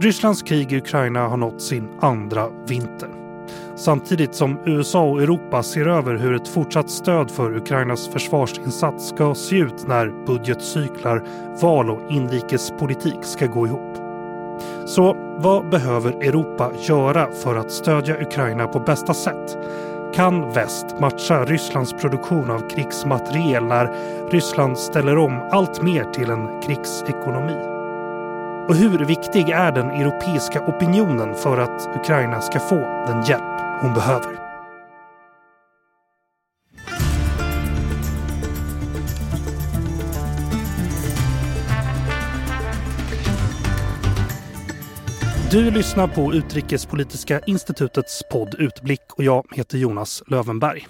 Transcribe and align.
Rysslands 0.00 0.42
krig 0.42 0.72
i 0.72 0.76
Ukraina 0.76 1.28
har 1.28 1.36
nått 1.36 1.62
sin 1.62 1.88
andra 2.00 2.48
vinter. 2.66 3.08
Samtidigt 3.76 4.34
som 4.34 4.58
USA 4.66 5.02
och 5.04 5.22
Europa 5.22 5.62
ser 5.62 5.88
över 5.88 6.14
hur 6.14 6.34
ett 6.34 6.48
fortsatt 6.48 6.90
stöd 6.90 7.30
för 7.30 7.56
Ukrainas 7.56 8.08
försvarsinsats 8.08 9.08
ska 9.08 9.34
se 9.34 9.56
ut 9.56 9.86
när 9.88 10.26
budgetcyklar, 10.26 11.24
val 11.62 11.90
och 11.90 12.10
inrikespolitik 12.10 13.24
ska 13.24 13.46
gå 13.46 13.66
ihop. 13.66 13.96
Så 14.86 15.16
vad 15.38 15.70
behöver 15.70 16.12
Europa 16.12 16.72
göra 16.88 17.30
för 17.30 17.56
att 17.56 17.72
stödja 17.72 18.20
Ukraina 18.20 18.66
på 18.66 18.80
bästa 18.80 19.14
sätt? 19.14 19.58
Kan 20.14 20.52
väst 20.52 20.86
matcha 21.00 21.44
Rysslands 21.44 21.92
produktion 21.92 22.50
av 22.50 22.68
krigsmateriel 22.68 23.64
när 23.64 23.90
Ryssland 24.30 24.78
ställer 24.78 25.18
om 25.18 25.48
allt 25.52 25.82
mer 25.82 26.04
till 26.04 26.30
en 26.30 26.62
krigsekonomi? 26.62 27.75
Och 28.68 28.74
hur 28.74 29.04
viktig 29.04 29.48
är 29.48 29.72
den 29.72 29.90
europeiska 29.90 30.66
opinionen 30.66 31.34
för 31.34 31.58
att 31.58 31.96
Ukraina 31.96 32.40
ska 32.40 32.60
få 32.60 32.76
den 33.06 33.24
hjälp 33.24 33.60
hon 33.80 33.94
behöver? 33.94 34.36
Du 45.50 45.70
lyssnar 45.70 46.08
på 46.08 46.34
Utrikespolitiska 46.34 47.40
institutets 47.40 48.22
podd 48.30 48.54
Utblick 48.58 49.12
och 49.16 49.24
jag 49.24 49.46
heter 49.52 49.78
Jonas 49.78 50.22
Lövenberg. 50.26 50.86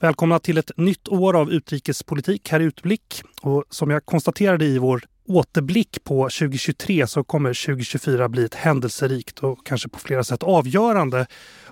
Välkomna 0.00 0.38
till 0.38 0.58
ett 0.58 0.70
nytt 0.76 1.08
år 1.08 1.36
av 1.36 1.52
utrikespolitik 1.52 2.50
här 2.50 2.60
i 2.60 2.64
Utblick. 2.64 3.22
Och 3.42 3.64
som 3.70 3.90
jag 3.90 4.04
konstaterade 4.04 4.64
i 4.64 4.78
vår 4.78 5.02
återblick 5.30 6.04
på 6.04 6.22
2023 6.22 7.06
så 7.06 7.24
kommer 7.24 7.66
2024 7.66 8.28
bli 8.28 8.44
ett 8.44 8.54
händelserikt 8.54 9.38
och 9.38 9.66
kanske 9.66 9.88
på 9.88 9.98
flera 9.98 10.24
sätt 10.24 10.42
avgörande 10.42 11.26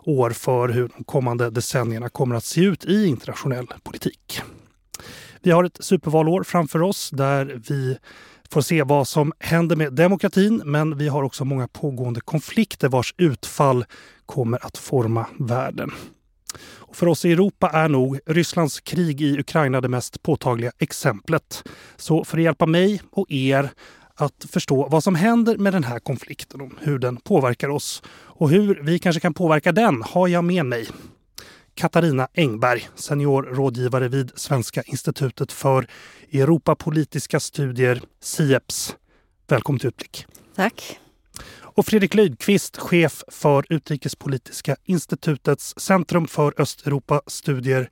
år 0.04 0.30
för 0.30 0.68
hur 0.68 0.90
de 0.96 1.04
kommande 1.04 1.50
decennierna 1.50 2.08
kommer 2.08 2.34
att 2.36 2.44
se 2.44 2.60
ut 2.60 2.84
i 2.84 3.06
internationell 3.06 3.66
politik. 3.82 4.40
Vi 5.42 5.50
har 5.50 5.64
ett 5.64 5.78
supervalår 5.80 6.42
framför 6.42 6.82
oss 6.82 7.10
där 7.10 7.60
vi 7.68 7.98
får 8.50 8.60
se 8.60 8.82
vad 8.82 9.08
som 9.08 9.32
händer 9.38 9.76
med 9.76 9.92
demokratin 9.92 10.62
men 10.64 10.98
vi 10.98 11.08
har 11.08 11.22
också 11.22 11.44
många 11.44 11.68
pågående 11.68 12.20
konflikter 12.20 12.88
vars 12.88 13.14
utfall 13.16 13.84
kommer 14.26 14.66
att 14.66 14.78
forma 14.78 15.26
världen. 15.38 15.92
Och 16.60 16.96
för 16.96 17.06
oss 17.06 17.24
i 17.24 17.32
Europa 17.32 17.70
är 17.70 17.88
nog 17.88 18.20
Rysslands 18.26 18.80
krig 18.80 19.20
i 19.20 19.38
Ukraina 19.38 19.80
det 19.80 19.88
mest 19.88 20.22
påtagliga 20.22 20.72
exemplet. 20.78 21.64
Så 21.96 22.24
för 22.24 22.38
att 22.38 22.44
hjälpa 22.44 22.66
mig 22.66 23.02
och 23.10 23.30
er 23.30 23.70
att 24.14 24.46
förstå 24.50 24.88
vad 24.88 25.04
som 25.04 25.14
händer 25.14 25.56
med 25.56 25.72
den 25.72 25.84
här 25.84 25.98
konflikten 25.98 26.60
och 26.60 26.72
hur 26.80 26.98
den 26.98 27.16
påverkar 27.16 27.68
oss 27.68 28.02
och 28.10 28.50
hur 28.50 28.80
vi 28.82 28.98
kanske 28.98 29.20
kan 29.20 29.34
påverka 29.34 29.72
den 29.72 30.02
har 30.02 30.28
jag 30.28 30.44
med 30.44 30.66
mig 30.66 30.86
Katarina 31.74 32.28
Engberg, 32.34 32.88
senior 32.94 33.42
rådgivare 33.42 34.08
vid 34.08 34.32
Svenska 34.34 34.82
institutet 34.82 35.52
för 35.52 35.86
Europapolitiska 36.32 37.40
studier, 37.40 38.02
SIEPS. 38.20 38.96
Välkommen 39.46 39.78
till 39.78 39.88
Utblick. 39.88 40.26
Tack. 40.54 40.98
Och 41.78 41.86
Fredrik 41.86 42.14
Lydqvist, 42.14 42.76
chef 42.76 43.24
för 43.28 43.64
Utrikespolitiska 43.68 44.76
institutets 44.84 45.74
Centrum 45.76 46.26
för 46.26 46.54
Östeuropa-studier. 46.60 47.90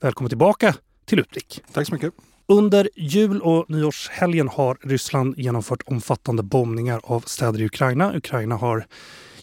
Välkommen 0.00 0.28
tillbaka 0.28 0.74
till 1.04 1.18
Utblick. 1.18 1.62
Tack 1.72 1.86
så 1.86 1.94
mycket. 1.94 2.14
Under 2.48 2.90
jul 2.96 3.40
och 3.40 3.70
nyårshelgen 3.70 4.48
har 4.48 4.78
Ryssland 4.82 5.38
genomfört 5.38 5.82
omfattande 5.86 6.42
bombningar 6.42 7.00
av 7.04 7.20
städer 7.20 7.60
i 7.60 7.64
Ukraina. 7.64 8.16
Ukraina 8.16 8.56
har 8.56 8.86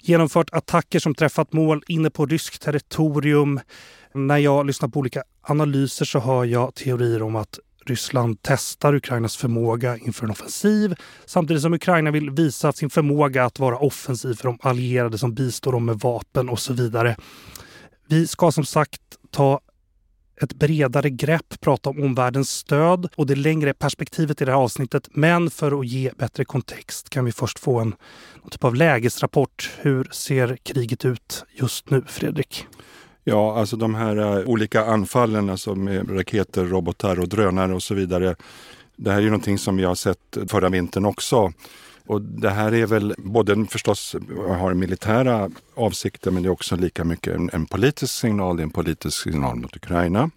genomfört 0.02 0.50
attacker 0.54 1.00
som 1.00 1.16
träffat 1.16 1.54
mål 1.54 1.84
inne 1.88 2.10
på 2.10 2.26
ryskt 2.26 2.62
territorium. 2.62 3.60
När 4.14 4.38
jag 4.38 4.66
lyssnar 4.66 4.90
på 4.90 5.00
olika 5.00 5.24
analyser 5.42 6.06
så 6.06 6.20
hör 6.20 6.46
jag 6.46 6.76
teorier 6.76 7.22
om 7.22 7.36
att 7.36 7.60
Ryssland 7.88 8.38
testar 8.42 8.96
Ukrainas 8.96 9.38
förmåga 9.38 9.98
inför 9.98 10.26
en 10.26 10.32
offensiv 10.32 10.96
samtidigt 11.26 11.62
som 11.62 11.74
Ukraina 11.74 12.12
vill 12.12 12.30
visa 12.30 12.72
sin 12.72 12.90
förmåga 12.90 13.46
att 13.46 13.60
vara 13.60 13.78
offensiv 13.78 14.34
för 14.34 14.44
de 14.44 14.58
allierade 14.62 15.18
som 15.18 15.34
bistår 15.34 15.72
dem 15.72 15.86
med 15.86 16.00
vapen 16.00 16.50
och 16.50 16.60
så 16.60 16.74
vidare. 16.74 17.16
Vi 18.08 18.28
ska 18.28 18.52
som 18.52 18.66
sagt 18.66 19.02
ta 19.32 19.62
ett 20.42 20.54
bredare 20.54 21.10
grepp, 21.10 21.62
prata 21.62 21.90
om 21.90 22.04
omvärldens 22.04 22.50
stöd 22.50 23.10
och 23.16 23.26
det 23.26 23.36
längre 23.36 23.74
perspektivet 23.74 24.42
i 24.42 24.46
det 24.46 24.52
här 24.52 24.60
avsnittet. 24.60 25.10
Men 25.12 25.50
för 25.50 25.80
att 25.80 25.88
ge 25.88 26.12
bättre 26.18 26.46
kontext 26.46 27.10
kan 27.10 27.26
vi 27.26 27.32
först 27.32 27.60
få 27.60 27.80
en 27.80 27.96
typ 28.52 28.64
av 28.64 28.76
lägesrapport. 28.76 29.72
Hur 29.78 30.10
ser 30.12 30.58
kriget 30.64 31.06
ut 31.06 31.46
just 31.54 31.90
nu, 31.90 32.04
Fredrik? 32.08 32.68
Ja, 33.30 33.60
alltså 33.60 33.76
de 33.76 33.96
här 33.96 34.18
uh, 34.18 34.50
olika 34.50 34.86
anfallen 34.86 35.50
alltså 35.50 35.76
med 35.76 36.18
raketer, 36.18 36.66
robotar 36.66 37.20
och 37.20 37.30
drönare 37.30 37.74
och 37.74 37.84
så 37.84 37.94
vidare. 37.94 38.36
Det 38.96 39.12
här 39.12 39.18
är 39.18 39.22
ju 39.22 39.30
någonting 39.30 39.58
som 39.58 39.78
vi 39.78 39.84
har 39.84 39.96
sett 39.96 40.38
förra 40.48 40.70
vintern 40.70 41.06
också. 41.06 41.54
Och 42.06 42.22
det 42.22 42.50
här 42.50 42.74
är 42.74 42.86
väl 42.86 43.16
både 43.18 43.66
förstås 43.66 44.16
eh, 44.16 44.56
har 44.56 44.74
militära 44.74 45.50
avsikter 45.76 46.32
men 46.32 46.44
det 46.44 46.48
är 46.50 46.52
också 46.52 46.76
lika 46.76 47.04
mycket 47.04 47.36
en, 47.36 47.50
en 47.54 47.66
politisk 47.66 48.14
signal. 48.14 48.58
Det 48.58 48.62
är 48.62 48.64
en 48.64 48.70
politisk 48.70 49.24
signal 49.24 49.56
mot 49.56 49.76
Ukraina. 49.76 50.30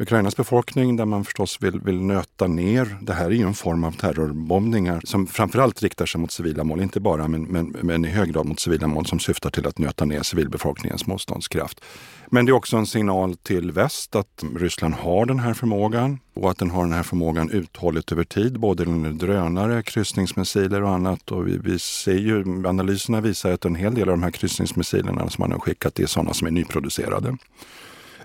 Ukrainas 0.00 0.36
befolkning 0.36 0.96
där 0.96 1.04
man 1.04 1.24
förstås 1.24 1.58
vill, 1.60 1.80
vill 1.80 2.00
nöta 2.00 2.46
ner. 2.46 2.98
Det 3.00 3.12
här 3.12 3.26
är 3.26 3.30
ju 3.30 3.46
en 3.46 3.54
form 3.54 3.84
av 3.84 3.92
terrorbombningar 3.92 5.00
som 5.04 5.26
framförallt 5.26 5.82
riktar 5.82 6.06
sig 6.06 6.20
mot 6.20 6.32
civila 6.32 6.64
mål, 6.64 6.80
inte 6.80 7.00
bara 7.00 7.28
men, 7.28 7.42
men, 7.42 7.76
men 7.82 8.04
i 8.04 8.08
hög 8.08 8.32
grad 8.32 8.46
mot 8.46 8.60
civila 8.60 8.86
mål 8.86 9.06
som 9.06 9.18
syftar 9.18 9.50
till 9.50 9.66
att 9.66 9.78
nöta 9.78 10.04
ner 10.04 10.22
civilbefolkningens 10.22 11.06
motståndskraft. 11.06 11.84
Men 12.26 12.46
det 12.46 12.50
är 12.50 12.54
också 12.54 12.76
en 12.76 12.86
signal 12.86 13.36
till 13.36 13.72
väst 13.72 14.16
att 14.16 14.44
Ryssland 14.56 14.94
har 14.94 15.26
den 15.26 15.38
här 15.38 15.54
förmågan 15.54 16.18
och 16.34 16.50
att 16.50 16.58
den 16.58 16.70
har 16.70 16.82
den 16.82 16.92
här 16.92 17.02
förmågan 17.02 17.50
uthålligt 17.50 18.12
över 18.12 18.24
tid, 18.24 18.60
både 18.60 18.84
drönare, 19.12 19.82
kryssningsmissiler 19.82 20.82
och 20.82 20.90
annat. 20.90 21.30
Och 21.30 21.48
vi, 21.48 21.58
vi 21.58 21.78
ser 21.78 22.18
ju, 22.18 22.66
analyserna 22.66 23.20
visar 23.20 23.52
att 23.52 23.64
en 23.64 23.74
hel 23.74 23.94
del 23.94 24.08
av 24.08 24.16
de 24.16 24.22
här 24.22 24.30
kryssningsmissilerna 24.30 25.30
som 25.30 25.42
man 25.42 25.52
har 25.52 25.58
skickat 25.58 25.98
är 25.98 26.06
sådana 26.06 26.34
som 26.34 26.46
är 26.46 26.50
nyproducerade 26.50 27.36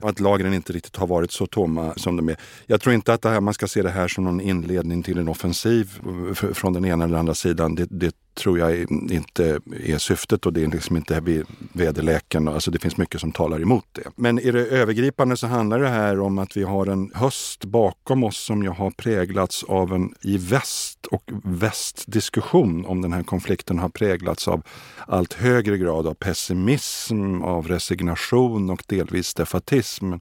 att 0.02 0.20
lagren 0.20 0.54
inte 0.54 0.74
riktigt 0.74 0.96
har 0.96 1.08
varit 1.08 1.31
så 1.31 1.48
tomma 1.48 1.94
som 1.96 2.18
de 2.18 2.30
är. 2.30 2.38
Jag 2.66 2.81
tror 2.81 2.96
inte 2.96 3.14
att 3.14 3.22
det 3.22 3.30
här, 3.30 3.42
man 3.42 3.54
ska 3.54 3.68
se 3.68 3.81
det 3.81 3.90
här 3.90 4.08
som 4.08 4.24
någon 4.24 4.42
inledning 4.42 5.04
till 5.04 5.18
en 5.18 5.28
offensiv 5.28 5.92
eh, 6.06 6.54
från 6.54 6.74
den 6.74 6.86
ena 6.86 7.04
eller 7.04 7.18
andra 7.18 7.34
sidan. 7.34 7.76
Det, 7.76 7.88
det 7.90 8.16
tror 8.34 8.60
jag 8.60 8.92
inte 9.12 9.60
är 9.84 9.98
syftet 9.98 10.46
och 10.46 10.54
det 10.54 10.64
är 10.64 10.68
liksom 10.68 10.98
inte 10.98 11.44
väderleken. 11.74 12.48
Alltså 12.48 12.72
det 12.72 12.80
finns 12.80 12.98
mycket 12.98 13.22
som 13.22 13.32
talar 13.32 13.62
emot 13.62 13.86
det. 13.92 14.04
Men 14.16 14.40
i 14.40 14.52
det 14.52 14.68
övergripande 14.68 15.38
så 15.38 15.48
handlar 15.48 15.80
det 15.80 15.90
här 15.90 16.20
om 16.20 16.38
att 16.38 16.58
vi 16.58 16.64
har 16.64 16.86
en 16.86 17.12
höst 17.14 17.66
bakom 17.66 18.24
oss 18.24 18.38
som 18.38 18.64
ju 18.64 18.70
har 18.70 18.92
präglats 18.92 19.64
av 19.64 19.94
en 19.94 20.14
i 20.22 20.38
väst 20.38 21.06
och 21.06 21.32
västdiskussion 21.44 22.86
om 22.86 23.02
den 23.02 23.14
här 23.14 23.24
konflikten 23.24 23.80
har 23.80 23.90
präglats 23.90 24.48
av 24.48 24.64
allt 25.08 25.34
högre 25.34 25.78
grad 25.78 26.08
av 26.08 26.14
pessimism, 26.14 27.42
av 27.42 27.68
resignation 27.68 28.70
och 28.70 28.84
delvis 28.88 29.34
defatism. 29.34 30.14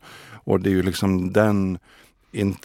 Och 0.45 0.61
det 0.61 0.71
är 0.71 0.75
ju 0.75 0.83
liksom 0.83 1.33
den 1.33 1.79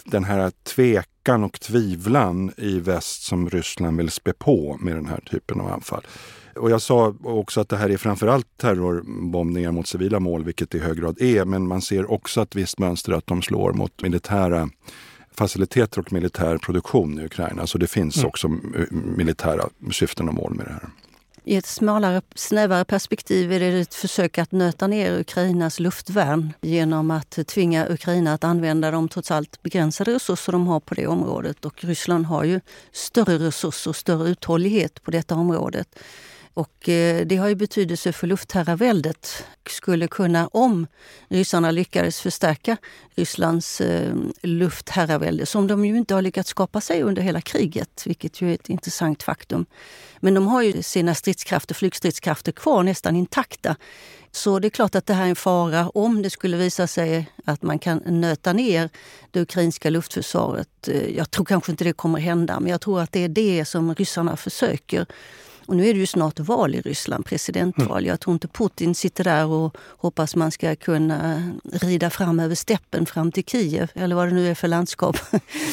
den 0.05 0.23
här 0.23 0.51
tvekan 0.63 1.43
och 1.43 1.59
tvivlan 1.59 2.51
i 2.57 2.79
väst 2.79 3.23
som 3.23 3.49
Ryssland 3.49 3.97
vill 3.97 4.11
spä 4.11 4.33
på 4.33 4.77
med 4.79 4.95
den 4.95 5.05
här 5.05 5.19
typen 5.31 5.61
av 5.61 5.71
anfall. 5.71 6.03
Och 6.55 6.71
jag 6.71 6.81
sa 6.81 7.15
också 7.23 7.61
att 7.61 7.69
det 7.69 7.77
här 7.77 7.89
är 7.89 7.97
framförallt 7.97 8.57
terrorbombningar 8.57 9.71
mot 9.71 9.87
civila 9.87 10.19
mål, 10.19 10.43
vilket 10.43 10.71
det 10.71 10.77
i 10.77 10.81
hög 10.81 10.97
grad 10.97 11.21
är. 11.21 11.45
Men 11.45 11.67
man 11.67 11.81
ser 11.81 12.11
också 12.11 12.41
ett 12.41 12.55
visst 12.55 12.79
mönster 12.79 13.11
att 13.11 13.27
de 13.27 13.41
slår 13.41 13.73
mot 13.73 14.01
militära 14.01 14.69
faciliteter 15.31 15.99
och 15.99 16.13
militär 16.13 16.57
produktion 16.57 17.19
i 17.19 17.25
Ukraina. 17.25 17.67
Så 17.67 17.77
det 17.77 17.87
finns 17.87 18.17
mm. 18.17 18.27
också 18.27 18.47
militära 18.91 19.69
syften 19.91 20.27
och 20.27 20.33
mål 20.33 20.53
med 20.53 20.65
det 20.65 20.71
här. 20.71 20.89
I 21.47 21.55
ett 21.55 21.65
smalare, 21.65 22.21
snävare 22.35 22.85
perspektiv 22.85 23.51
är 23.53 23.59
det 23.59 23.65
ett 23.65 23.95
försök 23.95 24.37
att 24.37 24.51
nöta 24.51 24.87
ner 24.87 25.19
Ukrainas 25.19 25.79
luftvärn 25.79 26.53
genom 26.61 27.11
att 27.11 27.47
tvinga 27.47 27.89
Ukraina 27.89 28.33
att 28.33 28.43
använda 28.43 28.91
de 28.91 29.09
trots 29.09 29.31
allt 29.31 29.63
begränsade 29.63 30.13
resurser 30.13 30.51
de 30.51 30.67
har 30.67 30.79
på 30.79 30.93
det 30.93 31.07
området. 31.07 31.65
Och 31.65 31.83
Ryssland 31.83 32.25
har 32.25 32.43
ju 32.43 32.59
större 32.91 33.37
resurser 33.37 33.89
och 33.89 33.95
större 33.95 34.29
uthållighet 34.29 35.03
på 35.03 35.11
detta 35.11 35.35
området. 35.35 35.99
Och 36.57 36.89
eh, 36.89 37.25
det 37.25 37.37
har 37.37 37.47
ju 37.47 37.55
betydelse 37.55 38.13
för 38.13 38.27
luftherraväldet. 38.27 39.45
Skulle 39.69 40.07
kunna, 40.07 40.47
om 40.47 40.87
ryssarna 41.27 41.71
lyckades 41.71 42.21
förstärka 42.21 42.77
Rysslands 43.15 43.81
eh, 43.81 44.15
luftherravälde, 44.41 45.45
som 45.45 45.67
de 45.67 45.85
ju 45.85 45.97
inte 45.97 46.13
har 46.13 46.21
lyckats 46.21 46.49
skapa 46.49 46.81
sig 46.81 47.03
under 47.03 47.21
hela 47.21 47.41
kriget, 47.41 48.03
vilket 48.05 48.41
ju 48.41 48.49
är 48.49 48.53
ett 48.53 48.69
intressant 48.69 49.23
faktum. 49.23 49.65
Men 50.19 50.33
de 50.33 50.47
har 50.47 50.61
ju 50.61 50.83
sina 50.83 51.15
stridskrafter, 51.15 51.75
flygstridskrafter 51.75 52.51
kvar 52.51 52.83
nästan 52.83 53.15
intakta 53.15 53.75
Så 54.31 54.59
det 54.59 54.67
är 54.67 54.69
klart 54.69 54.95
att 54.95 55.05
det 55.05 55.13
här 55.13 55.25
är 55.25 55.29
en 55.29 55.35
fara 55.35 55.89
om 55.89 56.21
det 56.21 56.29
skulle 56.29 56.57
visa 56.57 56.87
sig 56.87 57.31
att 57.45 57.61
man 57.61 57.79
kan 57.79 57.97
nöta 57.97 58.53
ner 58.53 58.89
det 59.31 59.41
ukrainska 59.41 59.89
luftförsvaret. 59.89 60.87
Eh, 60.87 61.15
jag 61.17 61.31
tror 61.31 61.45
kanske 61.45 61.71
inte 61.71 61.83
det 61.83 61.93
kommer 61.93 62.19
hända, 62.19 62.59
men 62.59 62.71
jag 62.71 62.81
tror 62.81 63.01
att 63.01 63.11
det 63.11 63.23
är 63.23 63.29
det 63.29 63.65
som 63.65 63.95
ryssarna 63.95 64.37
försöker. 64.37 65.05
Och 65.67 65.75
nu 65.75 65.87
är 65.87 65.93
det 65.93 65.99
ju 65.99 66.05
snart 66.05 66.39
val 66.39 66.75
i 66.75 66.81
Ryssland, 66.81 67.25
presidentval. 67.25 67.97
Mm. 67.97 68.05
Jag 68.05 68.19
tror 68.19 68.33
inte 68.33 68.47
Putin 68.47 68.95
sitter 68.95 69.23
där 69.23 69.45
och 69.45 69.77
hoppas 69.97 70.35
man 70.35 70.51
ska 70.51 70.75
kunna 70.75 71.51
rida 71.63 72.09
fram 72.09 72.39
över 72.39 72.55
steppen 72.55 73.05
fram 73.05 73.31
till 73.31 73.43
Kiev, 73.43 73.91
eller 73.93 74.15
vad 74.15 74.27
det 74.27 74.33
nu 74.33 74.47
är 74.47 74.55
för 74.55 74.67
landskap, 74.67 75.17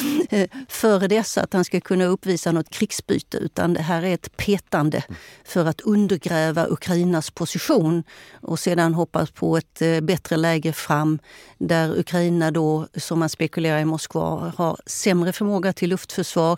före 0.69 1.07
dessa, 1.07 1.41
att 1.41 1.53
han 1.53 1.65
ska 1.65 1.81
kunna 1.81 2.05
uppvisa 2.05 2.51
något 2.51 2.69
krigsbyte. 2.69 3.37
Utan 3.37 3.73
det 3.73 3.81
här 3.81 4.03
är 4.03 4.13
ett 4.13 4.37
petande 4.37 5.03
för 5.45 5.65
att 5.65 5.81
undergräva 5.81 6.67
Ukrainas 6.69 7.29
position 7.29 8.03
och 8.33 8.59
sedan 8.59 8.93
hoppas 8.93 9.31
på 9.31 9.57
ett 9.57 9.81
eh, 9.81 10.01
bättre 10.01 10.37
läge 10.37 10.73
fram 10.73 11.19
där 11.57 11.99
Ukraina 11.99 12.51
då, 12.51 12.87
som 12.95 13.19
man 13.19 13.29
spekulerar 13.29 13.79
i 13.79 13.85
Moskva, 13.85 14.53
har 14.57 14.77
sämre 14.85 15.33
förmåga 15.33 15.73
till 15.73 15.89
luftförsvar. 15.89 16.57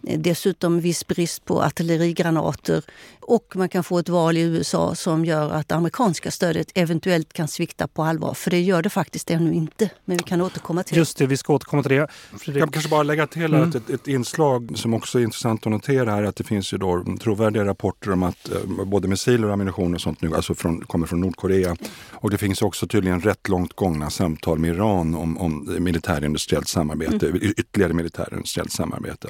Dessutom 0.00 0.80
viss 0.80 1.06
brist 1.06 1.44
på 1.44 1.62
artillerigranater 1.62 2.77
och 3.20 3.56
man 3.56 3.68
kan 3.68 3.84
få 3.84 3.98
ett 3.98 4.08
val 4.08 4.36
i 4.36 4.40
USA 4.40 4.94
som 4.94 5.24
gör 5.24 5.50
att 5.50 5.68
det 5.68 5.74
amerikanska 5.74 6.30
stödet 6.30 6.70
eventuellt 6.74 7.32
kan 7.32 7.48
svikta 7.48 7.88
på 7.88 8.02
allvar. 8.02 8.34
För 8.34 8.50
det 8.50 8.60
gör 8.60 8.82
det 8.82 8.90
faktiskt 8.90 9.30
ännu 9.30 9.54
inte. 9.54 9.90
Men 10.04 10.16
vi 10.16 10.22
kan 10.22 10.40
återkomma 10.40 10.82
till 10.82 10.94
det. 10.94 10.98
Just 10.98 11.18
det, 11.18 11.26
vi 11.26 11.36
ska 11.36 11.52
återkomma 11.54 11.82
till 11.82 11.92
det. 11.92 12.08
Fredrik. 12.10 12.62
Jag 12.62 12.66
kan 12.66 12.72
kanske 12.72 12.90
bara 12.90 13.02
lägga 13.02 13.26
till 13.26 13.54
mm. 13.54 13.68
att 13.68 13.74
ett, 13.74 13.90
ett, 13.90 14.08
inslag 14.08 14.72
som 14.74 14.94
också 14.94 15.18
är 15.18 15.22
intressant 15.22 15.66
att 15.66 15.72
notera 15.72 16.16
är 16.16 16.22
att 16.22 16.36
det 16.36 16.44
finns 16.44 16.72
ju 16.72 16.78
då 16.78 17.04
trovärdiga 17.20 17.64
rapporter 17.64 18.12
om 18.12 18.22
att 18.22 18.50
eh, 18.52 18.84
både 18.84 19.08
missiler 19.08 19.46
och 19.46 19.52
ammunition 19.52 19.94
och 19.94 20.00
sånt 20.00 20.22
nu 20.22 20.34
alltså 20.34 20.54
från, 20.54 20.80
kommer 20.80 21.06
från 21.06 21.20
Nordkorea. 21.20 21.76
Och 22.10 22.30
det 22.30 22.38
finns 22.38 22.62
också 22.62 22.86
tydligen 22.86 23.20
rätt 23.20 23.48
långt 23.48 23.72
gångna 23.72 24.10
samtal 24.10 24.58
med 24.58 24.70
Iran 24.70 25.14
om, 25.14 25.38
om 25.38 25.76
militärindustriellt 25.78 26.68
samarbete, 26.68 27.28
mm. 27.28 27.42
ytterligare 27.56 27.92
militärindustriellt 27.92 28.72
samarbete. 28.72 29.28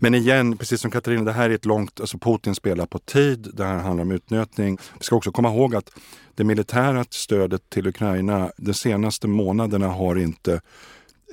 Men 0.00 0.14
igen, 0.14 0.56
precis 0.56 0.80
som 0.80 0.90
Katarina, 0.90 1.24
det 1.24 1.32
här 1.32 1.50
är 1.50 1.54
ett 1.54 1.64
långt, 1.64 2.00
alltså 2.00 2.18
Putin 2.18 2.54
spelar 2.54 2.86
på 2.86 2.98
tid, 2.98 3.50
det 3.54 3.64
här 3.64 3.78
handlar 3.78 4.02
om 4.02 4.10
utnötning. 4.10 4.78
Vi 4.98 5.04
ska 5.04 5.16
också 5.16 5.32
komma 5.32 5.48
ihåg 5.48 5.74
att 5.74 5.90
det 6.34 6.44
militära 6.44 7.04
stödet 7.10 7.70
till 7.70 7.86
Ukraina 7.86 8.50
de 8.56 8.74
senaste 8.74 9.28
månaderna 9.28 9.88
har 9.88 10.16
inte 10.16 10.60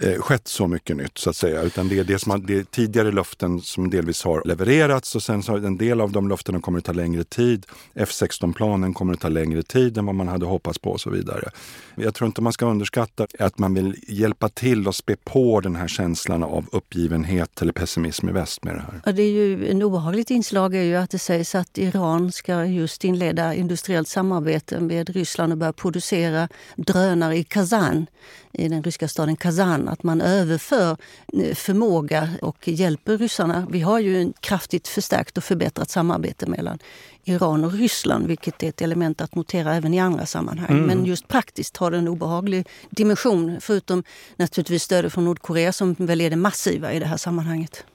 eh, 0.02 0.22
skett 0.22 0.48
så 0.48 0.68
mycket 0.68 0.98
nytt 0.98 1.18
så 1.18 1.30
att 1.30 1.36
säga. 1.36 1.62
Utan 1.62 1.88
det 1.88 2.00
är, 2.00 2.04
det 2.04 2.20
som 2.20 2.32
har, 2.32 2.38
det 2.38 2.60
är 2.60 2.64
tidigare 2.64 3.12
löften 3.12 3.62
som 3.62 3.90
delvis 3.90 4.24
har 4.24 4.42
levererats 4.46 5.16
och 5.16 5.24
sen 5.24 5.44
så 5.44 5.52
har 5.52 5.60
en 5.60 5.78
del 5.78 6.02
av 6.02 6.12
de 6.12 6.30
löftena 6.30 6.60
kommer 6.60 6.80
att 6.80 6.86
ta 6.86 6.92
längre 6.92 7.24
tid. 7.24 7.66
F16-planen 7.94 8.94
kommer 8.94 9.14
att 9.14 9.20
ta 9.20 9.30
längre 9.30 9.64
tid 9.64 9.98
än 9.98 10.06
vad 10.06 10.16
man 10.16 10.28
hade 10.28 10.46
hoppats 10.46 10.80
på 10.80 10.92
och 10.92 11.02
så 11.02 11.10
vidare. 11.10 11.50
Jag 11.96 12.14
tror 12.14 12.28
inte 12.28 12.42
man 12.42 12.54
ska 12.54 12.66
underskatta 12.66 13.28
att 13.40 13.58
man 13.58 13.74
vill 13.74 13.96
hjälpa 14.08 14.50
till 14.50 14.88
och 14.88 14.96
spä 14.96 15.16
på 15.24 15.60
den 15.60 15.76
här 15.76 15.88
känslan 15.88 16.44
av 16.44 16.66
uppgivenhet 16.72 17.62
eller 17.62 17.74
pessimism 17.74 18.30
i 18.30 18.32
väst 18.32 18.64
med 18.64 18.76
det 18.76 18.82
här. 18.82 19.02
Ja, 19.06 19.12
det 19.12 19.22
är 19.22 19.32
ju 19.32 19.72
en 19.72 19.84
obehagligt 19.84 20.30
inslag 20.30 20.76
är 20.76 20.84
ju 20.84 20.96
att 20.96 21.10
det 21.10 21.20
sägs 21.20 21.56
att 21.56 21.78
Iran 21.78 22.32
ska 22.32 22.66
just 22.66 23.04
inleda 23.04 23.54
industriellt 23.54 24.08
samarbete 24.08 24.80
med 24.80 25.10
Ryssland 25.10 25.52
och 25.52 25.58
börja 25.58 25.74
producera 25.74 26.50
drönare 26.76 27.38
i 27.38 27.44
Kazan, 27.44 28.06
i 28.52 28.68
den 28.68 28.84
ryska 28.84 29.08
staden 29.08 29.36
Kazan. 29.36 29.85
Att 29.88 30.04
man 30.04 30.22
överför 30.22 30.98
eh, 31.34 31.56
förmåga 31.56 32.30
och 32.42 32.68
hjälper 32.68 33.18
ryssarna. 33.18 33.68
Vi 33.72 33.82
har 33.82 34.00
ju 34.00 34.22
en 34.22 34.34
kraftigt 34.40 34.88
förstärkt 34.88 35.38
och 35.38 35.44
förbättrat 35.44 35.90
samarbete 35.90 36.46
mellan 36.50 36.80
Iran 37.24 37.64
och 37.64 37.74
Ryssland, 37.74 38.28
vilket 38.28 38.64
är 38.64 38.70
ett 38.70 38.82
element 38.82 39.22
att 39.22 39.36
notera 39.36 39.76
även 39.76 39.94
i 39.94 40.00
andra 40.00 40.26
sammanhang. 40.26 40.70
Mm. 40.70 40.86
Men 40.86 41.06
just 41.06 41.28
praktiskt 41.28 41.78
har 41.78 41.92
det 41.92 41.98
en 41.98 42.08
obehaglig 42.08 42.68
dimension, 42.90 43.58
förutom 43.62 44.04
naturligtvis 44.36 44.84
stödet 44.84 45.14
från 45.14 45.26
Nordkorea 45.26 45.74
som 45.74 45.94
väl 45.94 46.22
är 46.22 46.30
det 46.30 46.36
massiva 46.36 46.94
i 46.94 47.00
det 47.00 47.06
här 47.06 47.18
sammanhanget. 47.18 47.86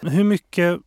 Hur 0.00 0.24
mycket 0.24 0.80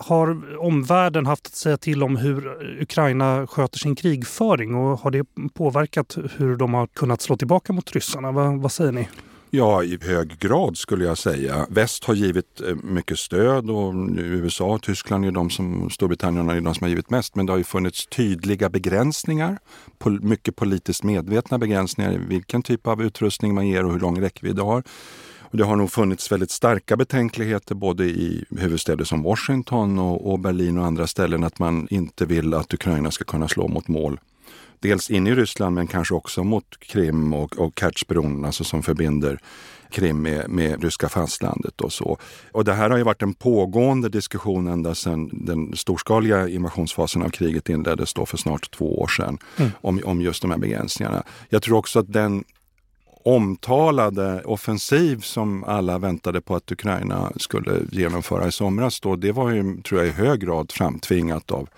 har 0.00 0.58
omvärlden 0.58 1.26
haft 1.26 1.46
att 1.46 1.54
säga 1.54 1.76
till 1.76 2.02
om 2.02 2.16
hur 2.16 2.46
Ukraina 2.82 3.46
sköter 3.46 3.78
sin 3.78 3.96
krigföring 3.96 4.74
och 4.74 4.98
har 4.98 5.10
det 5.10 5.26
påverkat 5.54 6.18
hur 6.36 6.56
de 6.56 6.74
har 6.74 6.86
kunnat 6.86 7.20
slå 7.20 7.36
tillbaka 7.36 7.72
mot 7.72 7.92
ryssarna? 7.92 8.32
vad, 8.32 8.60
vad 8.60 8.72
säger 8.72 8.92
ni? 8.92 9.08
Ja, 9.52 9.84
i 9.84 9.98
hög 10.02 10.38
grad 10.38 10.76
skulle 10.76 11.04
jag 11.04 11.18
säga. 11.18 11.66
Väst 11.70 12.04
har 12.04 12.14
givit 12.14 12.60
eh, 12.60 12.74
mycket 12.82 13.18
stöd 13.18 13.70
och 13.70 13.94
USA 14.16 14.64
och 14.64 14.82
Tyskland 14.82 15.24
är 15.24 15.30
de 15.30 15.50
som, 15.50 15.90
Storbritannien 15.90 16.48
är 16.50 16.60
de 16.60 16.74
som 16.74 16.84
har 16.84 16.88
givit 16.88 17.10
mest. 17.10 17.34
Men 17.34 17.46
det 17.46 17.52
har 17.52 17.58
ju 17.58 17.64
funnits 17.64 18.06
tydliga 18.06 18.68
begränsningar, 18.68 19.58
mycket 20.20 20.56
politiskt 20.56 21.02
medvetna 21.02 21.58
begränsningar 21.58 22.12
i 22.12 22.18
vilken 22.18 22.62
typ 22.62 22.86
av 22.86 23.02
utrustning 23.02 23.54
man 23.54 23.68
ger 23.68 23.84
och 23.84 23.92
hur 23.92 24.00
lång 24.00 24.20
räckvidd 24.20 24.56
det 24.56 24.62
har. 24.62 24.82
Och 25.40 25.56
det 25.56 25.64
har 25.64 25.76
nog 25.76 25.90
funnits 25.90 26.32
väldigt 26.32 26.50
starka 26.50 26.96
betänkligheter 26.96 27.74
både 27.74 28.04
i 28.04 28.44
huvudstäder 28.50 29.04
som 29.04 29.22
Washington 29.22 29.98
och, 29.98 30.32
och 30.32 30.38
Berlin 30.38 30.78
och 30.78 30.86
andra 30.86 31.06
ställen 31.06 31.44
att 31.44 31.58
man 31.58 31.88
inte 31.90 32.26
vill 32.26 32.54
att 32.54 32.74
Ukraina 32.74 33.10
ska 33.10 33.24
kunna 33.24 33.48
slå 33.48 33.68
mot 33.68 33.88
mål 33.88 34.20
dels 34.80 35.10
in 35.10 35.26
i 35.26 35.34
Ryssland 35.34 35.74
men 35.74 35.86
kanske 35.86 36.14
också 36.14 36.44
mot 36.44 36.80
Krim 36.80 37.32
och, 37.32 37.58
och 37.58 37.72
Kertjbron, 37.80 38.44
alltså 38.44 38.64
som 38.64 38.82
förbinder 38.82 39.40
Krim 39.90 40.22
med, 40.22 40.50
med 40.50 40.82
ryska 40.82 41.08
fastlandet 41.08 41.80
och 41.80 41.92
så. 41.92 42.18
Och 42.52 42.64
det 42.64 42.72
här 42.72 42.90
har 42.90 42.96
ju 42.96 43.02
varit 43.02 43.22
en 43.22 43.34
pågående 43.34 44.08
diskussion 44.08 44.66
ända 44.66 44.94
sedan 44.94 45.30
den 45.32 45.76
storskaliga 45.76 46.48
invasionsfasen 46.48 47.22
av 47.22 47.28
kriget 47.28 47.68
inleddes 47.68 48.14
då 48.14 48.26
för 48.26 48.36
snart 48.36 48.70
två 48.70 49.00
år 49.00 49.08
sedan 49.08 49.38
mm. 49.56 49.70
om, 49.80 50.00
om 50.04 50.20
just 50.20 50.42
de 50.42 50.50
här 50.50 50.58
begränsningarna. 50.58 51.22
Jag 51.48 51.62
tror 51.62 51.78
också 51.78 51.98
att 51.98 52.12
den 52.12 52.44
omtalade 53.24 54.42
offensiv 54.44 55.20
som 55.20 55.64
alla 55.64 55.98
väntade 55.98 56.40
på 56.40 56.56
att 56.56 56.72
Ukraina 56.72 57.32
skulle 57.36 57.72
genomföra 57.90 58.48
i 58.48 58.52
somras 58.52 59.00
då, 59.00 59.16
det 59.16 59.32
var 59.32 59.50
ju, 59.50 59.82
tror 59.82 60.00
jag, 60.00 60.08
i 60.08 60.12
hög 60.12 60.40
grad 60.40 60.72
framtvingat 60.72 61.50
av 61.50 61.68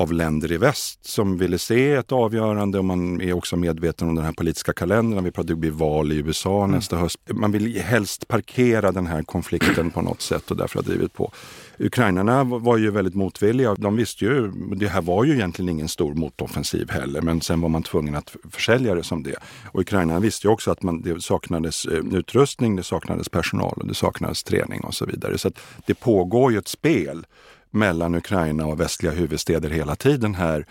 av 0.00 0.12
länder 0.12 0.52
i 0.52 0.56
väst 0.56 1.04
som 1.06 1.38
ville 1.38 1.58
se 1.58 1.92
ett 1.92 2.12
avgörande 2.12 2.78
och 2.78 2.84
man 2.84 3.20
är 3.20 3.32
också 3.32 3.56
medveten 3.56 4.08
om 4.08 4.14
den 4.14 4.24
här 4.24 4.32
politiska 4.32 4.72
kalendern. 4.72 5.24
Vi 5.24 5.30
pratar 5.30 5.54
om 5.54 5.60
det 5.60 5.60
blir 5.60 5.70
val 5.70 6.12
i 6.12 6.16
USA 6.16 6.64
mm. 6.64 6.76
nästa 6.76 6.96
höst. 6.96 7.18
Man 7.30 7.52
vill 7.52 7.80
helst 7.80 8.28
parkera 8.28 8.92
den 8.92 9.06
här 9.06 9.22
konflikten 9.22 9.90
på 9.90 10.02
något 10.02 10.20
sätt 10.20 10.50
och 10.50 10.56
därför 10.56 10.78
har 10.78 10.84
drivit 10.84 11.12
på. 11.12 11.32
Ukrainarna 11.78 12.44
var 12.44 12.76
ju 12.76 12.90
väldigt 12.90 13.14
motvilliga. 13.14 13.74
De 13.74 13.96
visste 13.96 14.24
ju, 14.24 14.52
det 14.76 14.88
här 14.88 15.02
var 15.02 15.24
ju 15.24 15.34
egentligen 15.34 15.68
ingen 15.68 15.88
stor 15.88 16.14
motoffensiv 16.14 16.90
heller, 16.90 17.20
men 17.20 17.40
sen 17.40 17.60
var 17.60 17.68
man 17.68 17.82
tvungen 17.82 18.14
att 18.14 18.36
försälja 18.50 18.94
det 18.94 19.02
som 19.02 19.22
det. 19.22 19.36
Och 19.72 19.80
Ukrainarna 19.80 20.20
visste 20.20 20.46
ju 20.46 20.52
också 20.52 20.70
att 20.70 20.82
man, 20.82 21.02
det 21.02 21.22
saknades 21.22 21.84
eh, 21.84 22.04
utrustning, 22.12 22.76
det 22.76 22.82
saknades 22.82 23.28
personal 23.28 23.74
och 23.76 23.86
det 23.86 23.94
saknades 23.94 24.44
träning 24.44 24.80
och 24.80 24.94
så 24.94 25.06
vidare. 25.06 25.38
Så 25.38 25.50
det 25.86 25.94
pågår 25.94 26.52
ju 26.52 26.58
ett 26.58 26.68
spel 26.68 27.26
mellan 27.70 28.14
Ukraina 28.14 28.66
och 28.66 28.80
västliga 28.80 29.12
huvudstäder 29.12 29.70
hela 29.70 29.96
tiden 29.96 30.34
här. 30.34 30.66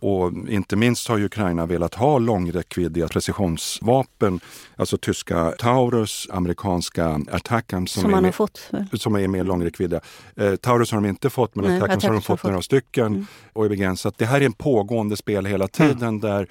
Och 0.00 0.32
inte 0.48 0.76
minst 0.76 1.08
har 1.08 1.20
Ukraina 1.20 1.66
velat 1.66 1.94
ha 1.94 2.18
långräckviddiga 2.18 3.08
precisionsvapen, 3.08 4.40
alltså 4.76 4.96
tyska 4.96 5.52
Taurus, 5.58 6.28
amerikanska 6.30 7.20
Attackam 7.30 7.86
som, 7.86 8.02
som, 8.02 8.10
man 8.10 8.24
har 8.24 8.32
fått, 8.32 8.70
som 8.92 9.14
är 9.14 9.28
mer 9.28 9.44
långräckviddiga. 9.44 10.00
Eh, 10.36 10.56
Taurus 10.56 10.92
har 10.92 11.00
de 11.00 11.08
inte 11.08 11.30
fått, 11.30 11.54
men 11.54 11.76
Attackams 11.76 12.04
har 12.04 12.12
de 12.12 12.22
fått 12.22 12.44
några 12.44 12.62
stycken 12.62 13.06
mm. 13.06 13.26
och 13.52 13.64
är 13.64 13.68
begränsat. 13.68 14.18
Det 14.18 14.26
här 14.26 14.40
är 14.40 14.44
en 14.44 14.52
pågående 14.52 15.16
spel 15.16 15.46
hela 15.46 15.68
tiden 15.68 16.08
mm. 16.08 16.20
där 16.20 16.48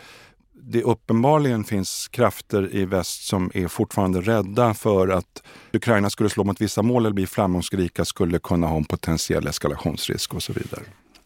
det 0.64 0.84
uppenbarligen 0.84 1.64
finns 1.64 2.08
krafter 2.08 2.76
i 2.76 2.86
väst 2.86 3.28
som 3.28 3.52
är 3.54 3.68
fortfarande 3.68 4.22
rädda 4.22 4.74
för 4.74 5.08
att 5.08 5.44
Ukraina 5.74 6.10
skulle 6.10 6.30
slå 6.30 6.44
mot 6.44 6.62
vissa 6.62 6.82
mål 6.82 7.06
eller 7.06 7.14
bli 7.14 7.28
framgångsrika 7.28 8.06
skulle 8.06 8.40
kunna 8.40 8.68
ha 8.68 8.78
en 8.78 8.86
potentiell 8.86 9.48
eskalationsrisk 9.48 10.34
och 10.34 10.44
så 10.44 10.54
vidare. 10.54 10.84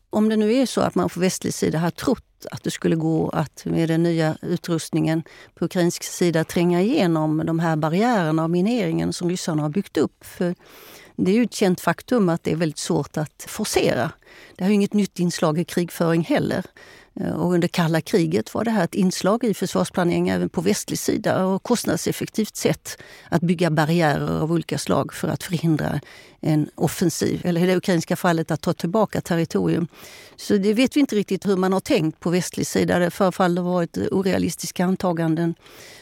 Om 0.10 0.30
det 0.30 0.36
nu 0.36 0.54
är 0.54 0.66
så 0.66 0.82
att 0.82 0.96
man 0.96 1.10
på 1.10 1.20
västlig 1.20 1.54
sida 1.54 1.80
har 1.80 1.90
trott 1.92 2.46
att 2.52 2.64
det 2.64 2.72
skulle 2.72 2.96
gå 2.96 3.30
att 3.30 3.66
med 3.66 3.90
den 3.90 4.04
nya 4.04 4.38
utrustningen 4.42 5.24
på 5.56 5.66
ukrainsk 5.66 6.04
sida 6.04 6.44
tränga 6.44 6.82
igenom 6.82 7.44
de 7.46 7.60
här 7.60 7.76
barriärerna 7.76 8.44
och 8.44 8.50
mineringen 8.50 9.14
som 9.14 9.30
ryssarna 9.30 9.62
har 9.62 9.70
byggt 9.70 9.98
upp. 9.98 10.26
För 10.26 10.56
det 11.16 11.32
är 11.32 11.36
ju 11.36 11.44
ett 11.44 11.54
känt 11.54 11.82
faktum 11.82 12.30
att 12.30 12.44
det 12.44 12.52
är 12.52 12.56
väldigt 12.56 12.78
svårt 12.78 13.18
att 13.18 13.46
forcera. 13.48 14.12
Det 14.56 14.64
har 14.64 14.72
inget 14.72 14.94
nytt 14.94 15.20
inslag 15.20 15.60
i 15.60 15.66
krigföring 15.66 16.22
heller. 16.22 16.66
Eh, 17.20 17.32
och 17.32 17.54
under 17.54 17.68
kalla 17.68 18.02
kriget 18.02 18.54
var 18.54 18.64
det 18.64 18.72
här 18.72 18.84
ett 18.84 18.96
inslag 18.96 19.44
i 19.44 19.54
försvarsplanering 19.54 20.30
även 20.30 20.50
på 20.50 20.62
västlig 20.62 21.00
sida 21.00 21.46
och 21.46 21.64
kostnadseffektivt 21.64 22.56
sätt 22.56 22.98
att 23.30 23.42
bygga 23.42 23.70
barriärer 23.70 24.42
av 24.42 24.52
olika 24.52 24.78
slag 24.78 25.14
för 25.14 25.28
att 25.28 25.44
förhindra 25.44 26.00
en 26.46 26.70
offensiv, 26.76 27.42
eller 27.44 27.64
i 27.64 27.66
det 27.66 27.76
ukrainska 27.76 28.16
fallet 28.16 28.52
att 28.52 28.62
ta 28.62 28.74
tillbaka 28.74 29.22
territorium. 29.22 29.88
Så 30.36 30.58
det 30.58 30.74
vet 30.74 30.96
vi 30.96 31.00
inte 31.00 31.16
riktigt 31.16 31.46
hur 31.46 31.56
man 31.56 31.74
har 31.74 31.80
tänkt 31.80 32.20
på 32.20 32.30
västlig 32.30 32.68
sida. 32.68 33.00
Det 33.00 33.12
förefaller 33.12 33.62
ha 33.62 33.74
varit 33.74 33.98
orealistiska 33.98 34.86
antaganden 34.86 35.56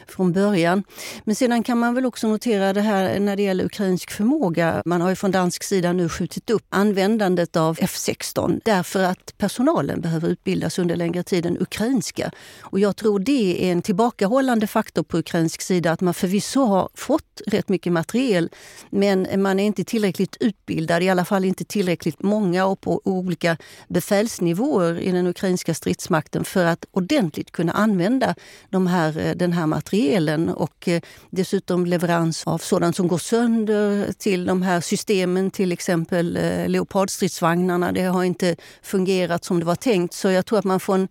från 0.07 0.31
början. 0.31 0.83
Men 1.23 1.35
sedan 1.35 1.63
kan 1.63 1.79
man 1.79 1.95
väl 1.95 2.05
också 2.05 2.27
notera 2.27 2.73
det 2.73 2.81
här 2.81 3.19
när 3.19 3.35
det 3.35 3.43
gäller 3.43 3.65
ukrainsk 3.65 4.11
förmåga. 4.11 4.81
Man 4.85 5.01
har 5.01 5.09
ju 5.09 5.15
från 5.15 5.31
dansk 5.31 5.63
sida 5.63 5.93
nu 5.93 6.09
skjutit 6.09 6.49
upp 6.49 6.65
användandet 6.69 7.55
av 7.55 7.77
F16 7.77 8.61
därför 8.65 9.03
att 9.03 9.37
personalen 9.37 10.01
behöver 10.01 10.29
utbildas 10.29 10.79
under 10.79 10.95
längre 11.03 11.23
tid 11.23 11.45
än 11.45 11.57
ukrainska. 11.61 12.31
Och 12.61 12.79
jag 12.79 12.95
tror 12.95 13.19
det 13.19 13.65
är 13.65 13.71
en 13.71 13.81
tillbakahållande 13.81 14.67
faktor 14.67 15.03
på 15.03 15.17
ukrainsk 15.17 15.61
sida 15.61 15.91
att 15.91 16.01
man 16.01 16.13
förvisso 16.13 16.65
har 16.65 16.89
fått 16.93 17.41
rätt 17.47 17.69
mycket 17.69 17.93
materiel 17.93 18.49
men 18.89 19.41
man 19.41 19.59
är 19.59 19.65
inte 19.65 19.83
tillräckligt 19.83 20.37
utbildad, 20.39 21.03
i 21.03 21.09
alla 21.09 21.25
fall 21.25 21.45
inte 21.45 21.65
tillräckligt 21.65 22.23
många 22.23 22.65
och 22.65 22.81
på 22.81 23.01
olika 23.03 23.57
befälsnivåer 23.87 24.99
i 24.99 25.11
den 25.11 25.27
ukrainska 25.27 25.73
stridsmakten 25.73 26.43
för 26.43 26.65
att 26.65 26.85
ordentligt 26.91 27.51
kunna 27.51 27.71
använda 27.71 28.35
de 28.69 28.87
här, 28.87 29.35
den 29.35 29.53
här 29.53 29.67
materielen 29.67 30.49
och 30.49 30.87
eh, 30.87 31.01
dessutom 31.29 31.85
leverans 31.85 32.43
av 32.47 32.57
sådant 32.57 32.95
som 32.95 33.07
går 33.07 33.17
sönder 33.17 34.13
till 34.17 34.45
de 34.45 34.61
här 34.61 34.81
systemen, 34.81 35.51
till 35.51 35.71
exempel 35.71 36.37
eh, 36.37 36.67
Leopardstridsvagnarna. 36.67 37.91
Det 37.91 38.03
har 38.03 38.23
inte 38.23 38.55
fungerat 38.81 39.45
som 39.45 39.59
det 39.59 39.65
var 39.65 39.75
tänkt. 39.75 40.13
Så 40.13 40.29
jag 40.29 40.45
tror 40.45 40.59
att 40.59 40.65
man 40.65 40.79
från 40.93 41.07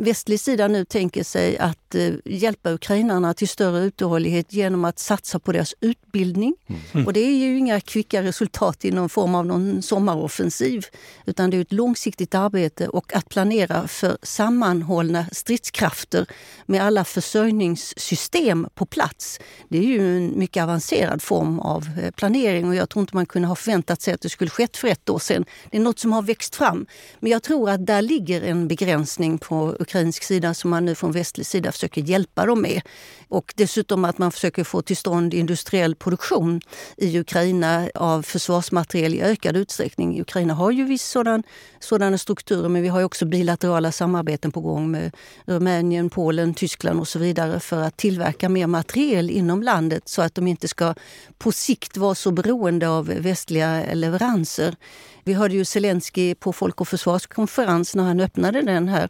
västlig 0.00 0.40
sida 0.40 0.68
nu 0.68 0.84
tänker 0.84 1.24
sig 1.24 1.58
att 1.58 1.94
eh, 1.94 2.12
hjälpa 2.24 2.70
ukrainarna 2.70 3.34
till 3.34 3.48
större 3.48 3.84
uthållighet 3.84 4.52
genom 4.52 4.84
att 4.84 4.98
satsa 4.98 5.38
på 5.38 5.52
deras 5.52 5.74
utbildning. 5.80 6.54
Mm. 6.92 7.06
Och 7.06 7.12
det 7.12 7.20
är 7.20 7.36
ju 7.36 7.58
inga 7.58 7.80
kvicka 7.80 8.22
resultat 8.22 8.84
i 8.84 8.90
någon 8.90 9.08
form 9.08 9.34
av 9.34 9.46
någon 9.46 9.82
sommaroffensiv. 9.82 10.86
Utan 11.26 11.50
det 11.50 11.56
är 11.56 11.60
ett 11.60 11.72
långsiktigt 11.72 12.34
arbete 12.34 12.88
och 12.88 13.16
att 13.16 13.28
planera 13.28 13.88
för 13.88 14.18
sammanhållna 14.22 15.26
stridskrafter 15.32 16.26
med 16.66 16.82
alla 16.82 17.04
försörjningssystem 17.04 18.68
på 18.74 18.86
plats. 18.86 19.40
Det 19.68 19.78
är 19.78 19.82
ju 19.82 20.16
en 20.16 20.38
mycket 20.38 20.62
avancerad 20.62 21.22
form 21.22 21.60
av 21.60 21.88
eh, 22.02 22.10
planering 22.10 22.68
och 22.68 22.74
jag 22.74 22.88
tror 22.88 23.00
inte 23.00 23.16
man 23.16 23.26
kunde 23.26 23.48
ha 23.48 23.56
förväntat 23.56 24.02
sig 24.02 24.14
att 24.14 24.20
det 24.20 24.28
skulle 24.28 24.50
skett 24.50 24.76
för 24.76 24.88
ett 24.88 25.10
år 25.10 25.18
sedan. 25.18 25.44
Det 25.70 25.76
är 25.76 25.80
något 25.80 25.98
som 25.98 26.12
har 26.12 26.22
växt 26.22 26.54
fram. 26.54 26.86
Men 27.20 27.32
jag 27.32 27.42
tror 27.42 27.70
att 27.70 27.86
där 27.86 28.02
ligger 28.02 28.42
en 28.42 28.68
begränsning 28.68 29.38
på 29.38 29.76
ukrainsk 29.90 30.22
sida 30.22 30.54
som 30.54 30.70
man 30.70 30.84
nu 30.84 30.94
från 30.94 31.12
västlig 31.12 31.46
sida 31.46 31.72
försöker 31.72 32.02
hjälpa 32.02 32.46
dem 32.46 32.62
med. 32.62 32.80
Och 33.28 33.54
dessutom 33.56 34.04
att 34.04 34.18
man 34.18 34.32
försöker 34.32 34.64
få 34.64 34.82
till 34.82 34.96
stånd 34.96 35.34
industriell 35.34 35.94
produktion 35.94 36.60
i 36.96 37.18
Ukraina 37.18 37.88
av 37.94 38.22
försvarsmateriel 38.22 39.14
i 39.14 39.20
ökad 39.20 39.56
utsträckning. 39.56 40.20
Ukraina 40.20 40.54
har 40.54 40.70
ju 40.70 40.84
viss 40.84 41.04
sådan, 41.04 41.42
sådana 41.80 42.18
strukturer 42.18 42.68
men 42.68 42.82
vi 42.82 42.88
har 42.88 43.02
också 43.02 43.26
bilaterala 43.26 43.92
samarbeten 43.92 44.52
på 44.52 44.60
gång 44.60 44.90
med 44.90 45.16
Rumänien, 45.46 46.10
Polen, 46.10 46.54
Tyskland 46.54 47.00
och 47.00 47.08
så 47.08 47.18
vidare 47.18 47.60
för 47.60 47.82
att 47.82 47.96
tillverka 47.96 48.48
mer 48.48 48.66
materiel 48.66 49.30
inom 49.30 49.62
landet 49.62 50.08
så 50.08 50.22
att 50.22 50.34
de 50.34 50.46
inte 50.46 50.68
ska 50.68 50.94
på 51.38 51.52
sikt 51.52 51.96
vara 51.96 52.14
så 52.14 52.30
beroende 52.30 52.88
av 52.88 53.06
västliga 53.06 53.84
leveranser. 53.94 54.76
Vi 55.24 55.32
hörde 55.32 55.54
ju 55.54 55.64
Zelensky 55.64 56.34
på 56.34 56.52
Folk 56.52 56.80
och 56.80 56.88
försvarskonferens 56.88 57.94
när 57.94 58.04
han 58.04 58.20
öppnade 58.20 58.62
den 58.62 58.88
här 58.88 59.08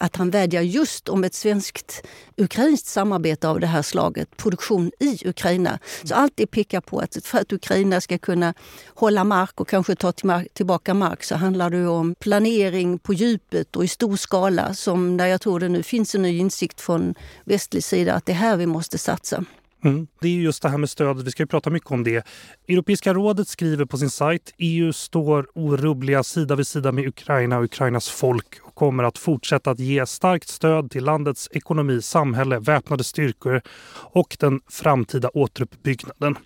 att 0.00 0.16
han 0.16 0.30
vädjar 0.30 0.62
just 0.62 1.08
om 1.08 1.24
ett 1.24 1.34
svenskt-ukrainskt 1.34 2.86
samarbete 2.86 3.48
av 3.48 3.60
det 3.60 3.66
här 3.66 3.82
slaget, 3.82 4.36
produktion 4.36 4.92
i 5.00 5.28
Ukraina. 5.28 5.78
Så 6.04 6.14
allt 6.14 6.32
det 6.36 6.46
pekar 6.46 6.80
på 6.80 6.98
att 7.00 7.16
för 7.24 7.38
att 7.38 7.52
Ukraina 7.52 8.00
ska 8.00 8.18
kunna 8.18 8.54
hålla 8.86 9.24
mark 9.24 9.60
och 9.60 9.68
kanske 9.68 9.94
ta 9.94 10.12
tillbaka 10.52 10.94
mark 10.94 11.22
så 11.24 11.34
handlar 11.34 11.70
det 11.70 11.86
om 11.86 12.14
planering 12.14 12.98
på 12.98 13.14
djupet 13.14 13.76
och 13.76 13.84
i 13.84 13.88
stor 13.88 14.16
skala 14.16 14.74
som 14.74 15.16
där 15.16 15.26
jag 15.26 15.40
tror 15.40 15.60
det 15.60 15.68
nu 15.68 15.82
finns 15.82 16.14
en 16.14 16.22
ny 16.22 16.38
insikt 16.38 16.80
från 16.80 17.14
västlig 17.44 17.84
sida 17.84 18.14
att 18.14 18.26
det 18.26 18.32
är 18.32 18.36
här 18.36 18.56
vi 18.56 18.66
måste 18.66 18.98
satsa. 18.98 19.44
Mm. 19.84 20.06
Det 20.20 20.28
är 20.28 20.32
just 20.32 20.62
det 20.62 20.68
här 20.68 20.78
med 20.78 20.90
stödet, 20.90 21.26
vi 21.26 21.30
ska 21.30 21.46
prata 21.46 21.70
mycket 21.70 21.90
om 21.90 22.04
det. 22.04 22.26
Europeiska 22.68 23.14
rådet 23.14 23.48
skriver 23.48 23.84
på 23.84 23.98
sin 23.98 24.10
sajt 24.10 24.54
EU 24.58 24.92
står 24.92 25.46
orubbliga 25.54 26.22
sida 26.22 26.56
vid 26.56 26.66
sida 26.66 26.92
med 26.92 27.08
Ukraina 27.08 27.58
och 27.58 27.64
Ukrainas 27.64 28.08
folk 28.08 28.58
kommer 28.80 29.04
att 29.04 29.18
fortsätta 29.18 29.70
att 29.70 29.78
ge 29.78 30.06
starkt 30.06 30.48
stöd 30.48 30.90
till 30.90 31.04
landets 31.04 31.48
ekonomi, 31.52 32.02
samhälle, 32.02 32.58
väpnade 32.58 33.04
styrkor 33.04 33.62
och 33.92 34.36
den 34.40 34.60
framtida 34.68 35.28
återuppbyggnaden. 35.34 36.38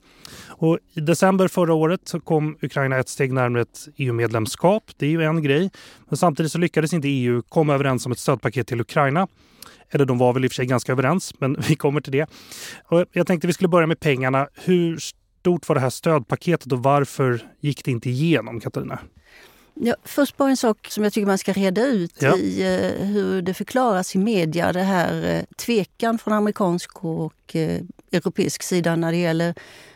Och 0.48 0.78
I 0.94 1.00
december 1.00 1.48
förra 1.48 1.74
året 1.74 2.00
så 2.04 2.20
kom 2.20 2.56
Ukraina 2.62 2.98
ett 2.98 3.08
steg 3.08 3.32
närmare 3.32 3.62
ett 3.62 3.88
EU-medlemskap. 3.96 4.82
Det 4.96 5.06
är 5.06 5.10
ju 5.10 5.22
en 5.22 5.42
grej. 5.42 5.70
Men 6.08 6.16
samtidigt 6.16 6.52
så 6.52 6.58
lyckades 6.58 6.92
inte 6.92 7.08
EU 7.08 7.42
komma 7.42 7.74
överens 7.74 8.06
om 8.06 8.12
ett 8.12 8.18
stödpaket 8.18 8.66
till 8.66 8.80
Ukraina. 8.80 9.28
Eller 9.90 10.04
de 10.04 10.18
var 10.18 10.32
väl 10.32 10.44
i 10.44 10.48
och 10.48 10.52
för 10.52 10.56
sig 10.56 10.66
ganska 10.66 10.92
överens, 10.92 11.34
men 11.38 11.56
vi 11.68 11.76
kommer 11.76 12.00
till 12.00 12.12
det. 12.12 12.26
Och 12.84 13.04
jag 13.12 13.26
tänkte 13.26 13.46
vi 13.46 13.52
skulle 13.52 13.68
börja 13.68 13.86
med 13.86 14.00
pengarna. 14.00 14.48
Hur 14.54 14.98
stort 14.98 15.68
var 15.68 15.74
det 15.74 15.80
här 15.80 15.90
stödpaketet 15.90 16.72
och 16.72 16.82
varför 16.82 17.40
gick 17.60 17.84
det 17.84 17.90
inte 17.90 18.10
igenom, 18.10 18.60
Katarina? 18.60 18.98
Ja, 19.74 19.94
först 20.04 20.36
bara 20.36 20.50
en 20.50 20.56
sak 20.56 20.88
som 20.90 21.04
jag 21.04 21.12
tycker 21.12 21.26
man 21.26 21.38
ska 21.38 21.52
reda 21.52 21.86
ut 21.86 22.22
ja. 22.22 22.36
i 22.36 22.62
eh, 22.62 23.06
hur 23.06 23.42
det 23.42 23.54
förklaras 23.54 24.14
i 24.14 24.18
media. 24.18 24.72
Det 24.72 24.82
här 24.82 25.24
eh, 25.24 25.42
tvekan 25.56 26.18
från 26.18 26.34
amerikansk 26.34 27.04
och 27.04 27.56
eh, 27.56 27.80
europeisk 28.12 28.62
sida 28.62 28.96
när 28.96 29.12
det 29.12 29.18
gäller 29.18 29.54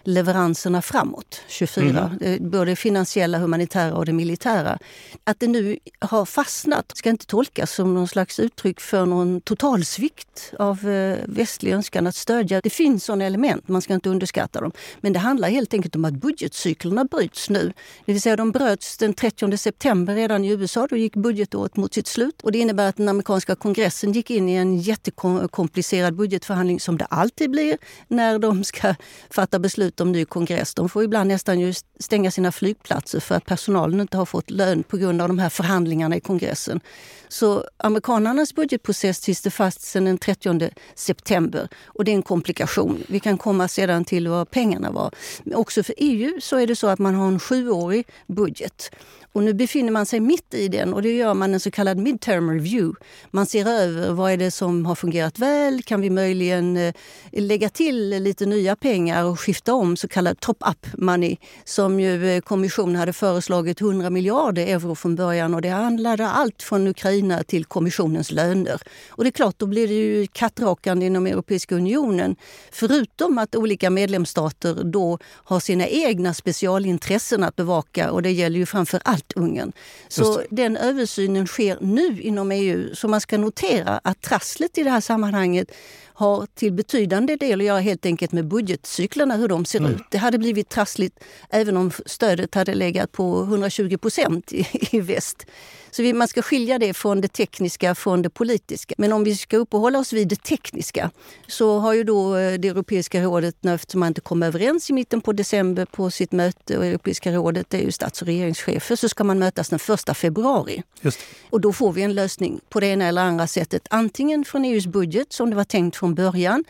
leveranserna 0.08 0.82
framåt, 0.82 1.40
24. 1.48 2.18
Mm. 2.20 2.50
Både 2.50 2.76
finansiella, 2.76 3.38
humanitära 3.38 3.94
och 3.94 4.06
det 4.06 4.12
militära. 4.12 4.78
Att 5.24 5.40
det 5.40 5.46
nu 5.46 5.78
har 5.98 6.24
fastnat 6.24 6.92
ska 6.96 7.10
inte 7.10 7.26
tolkas 7.26 7.72
som 7.72 7.94
någon 7.94 8.08
slags 8.08 8.40
uttryck 8.40 8.80
för 8.80 9.06
någon 9.06 9.40
totalsvikt 9.40 10.52
av 10.58 10.88
eh, 10.88 11.18
västlig 11.26 11.72
önskan 11.72 12.06
att 12.06 12.16
stödja. 12.16 12.60
Det 12.60 12.70
finns 12.70 13.04
sådana 13.04 13.24
element, 13.24 13.68
man 13.68 13.82
ska 13.82 13.94
inte 13.94 14.08
underskatta 14.08 14.60
dem. 14.60 14.72
Men 15.00 15.12
det 15.12 15.18
handlar 15.18 15.48
helt 15.48 15.74
enkelt 15.74 15.96
om 15.96 16.04
att 16.04 16.14
budgetcyklerna 16.14 17.04
bryts 17.04 17.50
nu. 17.50 17.72
Det 18.04 18.12
vill 18.12 18.22
säga 18.22 18.36
de 18.36 18.50
bröts 18.50 18.98
den 18.98 19.14
30 19.14 19.56
september 19.56 20.14
redan 20.14 20.44
i 20.44 20.48
USA. 20.48 20.86
Då 20.90 20.96
gick 20.96 21.16
budgetåret 21.16 21.76
mot 21.76 21.94
sitt 21.94 22.06
slut. 22.06 22.42
Och 22.42 22.52
det 22.52 22.58
innebär 22.58 22.88
att 22.88 22.96
den 22.96 23.08
amerikanska 23.08 23.54
kongressen 23.54 24.12
gick 24.12 24.30
in 24.30 24.48
i 24.48 24.54
en 24.54 24.78
jättekomplicerad 24.78 26.14
budgetförhandling 26.14 26.80
som 26.80 26.98
det 26.98 27.04
alltid 27.04 27.50
blir 27.50 27.78
när 28.08 28.38
de 28.38 28.64
ska 28.64 28.94
fatta 29.30 29.58
beslut 29.58 29.97
om 30.00 30.12
ny 30.12 30.24
kongress. 30.24 30.74
De 30.74 30.88
får 30.88 31.04
ibland 31.04 31.28
nästan 31.28 31.60
ju 31.60 31.74
stänga 32.00 32.30
sina 32.30 32.52
flygplatser 32.52 33.20
för 33.20 33.34
att 33.34 33.44
personalen 33.44 34.00
inte 34.00 34.16
har 34.16 34.26
fått 34.26 34.50
lön 34.50 34.82
på 34.82 34.96
grund 34.96 35.22
av 35.22 35.28
de 35.28 35.38
här 35.38 35.48
förhandlingarna 35.48 36.16
i 36.16 36.20
kongressen. 36.20 36.80
Så 37.28 37.64
amerikanernas 37.76 38.54
budgetprocess 38.54 39.22
sitter 39.22 39.50
fast 39.50 39.80
sedan 39.80 40.04
den 40.04 40.18
30 40.18 40.70
september 40.94 41.68
och 41.84 42.04
det 42.04 42.10
är 42.10 42.14
en 42.14 42.22
komplikation. 42.22 43.02
Vi 43.08 43.20
kan 43.20 43.38
komma 43.38 43.68
sedan 43.68 44.04
till 44.04 44.28
vad 44.28 44.50
pengarna 44.50 44.90
var. 44.90 45.14
Men 45.44 45.54
också 45.54 45.82
för 45.82 45.94
EU 45.98 46.40
så 46.40 46.56
är 46.56 46.66
det 46.66 46.76
så 46.76 46.86
att 46.86 46.98
man 46.98 47.14
har 47.14 47.28
en 47.28 47.40
sjuårig 47.40 48.06
budget. 48.26 48.90
Och 49.32 49.42
nu 49.42 49.54
befinner 49.54 49.92
man 49.92 50.06
sig 50.06 50.20
mitt 50.20 50.54
i 50.54 50.68
den 50.68 50.94
och 50.94 51.02
det 51.02 51.16
gör 51.16 51.34
man 51.34 51.54
en 51.54 51.60
så 51.60 51.70
kallad 51.70 51.98
midterm 51.98 52.50
review. 52.50 52.98
Man 53.30 53.46
ser 53.46 53.66
över 53.66 54.12
vad 54.12 54.32
är 54.32 54.36
det 54.36 54.50
som 54.50 54.86
har 54.86 54.94
fungerat 54.94 55.38
väl? 55.38 55.82
Kan 55.82 56.00
vi 56.00 56.10
möjligen 56.10 56.76
eh, 56.76 56.94
lägga 57.32 57.68
till 57.68 58.08
lite 58.08 58.46
nya 58.46 58.76
pengar 58.76 59.24
och 59.24 59.40
skifta 59.40 59.74
om 59.74 59.96
så 59.96 60.08
kallad 60.08 60.40
top-up 60.40 60.86
money 60.98 61.36
som 61.64 62.00
ju 62.00 62.30
eh, 62.30 62.40
kommissionen 62.40 62.96
hade 62.96 63.12
föreslagit 63.12 63.80
100 63.80 64.10
miljarder 64.10 64.66
euro 64.66 64.94
från 64.94 65.16
början 65.16 65.54
och 65.54 65.62
det 65.62 65.68
handlade 65.68 66.28
allt 66.28 66.62
från 66.62 66.86
Ukraina 66.86 67.42
till 67.42 67.64
kommissionens 67.64 68.32
löner. 68.32 68.80
Och 69.08 69.24
det 69.24 69.28
är 69.28 69.32
klart, 69.32 69.58
då 69.58 69.66
blir 69.66 69.88
det 69.88 69.94
ju 69.94 70.26
kattrakande 70.26 71.06
inom 71.06 71.26
Europeiska 71.26 71.74
unionen. 71.74 72.36
Förutom 72.72 73.38
att 73.38 73.56
olika 73.56 73.90
medlemsstater 73.90 74.84
då 74.84 75.18
har 75.24 75.60
sina 75.60 75.86
egna 75.86 76.34
specialintressen 76.34 77.44
att 77.44 77.56
bevaka 77.56 78.10
och 78.10 78.22
det 78.22 78.30
gäller 78.30 78.58
ju 78.58 78.66
framför 78.66 79.00
allt 79.04 79.17
Ungern. 79.34 79.72
Så 80.08 80.42
den 80.50 80.76
översynen 80.76 81.46
sker 81.46 81.78
nu 81.80 82.20
inom 82.20 82.52
EU. 82.52 82.94
Så 82.94 83.08
man 83.08 83.20
ska 83.20 83.38
notera 83.38 84.00
att 84.04 84.22
trasslet 84.22 84.78
i 84.78 84.82
det 84.82 84.90
här 84.90 85.00
sammanhanget 85.00 85.70
har 86.18 86.46
till 86.54 86.72
betydande 86.72 87.36
del 87.36 87.60
att 87.60 87.66
göra 87.66 87.80
helt 87.80 88.06
enkelt 88.06 88.32
med 88.32 88.48
budgetcyklerna, 88.48 89.36
hur 89.36 89.48
de 89.48 89.64
ser 89.64 89.78
mm. 89.78 89.94
ut. 89.94 90.02
Det 90.10 90.18
hade 90.18 90.38
blivit 90.38 90.68
trassligt 90.68 91.18
även 91.50 91.76
om 91.76 91.90
stödet 92.06 92.54
hade 92.54 92.74
legat 92.74 93.12
på 93.12 93.42
120 93.42 93.96
procent 93.96 94.52
i, 94.52 94.66
i 94.90 95.00
väst. 95.00 95.46
Så 95.90 96.02
vi, 96.02 96.12
man 96.12 96.28
ska 96.28 96.42
skilja 96.42 96.78
det 96.78 96.94
från 96.94 97.20
det 97.20 97.28
tekniska 97.28 97.94
från 97.94 98.22
det 98.22 98.30
politiska. 98.30 98.94
Men 98.98 99.12
om 99.12 99.24
vi 99.24 99.36
ska 99.36 99.56
uppehålla 99.56 99.98
oss 99.98 100.12
vid 100.12 100.28
det 100.28 100.42
tekniska 100.42 101.10
så 101.48 101.78
har 101.78 101.92
ju 101.92 102.04
då 102.04 102.36
eh, 102.36 102.58
det 102.58 102.68
Europeiska 102.68 103.22
rådet, 103.22 103.66
eftersom 103.66 104.00
man 104.00 104.06
inte 104.06 104.20
kom 104.20 104.42
överens 104.42 104.90
i 104.90 104.92
mitten 104.92 105.20
på 105.20 105.32
december 105.32 105.84
på 105.84 106.10
sitt 106.10 106.32
möte, 106.32 106.78
och 106.78 106.86
Europeiska 106.86 107.32
rådet 107.32 107.70
det 107.70 107.78
är 107.78 107.82
ju 107.82 107.92
stats 107.92 108.22
och 108.22 108.26
regeringschefer, 108.26 108.96
så 108.96 109.07
ska 109.08 109.24
man 109.24 109.38
mötas 109.38 109.68
den 109.68 109.78
1 110.08 110.16
februari. 110.16 110.82
Just. 111.00 111.18
Och 111.50 111.60
då 111.60 111.72
får 111.72 111.92
vi 111.92 112.02
en 112.02 112.14
lösning 112.14 112.60
på 112.68 112.80
det 112.80 112.86
ena 112.86 113.04
eller 113.04 113.22
andra 113.22 113.46
sättet. 113.46 113.86
Antingen 113.90 114.44
från 114.44 114.64
EUs 114.64 114.86
budget 114.86 115.32
som 115.32 115.50
det 115.50 115.56
var 115.56 115.64
tänkt 115.64 115.96
från 115.96 116.14
början 116.14 116.64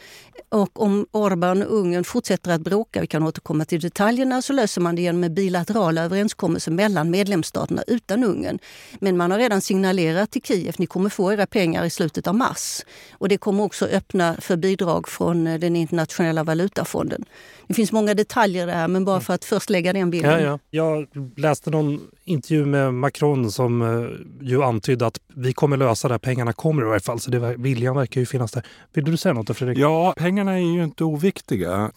Och 0.50 0.82
om 0.82 1.06
Orbán 1.12 1.64
och 1.64 1.78
Ungern 1.78 2.04
fortsätter 2.04 2.50
att 2.50 2.60
bråka, 2.60 3.00
vi 3.00 3.06
kan 3.06 3.22
återkomma 3.22 3.64
till 3.64 3.80
detaljerna, 3.80 4.42
så 4.42 4.52
löser 4.52 4.80
man 4.80 4.96
det 4.96 5.02
genom 5.02 5.24
en 5.24 5.34
bilateral 5.34 5.98
överenskommelse 5.98 6.70
mellan 6.70 7.10
medlemsstaterna 7.10 7.82
utan 7.86 8.24
Ungern. 8.24 8.58
Men 9.00 9.16
man 9.16 9.30
har 9.30 9.38
redan 9.38 9.60
signalerat 9.60 10.30
till 10.30 10.42
Kiev, 10.42 10.74
ni 10.78 10.86
kommer 10.86 11.10
få 11.10 11.32
era 11.32 11.46
pengar 11.46 11.84
i 11.84 11.90
slutet 11.90 12.26
av 12.26 12.34
mars. 12.34 12.84
Och 13.12 13.28
det 13.28 13.38
kommer 13.38 13.64
också 13.64 13.86
öppna 13.86 14.36
för 14.40 14.56
bidrag 14.56 15.08
från 15.08 15.46
eh, 15.46 15.58
den 15.58 15.76
internationella 15.76 16.44
valutafonden. 16.44 17.24
Det 17.68 17.74
finns 17.74 17.92
många 17.92 18.14
detaljer 18.14 18.66
där, 18.66 18.88
men 18.88 19.04
bara 19.04 19.20
för 19.20 19.34
att 19.34 19.44
först 19.44 19.70
lägga 19.70 19.92
den 19.92 20.10
bilden. 20.10 20.30
Ja, 20.30 20.40
ja. 20.40 20.58
Jag 20.70 21.06
läste 21.36 21.70
någon 21.70 22.00
intervju 22.24 22.66
med 22.66 22.94
Macron 22.94 23.50
som 23.50 23.82
uh, 23.82 24.10
ju 24.40 24.62
antydde 24.62 25.06
att 25.06 25.20
vi 25.34 25.52
kommer 25.52 25.76
lösa 25.76 26.08
det, 26.08 26.18
pengarna 26.18 26.52
kommer 26.52 26.82
i 26.82 26.84
varje 26.84 27.00
fall. 27.00 27.20
Så 27.20 27.30
det, 27.30 27.54
viljan 27.56 27.96
verkar 27.96 28.20
ju 28.20 28.26
finnas 28.26 28.52
där. 28.52 28.62
Vill 28.92 29.04
du 29.04 29.16
säga 29.16 29.32
något 29.32 29.56
Fredrik? 29.56 29.78
Ja, 29.78 30.14
pengarna 30.38 30.52
är 30.52 30.74
ju 30.74 30.84
inte 30.84 31.04
oviktiga. 31.04 31.90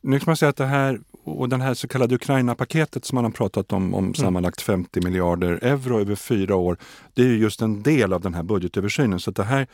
Nu 0.00 0.18
kan 0.18 0.24
man 0.26 0.36
säga 0.36 0.48
att 0.48 0.56
det 0.56 0.66
här 0.66 1.00
och 1.24 1.48
den 1.48 1.60
här 1.60 1.74
så 1.74 1.88
kallade 1.88 2.14
Ukraina-paketet 2.14 3.04
som 3.04 3.16
man 3.16 3.24
har 3.24 3.32
pratat 3.32 3.72
om, 3.72 3.94
om 3.94 4.04
mm. 4.04 4.14
sammanlagt 4.14 4.62
50 4.62 5.00
miljarder 5.00 5.58
euro 5.62 6.00
över 6.00 6.14
fyra 6.14 6.56
år, 6.56 6.76
det 7.14 7.22
är 7.22 7.26
ju 7.26 7.38
just 7.38 7.62
en 7.62 7.82
del 7.82 8.12
av 8.12 8.20
den 8.20 8.34
här 8.34 8.42
budgetöversynen. 8.42 9.20
Så 9.20 9.30
det 9.30 9.44
här 9.44 9.66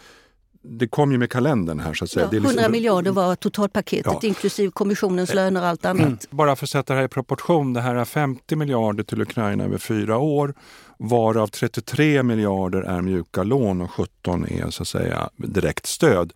det 0.64 0.88
kom 0.88 1.12
ju 1.12 1.19
med 1.19 1.31
kalendern 1.31 1.81
här 1.81 1.95
så 1.95 2.05
att 2.05 2.11
säga. 2.11 2.29
Ja, 2.33 2.37
100 2.37 2.50
liksom... 2.50 2.73
miljarder 2.73 3.11
var 3.11 3.35
totalpaketet 3.35 4.12
ja. 4.23 4.29
inklusive 4.29 4.71
kommissionens 4.71 5.35
löner 5.35 5.61
och 5.61 5.67
allt 5.67 5.85
annat. 5.85 6.07
Mm. 6.07 6.19
Bara 6.31 6.57
för 6.57 6.67
att 6.67 6.71
sätta 6.71 6.93
det 6.93 6.99
här 6.99 7.07
i 7.07 7.09
proportion, 7.09 7.73
det 7.73 7.81
här 7.81 7.95
är 7.95 8.05
50 8.05 8.57
miljarder 8.57 9.05
till 9.05 9.23
Ukraina 9.23 9.64
över 9.64 9.79
fyra 9.79 10.19
år 10.19 10.55
varav 10.99 11.47
33 11.47 12.23
miljarder 12.23 12.83
är 12.83 13.02
mjuka 13.02 13.43
lån 13.43 13.81
och 13.81 13.91
17 13.91 14.47
är 14.49 14.71
så 14.71 14.83
att 14.83 14.88
säga 14.88 15.31
direkt 15.37 15.87
stöd. 15.87 16.33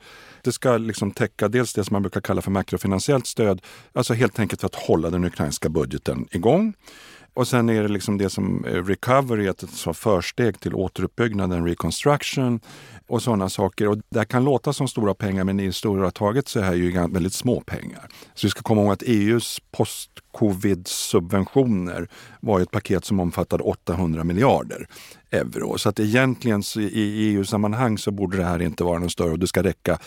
Det 0.47 0.53
ska 0.53 0.76
liksom 0.76 1.11
täcka 1.11 1.49
dels 1.49 1.73
det 1.73 1.85
som 1.85 1.95
man 1.95 2.03
brukar 2.03 2.21
kalla 2.21 2.43
för 2.43 2.50
makrofinansiellt 2.50 3.26
stöd, 3.26 3.62
alltså 3.93 4.15
helt 4.15 4.38
enkelt 4.38 4.61
för 4.61 4.67
att 4.67 4.75
hålla 4.75 5.11
den 5.11 5.25
ukrainska 5.25 5.69
budgeten 5.69 6.29
igång. 6.31 6.75
Och 7.37 7.49
sen 7.49 7.69
är 7.69 7.83
det 7.83 7.88
liksom 7.88 8.19
det 8.19 8.31
som 8.31 8.65
eh, 8.65 8.85
recovery, 8.85 9.47
ett 9.47 9.65
försteg 9.95 10.61
till 10.61 10.75
återuppbyggnaden, 10.75 11.67
reconstruction 11.67 12.61
och 13.07 13.23
sådana 13.23 13.49
saker. 13.49 13.88
Och 13.88 13.99
det 14.09 14.25
kan 14.25 14.45
låta 14.45 14.73
som 14.73 14.88
stora 14.88 15.15
pengar 15.15 15.45
men 15.45 15.61
i 15.61 15.73
stora 15.73 16.11
taget 16.11 16.49
så 16.49 16.61
är 16.61 16.71
det 16.71 16.76
ju 16.76 16.93
väldigt 16.93 17.33
små 17.33 17.61
pengar. 17.61 18.09
Så 18.35 18.47
vi 18.47 18.50
ska 18.50 18.62
komma 18.62 18.83
ihåg 18.83 18.93
att 18.93 19.03
EUs 19.03 19.61
post-covid-subventioner 19.71 22.09
var 22.41 22.61
ett 22.61 22.71
paket 22.71 23.05
som 23.05 23.21
omfattade 23.21 23.62
800 23.62 24.25
miljarder 24.25 24.88
euro. 25.31 25.79
Så 25.79 25.88
att 25.88 26.00
egentligen 26.00 26.62
så 26.62 26.81
i 26.81 27.35
EU-sammanhang 27.35 27.99
så 27.99 28.11
borde 28.11 28.37
det 28.37 28.45
här 28.45 28.62
inte 28.62 28.85
vara 28.85 28.99
något 28.99 29.12
större 29.12 29.31
och 29.31 29.38
det 29.38 29.47
ska 29.47 29.62
räcka 29.62 29.99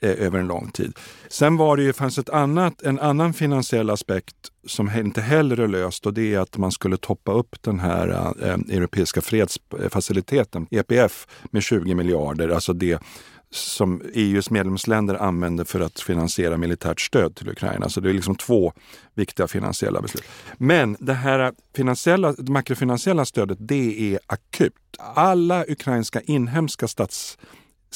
eh, 0.00 0.26
över 0.26 0.38
en 0.38 0.46
lång 0.46 0.70
tid. 0.70 0.98
Sen 1.28 1.56
var 1.56 1.76
det 1.76 1.82
ju, 1.82 1.92
fanns 1.92 2.18
ett 2.18 2.30
annat, 2.30 2.82
en 2.82 2.98
annan 2.98 3.34
finansiell 3.34 3.90
aspekt 3.90 4.36
som 4.66 4.90
inte 4.96 5.20
heller 5.20 5.60
är 5.60 5.68
löst 5.68 6.06
och 6.06 6.14
det 6.14 6.34
är 6.34 6.38
att 6.38 6.56
man 6.56 6.72
skulle 6.72 6.96
toppa 6.96 7.32
upp 7.32 7.62
den 7.62 7.80
här 7.80 8.08
eh, 8.08 8.48
eh 8.48 8.76
europeiska 8.76 9.20
fredsfaciliteten, 9.20 10.66
EPF, 10.70 11.26
med 11.50 11.62
20 11.62 11.94
miljarder. 11.94 12.48
Alltså 12.48 12.72
det 12.72 13.02
som 13.50 14.02
EUs 14.14 14.50
medlemsländer 14.50 15.14
använder 15.14 15.64
för 15.64 15.80
att 15.80 16.00
finansiera 16.00 16.56
militärt 16.56 17.00
stöd 17.00 17.36
till 17.36 17.48
Ukraina. 17.48 17.88
Så 17.88 18.00
det 18.00 18.10
är 18.10 18.14
liksom 18.14 18.34
två 18.34 18.72
viktiga 19.14 19.48
finansiella 19.48 20.00
beslut. 20.00 20.24
Men 20.58 20.96
det 21.00 21.14
här 21.14 21.52
finansiella, 21.76 22.32
det 22.32 22.52
makrofinansiella 22.52 23.24
stödet, 23.24 23.58
det 23.60 24.14
är 24.14 24.20
akut. 24.26 24.74
Alla 24.98 25.64
ukrainska 25.68 26.20
inhemska 26.20 26.88
stats, 26.88 27.38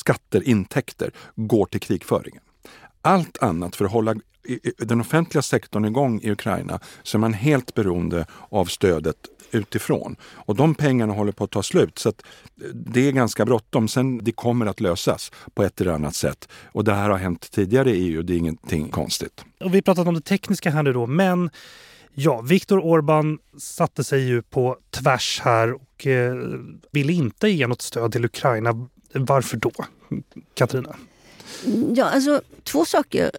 skatter, 0.01 0.49
intäkter 0.49 1.11
går 1.37 1.67
till 1.67 1.81
krigföringen. 1.81 2.43
Allt 3.03 3.43
annat 3.43 3.77
för 3.77 3.85
att 3.85 3.93
hålla 3.93 4.15
den 4.79 5.01
offentliga 5.01 5.43
sektorn 5.43 5.85
igång 5.85 6.21
i 6.23 6.31
Ukraina 6.31 6.81
så 7.03 7.17
är 7.17 7.21
man 7.21 7.35
helt 7.35 7.75
beroende 7.75 8.27
av 8.49 8.65
stödet 8.65 9.17
utifrån. 9.51 10.17
Och 10.23 10.57
de 10.57 10.75
pengarna 10.75 11.13
håller 11.13 11.33
på 11.33 11.45
att 11.45 11.51
ta 11.51 11.63
slut. 11.63 11.99
Så 11.99 12.09
eh, 12.09 12.15
det 12.75 13.09
är 13.09 13.13
ganska 13.13 13.45
bråttom. 13.45 13.89
Sen 13.89 14.25
det 14.25 14.33
kommer 14.33 14.67
att 14.67 14.81
lösas 14.81 15.33
på 15.55 15.63
ett 15.63 15.81
eller 15.81 15.93
annat 15.93 16.15
sätt. 16.15 16.49
Och 16.73 16.85
det 16.85 16.95
här 16.95 17.11
har 17.11 17.19
hänt 17.19 17.51
tidigare 17.51 17.91
i 17.91 18.09
EU. 18.09 18.23
Det 18.23 18.35
är 18.35 18.39
ingenting 18.39 18.89
konstigt. 18.89 19.45
Och 19.61 19.75
vi 19.75 19.77
har 19.77 19.83
pratat 19.83 20.07
om 20.07 20.15
det 20.15 20.21
tekniska 20.21 20.71
här 20.71 20.83
nu 20.83 20.93
då, 20.93 21.07
men 21.07 21.51
Ja, 22.15 22.41
Viktor 22.41 22.81
Orbán 22.81 23.39
satte 23.59 24.05
sig 24.05 24.21
ju 24.21 24.43
på 24.43 24.77
tvärs 24.91 25.41
här 25.45 25.73
och 25.73 26.07
eh, 26.07 26.35
ville 26.93 27.13
inte 27.13 27.49
ge 27.49 27.67
något 27.67 27.83
stöd 27.83 28.13
till 28.13 28.25
Ukraina. 28.25 28.89
Varför 29.13 29.57
då, 29.57 29.73
Katarina? 30.55 30.97
Ja, 31.95 32.05
alltså 32.05 32.43
två 32.65 32.85
saker 32.85 33.31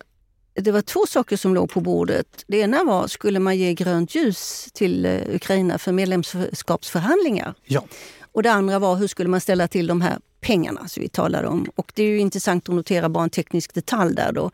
det 0.53 0.71
var 0.71 0.81
två 0.81 1.05
saker 1.05 1.37
som 1.37 1.53
låg 1.55 1.69
på 1.69 1.81
bordet. 1.81 2.43
Det 2.47 2.57
ena 2.57 2.83
var, 2.83 3.07
skulle 3.07 3.39
man 3.39 3.57
ge 3.57 3.73
grönt 3.73 4.15
ljus 4.15 4.69
till 4.73 5.05
eh, 5.05 5.35
Ukraina 5.35 5.77
för 5.77 5.91
medlemskapsförhandlingar? 5.91 7.53
Ja. 7.65 7.83
Och 8.31 8.43
det 8.43 8.51
andra 8.51 8.79
var, 8.79 8.95
hur 8.95 9.07
skulle 9.07 9.29
man 9.29 9.41
ställa 9.41 9.67
till 9.67 9.87
de 9.87 10.01
här 10.01 10.19
pengarna 10.41 10.87
som 10.87 11.03
vi 11.03 11.09
talade 11.09 11.47
om? 11.47 11.67
Och 11.75 11.91
det 11.95 12.03
är 12.03 12.07
ju 12.07 12.19
intressant 12.19 12.69
att 12.69 12.75
notera 12.75 13.09
bara 13.09 13.23
en 13.23 13.29
teknisk 13.29 13.73
detalj 13.73 14.15
där 14.15 14.31
då. 14.31 14.51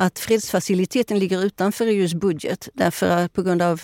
Att 0.00 0.18
fredsfaciliteten 0.18 1.18
ligger 1.18 1.44
utanför 1.44 1.86
EUs 1.86 2.14
budget 2.14 2.68
därför 2.74 3.08
att 3.08 3.32
på 3.32 3.42
grund 3.42 3.62
av 3.62 3.80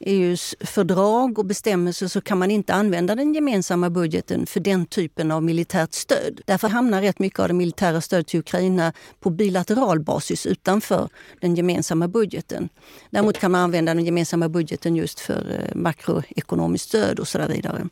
EUs 0.00 0.54
fördrag 0.60 1.38
och 1.38 1.44
bestämmelser 1.44 2.08
så 2.08 2.20
kan 2.20 2.38
man 2.38 2.50
inte 2.50 2.74
använda 2.74 3.14
den 3.14 3.34
gemensamma 3.34 3.90
budgeten 3.90 4.46
för 4.46 4.60
den 4.60 4.86
typen 4.86 5.30
av 5.30 5.42
militärt 5.42 5.94
stöd. 5.94 6.40
Därför 6.44 6.68
hamnar 6.68 7.02
rätt 7.02 7.18
mycket 7.18 7.38
av 7.38 7.48
det 7.48 7.54
militära 7.54 8.00
stödet 8.00 8.26
till 8.26 8.40
Ukraina 8.40 8.92
på 9.20 9.30
bilateral 9.30 10.00
basis 10.00 10.46
utanför 10.46 11.08
den 11.40 11.54
gemensamma 11.54 12.08
budgeten. 12.08 12.68
Däremot 13.10 13.38
kan 13.38 13.50
man 13.50 13.60
använda 13.60 13.94
den 13.94 14.04
gemensamma 14.04 14.48
budgeten 14.48 14.96
just 14.96 15.20
för 15.20 15.60
eh, 15.60 15.76
makroekonomiskt 15.76 16.88
stöd 16.88 17.20
och 17.20 17.28
så 17.28 17.46
vidare. 17.46 17.88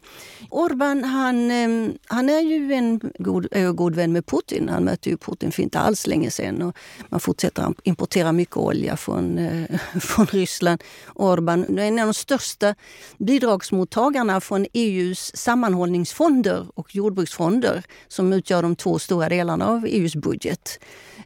Orban 0.51 1.05
han, 1.05 1.51
ehm, 1.51 1.93
han 2.07 2.29
är 2.29 2.41
ju 2.41 2.73
en 2.73 3.01
god, 3.19 3.47
eh, 3.51 3.73
god 3.73 3.95
vän 3.95 4.13
med 4.13 4.27
Putin. 4.27 4.69
Han 4.69 4.85
mötte 4.85 5.11
ju 5.11 5.17
Putin 5.17 5.53
för 5.53 5.63
inte 5.63 5.79
alls 5.79 6.07
länge 6.07 6.31
sedan. 6.31 6.63
Och 6.63 6.77
man 7.09 7.21
fortsätter 7.21 7.62
importera 7.83 8.33
mycket 8.33 8.57
olja 8.57 8.97
från, 8.97 9.39
eh, 9.39 9.79
från 10.01 10.27
Ryssland. 10.27 10.83
Orban 11.15 11.79
är 11.79 11.83
en 11.83 11.99
av 11.99 12.07
de 12.07 12.15
största 12.15 12.75
bidragsmottagarna 13.19 14.41
från 14.41 14.67
EUs 14.73 15.37
sammanhållningsfonder 15.37 16.67
och 16.75 16.95
jordbruksfonder 16.95 17.83
som 18.09 18.33
utgör 18.33 18.63
de 18.63 18.77
två 18.77 18.99
stora 18.99 19.29
delarna 19.29 19.67
av 19.67 19.87
EUs 19.87 20.17
budget. 20.17 20.79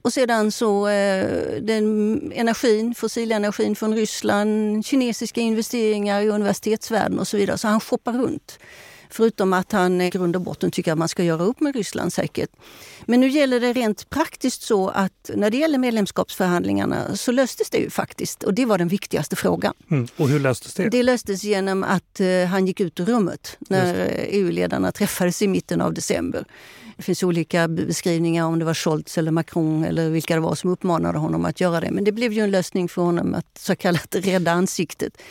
Och 0.02 0.12
sedan 0.12 0.52
så 0.52 0.88
eh, 0.88 1.62
den 1.62 2.32
energin, 2.34 2.94
fossilenergin 2.94 3.76
från 3.76 3.94
Ryssland, 3.94 4.86
kinesiska 4.86 5.40
investeringar 5.40 6.20
i 6.22 6.28
universitetsvärlden 6.28 7.18
och 7.18 7.28
så 7.28 7.36
vidare. 7.36 7.58
Så 7.58 7.68
han 7.68 7.80
shoppar 7.80 8.12
runt. 8.12 8.58
Förutom 9.10 9.52
att 9.52 9.72
han 9.72 10.00
i 10.00 10.10
grund 10.10 10.36
och 10.36 10.42
botten 10.42 10.70
tycker 10.70 10.92
att 10.92 10.98
man 10.98 11.08
ska 11.08 11.24
göra 11.24 11.42
upp 11.42 11.60
med 11.60 11.76
Ryssland 11.76 12.12
säkert. 12.12 12.50
Men 13.04 13.20
nu 13.20 13.28
gäller 13.28 13.60
det 13.60 13.72
rent 13.72 14.10
praktiskt 14.10 14.62
så 14.62 14.88
att 14.88 15.30
när 15.34 15.50
det 15.50 15.56
gäller 15.56 15.78
medlemskapsförhandlingarna 15.78 17.16
så 17.16 17.32
löstes 17.32 17.70
det 17.70 17.78
ju 17.78 17.90
faktiskt 17.90 18.42
och 18.42 18.54
det 18.54 18.64
var 18.64 18.78
den 18.78 18.88
viktigaste 18.88 19.36
frågan. 19.36 19.74
Mm. 19.90 20.08
Och 20.16 20.28
hur 20.28 20.40
löstes 20.40 20.74
det? 20.74 20.88
Det 20.88 21.02
löstes 21.02 21.44
genom 21.44 21.84
att 21.84 22.20
uh, 22.20 22.44
han 22.44 22.66
gick 22.66 22.80
ut 22.80 23.00
ur 23.00 23.04
rummet 23.04 23.56
när 23.58 24.10
EU-ledarna 24.28 24.92
träffades 24.92 25.42
i 25.42 25.48
mitten 25.48 25.80
av 25.80 25.94
december. 25.94 26.44
Det 26.96 27.02
finns 27.02 27.22
olika 27.22 27.68
beskrivningar 27.68 28.44
om 28.44 28.58
det 28.58 28.64
var 28.64 28.74
Scholz 28.74 29.18
eller 29.18 29.30
Macron 29.30 29.84
eller 29.84 30.10
vilka 30.10 30.34
det 30.34 30.40
var 30.40 30.54
som 30.54 30.70
uppmanade 30.70 31.18
honom 31.18 31.44
att 31.44 31.60
göra 31.60 31.80
det. 31.80 31.90
Men 31.90 32.04
det 32.04 32.12
blev 32.12 32.32
ju 32.32 32.40
en 32.40 32.50
lösning 32.50 32.88
för 32.88 33.02
honom 33.02 33.34
att 33.34 33.58
så 33.58 33.76
kallat 33.76 34.14
rädda 34.14 34.52
ansiktet 34.52 35.22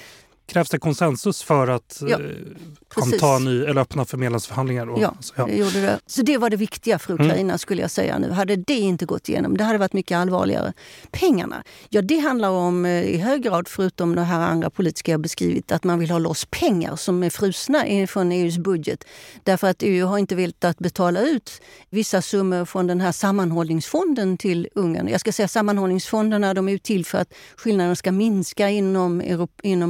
krävs 0.45 0.69
det 0.69 0.79
konsensus 0.79 1.43
för 1.43 1.67
att 1.67 2.01
ja, 2.07 2.19
eh, 2.19 3.03
anta 3.03 3.39
ny, 3.39 3.63
eller 3.63 3.81
öppna 3.81 4.05
för 4.05 4.17
medlemsförhandlingar? 4.17 4.89
Och, 4.89 5.01
ja, 5.01 5.15
så, 5.19 5.33
ja, 5.37 5.45
det 5.45 5.55
gjorde 5.55 5.81
det. 5.81 5.99
Så 6.05 6.21
det 6.21 6.37
var 6.37 6.49
det 6.49 6.57
viktiga 6.57 6.99
för 6.99 7.13
mm. 7.13 7.25
Ukraina 7.25 7.49
mm. 7.49 7.57
skulle 7.57 7.81
jag 7.81 7.91
säga 7.91 8.19
nu. 8.19 8.31
Hade 8.31 8.55
det 8.55 8.73
inte 8.73 9.05
gått 9.05 9.29
igenom, 9.29 9.57
det 9.57 9.63
hade 9.63 9.77
varit 9.77 9.93
mycket 9.93 10.17
allvarligare. 10.17 10.73
Pengarna, 11.11 11.63
ja 11.89 12.01
det 12.01 12.19
handlar 12.19 12.49
om 12.49 12.85
eh, 12.85 13.03
i 13.03 13.17
hög 13.17 13.43
grad, 13.43 13.67
förutom 13.67 14.15
det 14.15 14.21
här 14.21 14.39
andra 14.39 14.69
politiska 14.69 15.11
jag 15.11 15.21
beskrivit, 15.21 15.71
att 15.71 15.83
man 15.83 15.99
vill 15.99 16.11
ha 16.11 16.19
loss 16.19 16.45
pengar 16.45 16.95
som 16.95 17.23
är 17.23 17.29
frusna 17.29 18.07
från 18.07 18.31
EUs 18.31 18.57
budget. 18.57 19.03
Därför 19.43 19.67
att 19.67 19.83
EU 19.83 20.05
har 20.05 20.17
inte 20.17 20.35
velat 20.35 20.79
betala 20.79 21.21
ut 21.21 21.61
vissa 21.89 22.21
summor 22.21 22.65
från 22.65 22.87
den 22.87 23.01
här 23.01 23.11
sammanhållningsfonden 23.11 24.37
till 24.37 24.67
Ungern. 24.75 25.07
Jag 25.07 25.19
ska 25.19 25.31
säga 25.31 25.47
sammanhållningsfonderna, 25.47 26.53
de 26.53 26.69
är 26.69 26.77
till 26.77 27.05
för 27.05 27.17
att 27.17 27.33
skillnaderna 27.57 27.95
ska 27.95 28.11
minska 28.11 28.69
inom 28.69 29.21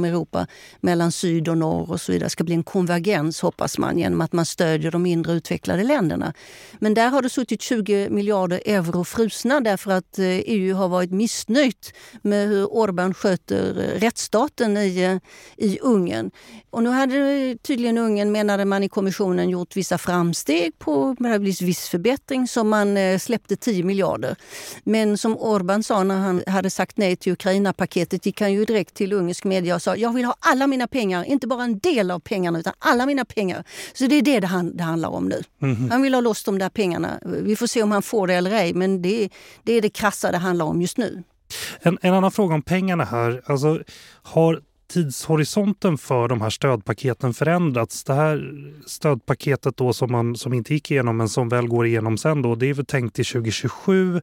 Europa 0.04 0.45
mellan 0.80 1.12
syd 1.12 1.48
och 1.48 1.58
norr 1.58 1.90
och 1.90 2.00
så 2.00 2.12
vidare. 2.12 2.26
Det 2.26 2.30
ska 2.30 2.44
bli 2.44 2.54
en 2.54 2.62
konvergens 2.62 3.40
hoppas 3.40 3.78
man 3.78 3.98
genom 3.98 4.20
att 4.20 4.32
man 4.32 4.46
stödjer 4.46 4.90
de 4.90 5.02
mindre 5.02 5.32
utvecklade 5.32 5.84
länderna. 5.84 6.34
Men 6.78 6.94
där 6.94 7.08
har 7.08 7.22
det 7.22 7.30
suttit 7.30 7.62
20 7.62 8.10
miljarder 8.10 8.60
euro 8.64 9.04
frusna 9.04 9.60
därför 9.60 9.90
att 9.90 10.18
eh, 10.18 10.26
EU 10.26 10.74
har 10.74 10.88
varit 10.88 11.10
missnöjt 11.10 11.92
med 12.22 12.48
hur 12.48 12.66
Orbán 12.66 13.14
sköter 13.14 13.78
eh, 13.78 14.00
rättsstaten 14.00 14.76
i, 14.76 15.02
eh, 15.02 15.66
i 15.66 15.78
Ungern. 15.78 16.30
Och 16.70 16.82
nu 16.82 16.90
hade 16.90 17.56
tydligen 17.62 17.98
Ungern, 17.98 18.32
menade 18.32 18.64
man 18.64 18.82
i 18.82 18.88
kommissionen, 18.88 19.50
gjort 19.50 19.76
vissa 19.76 19.98
framsteg 19.98 20.78
på 20.78 21.16
viss 21.40 21.88
förbättring 21.88 22.48
som 22.48 22.68
man 22.68 23.20
släppte 23.20 23.56
10 23.56 23.84
miljarder. 23.84 24.36
Men 24.84 25.18
som 25.18 25.36
Orbán 25.38 25.82
sa 25.82 26.04
när 26.04 26.18
han 26.18 26.42
hade 26.46 26.70
sagt 26.70 26.96
nej 26.96 27.16
till 27.16 27.32
Ukraina-paketet 27.32 28.26
gick 28.26 28.40
han 28.40 28.52
ju 28.52 28.64
direkt 28.64 28.94
till 28.94 29.12
ungersk 29.12 29.44
media 29.44 29.74
och 29.74 29.82
sa 29.82 29.96
jag 29.96 30.12
vill 30.12 30.24
ha 30.24 30.35
alla 30.40 30.66
mina 30.66 30.86
pengar, 30.86 31.24
inte 31.24 31.46
bara 31.46 31.64
en 31.64 31.78
del 31.78 32.10
av 32.10 32.18
pengarna 32.18 32.58
utan 32.58 32.72
alla 32.78 33.06
mina 33.06 33.24
pengar. 33.24 33.64
Så 33.94 34.06
det 34.06 34.14
är 34.14 34.22
det 34.22 34.40
det, 34.40 34.46
han, 34.46 34.76
det 34.76 34.82
handlar 34.82 35.08
om 35.08 35.28
nu. 35.28 35.42
Mm. 35.62 35.90
Han 35.90 36.02
vill 36.02 36.14
ha 36.14 36.20
loss 36.20 36.44
de 36.44 36.58
där 36.58 36.68
pengarna. 36.68 37.18
Vi 37.22 37.56
får 37.56 37.66
se 37.66 37.82
om 37.82 37.92
han 37.92 38.02
får 38.02 38.26
det 38.26 38.34
eller 38.34 38.50
ej 38.50 38.74
men 38.74 39.02
det, 39.02 39.28
det 39.62 39.72
är 39.72 39.82
det 39.82 39.90
krassa 39.90 40.32
det 40.32 40.38
handlar 40.38 40.66
om 40.66 40.80
just 40.80 40.98
nu. 40.98 41.22
En, 41.80 41.98
en 42.02 42.14
annan 42.14 42.32
fråga 42.32 42.54
om 42.54 42.62
pengarna 42.62 43.04
här. 43.04 43.42
Alltså, 43.46 43.82
har 44.22 44.60
tidshorisonten 44.92 45.98
för 45.98 46.28
de 46.28 46.40
här 46.40 46.50
stödpaketen 46.50 47.34
förändrats? 47.34 48.04
Det 48.04 48.14
här 48.14 48.52
stödpaketet 48.86 49.76
då 49.76 49.92
som, 49.92 50.12
man, 50.12 50.36
som 50.36 50.52
inte 50.52 50.74
gick 50.74 50.90
igenom 50.90 51.16
men 51.16 51.28
som 51.28 51.48
väl 51.48 51.68
går 51.68 51.86
igenom 51.86 52.18
sen 52.18 52.42
då, 52.42 52.54
det 52.54 52.66
är 52.66 52.74
väl 52.74 52.86
tänkt 52.86 53.16
till 53.16 53.24
2027. 53.24 54.20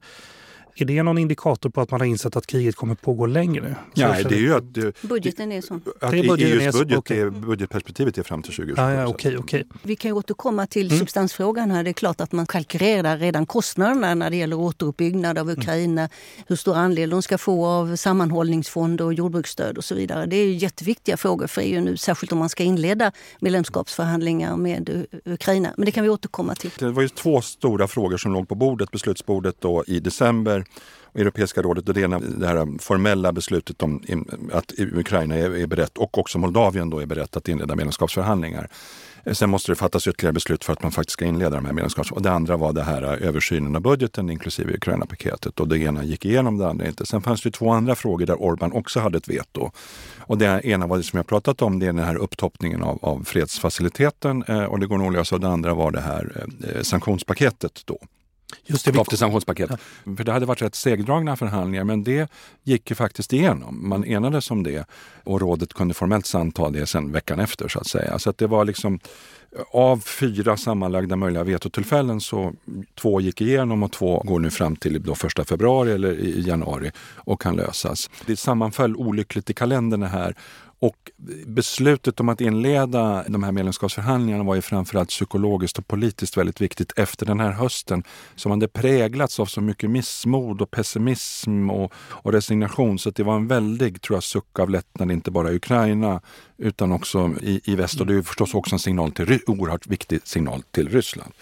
Är 0.76 0.86
det 0.86 1.04
någon 1.04 1.18
indikator 1.18 1.70
på 1.70 1.82
att 1.82 1.92
man 1.92 2.02
har 2.02 2.08
insett 2.08 2.36
att 2.36 2.48
kriget 2.48 2.76
kommer 2.76 2.96
pågå 2.96 3.26
längre? 3.26 3.76
Ja, 3.94 4.08
det 4.08 4.36
är 4.36 4.40
ju 4.40 4.56
att, 4.56 4.74
det, 4.74 5.02
budgeten 5.02 5.52
är 5.52 5.62
sån. 5.62 5.82
Att 6.02 6.12
det 6.12 6.20
är 6.20 6.28
budgeten 6.28 6.62
EUs 6.62 6.76
budget, 6.76 6.98
okay. 6.98 7.20
är, 7.20 7.30
budgetperspektivet 7.30 8.18
är 8.18 8.24
fram 8.24 8.42
till 8.42 8.54
2027. 8.54 8.82
Ja, 8.82 9.02
ja, 9.02 9.08
okay, 9.08 9.38
okay. 9.38 9.64
Vi 9.84 9.96
kan 9.96 10.12
återkomma 10.12 10.68
till 10.68 10.88
mm. 10.88 11.00
substansfrågan 11.00 11.72
här. 11.72 11.84
Det 11.84 11.90
är 11.90 11.94
klart 11.94 12.22
att 12.22 12.32
man 12.32 12.46
kalkylerar 12.46 13.18
redan 13.18 13.46
kostnaderna 13.46 14.16
när 14.16 14.30
det 14.30 14.36
gäller 14.36 14.60
återuppbyggnad 14.60 15.38
av 15.38 15.50
mm. 15.50 15.60
Ukraina. 15.60 16.02
Mm. 16.02 16.12
Hur 16.48 16.56
stor 16.56 16.76
andel 16.76 17.10
de 17.10 17.22
ska 17.22 17.38
få 17.38 17.66
av 17.66 17.96
sammanhållningsfonder 17.96 19.06
och 19.06 19.14
jordbruksstöd 19.14 19.78
och 19.78 19.84
så 19.84 19.96
vidare. 19.96 20.26
Det 20.26 20.36
är 20.36 20.54
jätteviktiga 20.54 21.18
frågor 21.18 21.48
för 21.48 21.62
EU 21.62 21.82
nu, 21.82 21.98
särskilt 21.98 22.32
om 22.32 22.38
man 22.38 22.50
ska 22.50 22.64
inleda 22.64 23.12
medlemskapsförhandlingar 23.40 24.58
med 24.58 25.06
Ukraina. 25.26 25.74
Men 25.78 25.86
det 25.86 25.92
kan 25.92 26.04
vi 26.04 26.10
återkomma 26.10 26.56
till. 26.56 26.72
Det 26.80 26.92
var 26.92 27.02
ju 27.02 27.10
två 27.10 27.42
stora 27.42 27.88
frågor 27.88 28.18
som 28.18 28.34
låg 28.34 28.48
på 28.48 28.56
bordet, 28.56 28.92
beslutsbordet 28.92 29.56
då 29.62 29.84
i 29.88 30.00
december 30.00 30.63
Europeiska 31.16 31.62
rådet 31.62 31.88
och 31.88 31.94
det 31.94 32.02
ena 32.02 32.20
det 32.20 32.48
här 32.48 32.80
formella 32.80 33.32
beslutet 33.32 33.84
om 33.84 34.04
att 34.52 34.74
Ukraina 34.78 35.36
är 35.36 35.68
berett 35.68 35.98
och 35.98 36.18
också 36.18 36.38
Moldavien 36.38 36.90
då 36.90 37.00
är 37.00 37.06
berett 37.06 37.38
att 37.38 37.48
inleda 37.48 37.76
medlemskapsförhandlingar. 37.76 38.70
Eh, 39.24 39.34
sen 39.34 39.50
måste 39.50 39.72
det 39.72 39.76
fattas 39.76 40.08
ytterligare 40.08 40.34
beslut 40.34 40.64
för 40.64 40.74
att 40.74 40.84
man 40.84 40.92
faktiskt 40.92 41.14
ska 41.14 41.26
inleda 41.26 41.56
de 41.56 41.66
här 41.66 41.74
medlemskapsförhandlingarna. 41.74 42.36
Och 42.36 42.48
det 42.48 42.54
andra 42.54 42.58
var 42.58 42.74
det 42.74 42.84
här 42.84 43.04
eh, 43.04 43.28
översynen 43.28 43.76
av 43.76 43.82
budgeten 43.82 44.30
inklusive 44.30 44.74
Ukraina-paketet. 44.74 45.60
Och 45.60 45.68
det 45.68 45.78
ena 45.80 46.04
gick 46.04 46.26
igenom, 46.26 46.58
det 46.58 46.68
andra 46.68 46.88
inte. 46.88 47.06
Sen 47.06 47.22
fanns 47.22 47.42
det 47.42 47.52
två 47.52 47.70
andra 47.70 47.96
frågor 47.96 48.26
där 48.26 48.42
Orban 48.42 48.72
också 48.72 49.00
hade 49.00 49.18
ett 49.18 49.28
veto. 49.28 49.72
Och 50.20 50.38
det 50.38 50.66
ena 50.66 50.88
var 50.88 50.98
det 50.98 51.04
som 51.04 51.18
jag 51.18 51.28
pratat 51.28 51.62
om, 51.62 51.80
det 51.80 51.86
är 51.86 51.94
den 51.94 52.06
här 52.06 52.16
upptoppningen 52.16 52.84
av, 52.84 53.00
av 53.02 53.24
fredsfaciliteten 53.24 54.44
eh, 54.48 54.64
och 54.64 54.80
det 54.80 54.88
går 54.88 54.98
nog 54.98 55.08
att 55.08 55.14
lösa. 55.14 55.36
Och 55.36 55.42
det 55.42 55.48
andra 55.48 55.74
var 55.74 55.92
det 55.92 56.02
här 56.02 56.32
eh, 56.36 56.70
eh 56.70 56.82
sanktionspaketet 56.82 57.82
då. 57.86 58.00
Just 58.66 58.86
det, 58.86 58.92
vi... 58.92 59.18
sanktionspaket. 59.18 59.70
Ja. 59.70 60.16
För 60.18 60.24
det 60.24 60.32
hade 60.32 60.46
varit 60.46 60.62
rätt 60.62 60.76
segdragna 60.76 61.36
förhandlingar 61.36 61.84
men 61.84 62.04
det 62.04 62.32
gick 62.64 62.90
ju 62.90 62.96
faktiskt 62.96 63.34
igenom. 63.34 63.90
Man 63.90 64.06
enades 64.06 64.52
om 64.52 64.64
det 64.64 64.86
och 65.24 65.42
rådet 65.42 65.74
kunde 65.74 65.94
formellt 65.94 66.26
samta 66.26 66.70
det 66.70 66.86
sen 66.86 67.12
veckan 67.12 67.40
efter 67.40 67.68
så 67.68 67.80
att 67.80 67.88
säga. 67.88 68.20
Så 68.20 68.30
att 68.30 68.38
det 68.38 68.48
var 68.48 68.66
liksom 68.66 69.00
av 69.72 70.00
fyra 70.00 70.58
sammanlagda 70.58 71.16
möjliga 71.16 71.44
vetotillfällen 71.44 72.22
så 72.22 72.54
två 72.96 73.22
gick 73.22 73.42
igenom 73.42 73.84
och 73.84 73.92
två 73.92 74.20
går 74.26 74.40
nu 74.40 74.52
fram 74.52 74.76
till 74.76 75.04
då 75.04 75.16
första 75.16 75.44
februari 75.44 75.92
eller 75.92 76.12
i 76.20 76.42
januari 76.42 76.92
och 77.16 77.42
kan 77.42 77.56
lösas. 77.56 78.10
Det 78.26 78.38
sammanföll 78.38 78.96
olyckligt 78.96 79.50
i 79.50 79.54
kalendern 79.54 80.04
här 80.04 80.36
och 80.84 81.12
beslutet 81.46 82.20
om 82.20 82.30
att 82.30 82.42
inleda 82.42 83.24
de 83.28 83.44
här 83.44 83.52
medlemskapsförhandlingarna 83.52 84.44
var 84.44 84.56
ju 84.56 84.62
framförallt 84.62 85.10
psykologiskt 85.10 85.78
och 85.78 85.88
politiskt 85.88 86.38
väldigt 86.38 86.62
viktigt 86.62 86.94
efter 86.96 87.26
den 87.26 87.40
här 87.40 87.52
hösten 87.52 88.04
som 88.36 88.52
hade 88.52 88.68
präglats 88.68 89.40
av 89.40 89.46
så 89.46 89.62
mycket 89.62 89.90
missmod 89.90 90.62
och 90.62 90.72
pessimism 90.72 91.70
och, 91.70 91.94
och 91.96 92.34
resignation. 92.34 93.00
Så 93.00 93.10
det 93.10 93.24
var 93.24 93.36
en 93.36 93.48
väldig 93.48 94.02
tror 94.02 94.16
jag, 94.16 94.24
suck 94.24 94.60
av 94.60 94.70
lättnad, 94.70 95.12
inte 95.12 95.32
bara 95.32 95.52
i 95.52 95.56
Ukraina 95.56 96.22
utan 96.58 96.92
också 96.92 97.32
i, 97.42 97.62
i 97.64 97.76
väst. 97.76 98.00
Och 98.00 98.08
det 98.08 98.16
är 98.16 98.22
förstås 98.22 98.54
också 98.54 98.76
en 98.76 98.80
signal 98.80 99.12
till, 99.12 99.40
oerhört 99.48 99.88
viktig 99.88 100.20
signal 100.24 100.64
till 100.72 100.90
Ryssland 100.90 101.34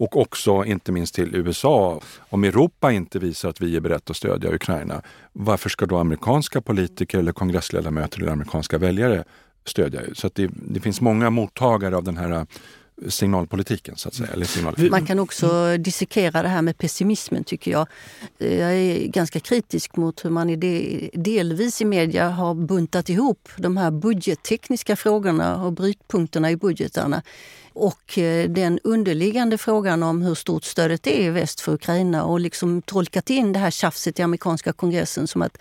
och 0.00 0.16
också 0.16 0.64
inte 0.64 0.92
minst 0.92 1.14
till 1.14 1.34
USA. 1.34 2.00
Om 2.18 2.44
Europa 2.44 2.92
inte 2.92 3.18
visar 3.18 3.48
att 3.48 3.60
vi 3.60 3.76
är 3.76 3.80
beredda 3.80 4.02
att 4.10 4.16
stödja 4.16 4.54
Ukraina, 4.54 5.02
varför 5.32 5.68
ska 5.68 5.86
då 5.86 5.98
amerikanska 5.98 6.60
politiker 6.60 7.18
eller 7.18 7.32
kongressledamöter 7.32 8.20
eller 8.20 8.32
amerikanska 8.32 8.78
väljare 8.78 9.24
stödja? 9.64 10.00
Så 10.12 10.30
det, 10.34 10.50
det 10.52 10.80
finns 10.80 11.00
många 11.00 11.30
mottagare 11.30 11.96
av 11.96 12.04
den 12.04 12.16
här 12.16 12.30
eh, 12.30 12.44
signalpolitiken. 13.08 13.96
Så 13.96 14.08
att 14.08 14.14
säga, 14.14 14.28
eller 14.32 14.46
signal... 14.46 14.90
Man 14.90 15.06
kan 15.06 15.18
också 15.18 15.76
dissekera 15.76 16.42
det 16.42 16.48
här 16.48 16.62
med 16.62 16.78
pessimismen 16.78 17.44
tycker 17.44 17.70
jag. 17.70 17.86
Jag 18.38 18.72
är 18.72 19.06
ganska 19.06 19.40
kritisk 19.40 19.96
mot 19.96 20.24
hur 20.24 20.30
man 20.30 20.50
i 20.50 21.10
delvis 21.14 21.80
i 21.80 21.84
media 21.84 22.28
har 22.28 22.54
buntat 22.54 23.08
ihop 23.08 23.48
de 23.56 23.76
här 23.76 23.90
budgettekniska 23.90 24.96
frågorna 24.96 25.64
och 25.64 25.72
brytpunkterna 25.72 26.50
i 26.50 26.56
budgetarna 26.56 27.22
och 27.80 28.18
eh, 28.18 28.50
den 28.50 28.78
underliggande 28.84 29.58
frågan 29.58 30.02
om 30.02 30.22
hur 30.22 30.34
stort 30.34 30.64
stödet 30.64 31.06
är 31.06 31.20
i 31.20 31.30
väst 31.30 31.60
för 31.60 31.72
Ukraina 31.72 32.24
och 32.24 32.40
liksom 32.40 32.82
tolkat 32.82 33.30
in 33.30 33.52
det 33.52 33.58
här 33.58 33.70
tjafset 33.70 34.18
i 34.18 34.22
amerikanska 34.22 34.72
kongressen 34.72 35.26
som 35.26 35.42
att 35.42 35.58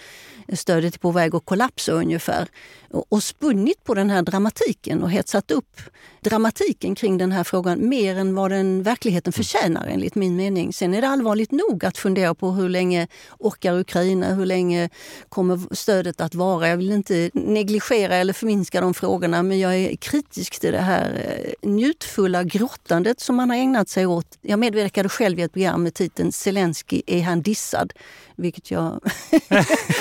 stödet 0.53 0.95
är 0.95 0.99
på 0.99 1.12
väg 1.12 1.36
att 1.36 1.45
kollapsa 1.45 1.91
ungefär. 1.91 2.47
Och 2.91 3.23
spunnit 3.23 3.84
på 3.84 3.93
den 3.93 4.10
här 4.10 4.21
dramatiken 4.21 5.03
och 5.03 5.12
hetsat 5.12 5.51
upp 5.51 5.82
dramatiken 6.21 6.95
kring 6.95 7.17
den 7.17 7.32
här 7.32 7.43
frågan 7.43 7.89
mer 7.89 8.15
än 8.15 8.36
vad 8.36 8.51
den 8.51 8.84
verkligheten 8.84 9.34
förtjänar 9.34 9.88
enligt 9.88 10.15
min 10.15 10.36
mening. 10.36 10.73
Sen 10.73 10.93
är 10.93 11.01
det 11.01 11.08
allvarligt 11.08 11.51
nog 11.51 11.86
att 11.86 11.97
fundera 11.97 12.36
på 12.36 12.51
hur 12.51 12.69
länge 12.69 13.08
orkar 13.39 13.79
Ukraina, 13.79 14.34
hur 14.34 14.45
länge 14.45 14.89
kommer 15.29 15.75
stödet 15.75 16.21
att 16.21 16.36
vara? 16.36 16.67
Jag 16.67 16.77
vill 16.77 16.91
inte 16.91 17.29
negligera 17.34 18.15
eller 18.15 18.34
förminska 18.34 18.82
de 18.82 18.93
frågorna 18.93 19.43
men 19.43 19.60
jag 19.60 19.75
är 19.75 19.95
kritisk 19.95 20.60
till 20.60 20.71
det 20.71 20.82
här 20.82 21.36
eh, 21.62 21.69
njutfulla 22.09 22.43
grottandet 22.43 23.19
som 23.19 23.35
man 23.35 23.49
har 23.49 23.57
ägnat 23.57 23.89
sig 23.89 24.05
åt. 24.05 24.37
Jag 24.41 24.59
medverkade 24.59 25.09
själv 25.09 25.39
i 25.39 25.41
ett 25.41 25.53
program 25.53 25.83
med 25.83 25.93
titeln 25.93 26.31
Zelensky 26.31 27.01
är 27.07 27.21
han 27.21 27.41
dissad? 27.41 27.93
Vilket 28.35 28.71
jag 28.71 28.99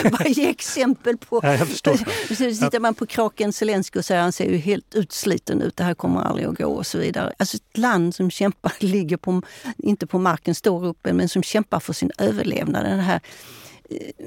bara 0.12 0.28
ger 0.28 0.48
exempel 0.48 1.16
på. 1.16 1.40
Ja, 1.42 1.54
jag 1.54 1.68
förstår. 1.68 1.96
Så 2.28 2.34
sitter 2.34 2.80
man 2.80 2.94
på 2.94 3.06
kraken 3.06 3.52
Zelenskyj 3.52 3.98
och 3.98 4.04
säger 4.04 4.22
han 4.22 4.32
ser 4.32 4.50
ju 4.50 4.56
helt 4.56 4.94
utsliten 4.94 5.62
ut, 5.62 5.76
det 5.76 5.84
här 5.84 5.94
kommer 5.94 6.20
aldrig 6.20 6.46
att 6.48 6.58
gå 6.58 6.66
och 6.66 6.86
så 6.86 6.98
vidare. 6.98 7.32
Alltså 7.38 7.56
ett 7.56 7.78
land 7.78 8.14
som 8.14 8.30
kämpar, 8.30 8.72
ligger 8.84 9.16
på, 9.16 9.42
inte 9.78 10.06
på 10.06 10.18
marken, 10.18 10.54
står 10.54 10.86
uppe, 10.86 11.12
men 11.12 11.28
som 11.28 11.42
kämpar 11.42 11.80
för 11.80 11.92
sin 11.92 12.10
överlevnad. 12.18 12.84
Den 12.84 13.00
här, 13.00 13.20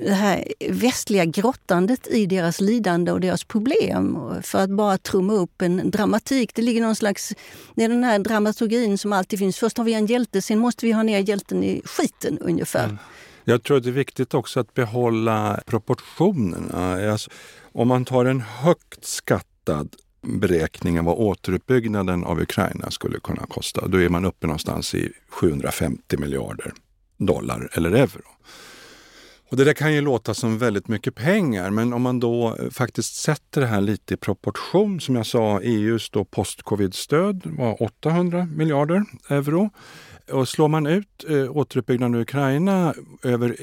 det 0.05 0.13
här 0.13 0.47
västliga 0.69 1.25
grottandet 1.25 2.07
i 2.07 2.25
deras 2.25 2.61
lidande 2.61 3.11
och 3.11 3.19
deras 3.19 3.43
problem 3.43 4.19
för 4.41 4.59
att 4.59 4.69
bara 4.69 4.97
trumma 4.97 5.33
upp 5.33 5.61
en 5.61 5.91
dramatik. 5.91 6.55
Det 6.55 6.61
ligger 6.61 6.81
någon 6.81 6.95
slags... 6.95 7.33
Det 7.75 7.83
är 7.83 7.89
den 7.89 8.03
här 8.03 8.19
dramaturgin 8.19 8.97
som 8.97 9.13
alltid 9.13 9.39
finns. 9.39 9.57
Först 9.57 9.77
har 9.77 9.85
vi 9.85 9.93
en 9.93 10.05
hjälte, 10.05 10.41
sen 10.41 10.59
måste 10.59 10.85
vi 10.85 10.91
ha 10.91 11.03
ner 11.03 11.19
hjälten 11.19 11.63
i 11.63 11.81
skiten 11.85 12.37
ungefär. 12.39 12.83
Mm. 12.83 12.97
Jag 13.43 13.63
tror 13.63 13.77
att 13.77 13.83
det 13.83 13.89
är 13.89 13.91
viktigt 13.91 14.33
också 14.33 14.59
att 14.59 14.73
behålla 14.73 15.59
proportionerna. 15.65 17.11
Alltså, 17.11 17.29
om 17.71 17.87
man 17.87 18.05
tar 18.05 18.25
en 18.25 18.41
högt 18.41 19.05
skattad 19.05 19.95
beräkning 20.21 20.99
av 20.99 21.05
vad 21.05 21.17
återuppbyggnaden 21.17 22.23
av 22.23 22.41
Ukraina 22.41 22.91
skulle 22.91 23.19
kunna 23.19 23.45
kosta, 23.47 23.87
då 23.87 24.01
är 24.01 24.09
man 24.09 24.25
uppe 24.25 24.47
någonstans 24.47 24.95
i 24.95 25.11
750 25.29 26.17
miljarder 26.17 26.73
dollar 27.17 27.69
eller 27.73 27.91
euro. 27.91 28.21
Och 29.51 29.57
det 29.57 29.63
där 29.63 29.73
kan 29.73 29.93
ju 29.93 30.01
låta 30.01 30.33
som 30.33 30.57
väldigt 30.57 30.87
mycket 30.87 31.15
pengar, 31.15 31.69
men 31.69 31.93
om 31.93 32.01
man 32.01 32.19
då 32.19 32.55
eh, 32.59 32.69
faktiskt 32.69 33.15
sätter 33.15 33.61
det 33.61 33.67
här 33.67 33.81
lite 33.81 34.13
i 34.13 34.17
proportion, 34.17 35.01
som 35.01 35.15
jag 35.15 35.25
sa, 35.25 35.61
EUs 35.61 36.09
då 36.09 36.25
post-covid-stöd 36.25 37.41
var 37.45 37.83
800 37.83 38.47
miljarder 38.55 39.03
euro. 39.29 39.69
Och 40.31 40.49
slår 40.49 40.67
man 40.67 40.87
ut 40.87 41.25
eh, 41.29 41.57
återuppbyggnaden 41.57 42.15
av 42.15 42.21
Ukraina 42.21 42.93
över, 43.23 43.55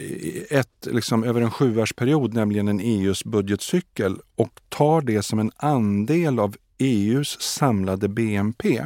ett, 0.50 0.88
liksom, 0.90 1.24
över 1.24 1.40
en 1.40 1.50
sjuårsperiod, 1.50 2.34
nämligen 2.34 2.68
en 2.68 2.80
EUs 2.80 3.24
budgetcykel 3.24 4.16
och 4.36 4.60
tar 4.68 5.00
det 5.00 5.22
som 5.22 5.38
en 5.38 5.52
andel 5.56 6.38
av 6.38 6.56
EUs 6.78 7.40
samlade 7.40 8.08
BNP 8.08 8.84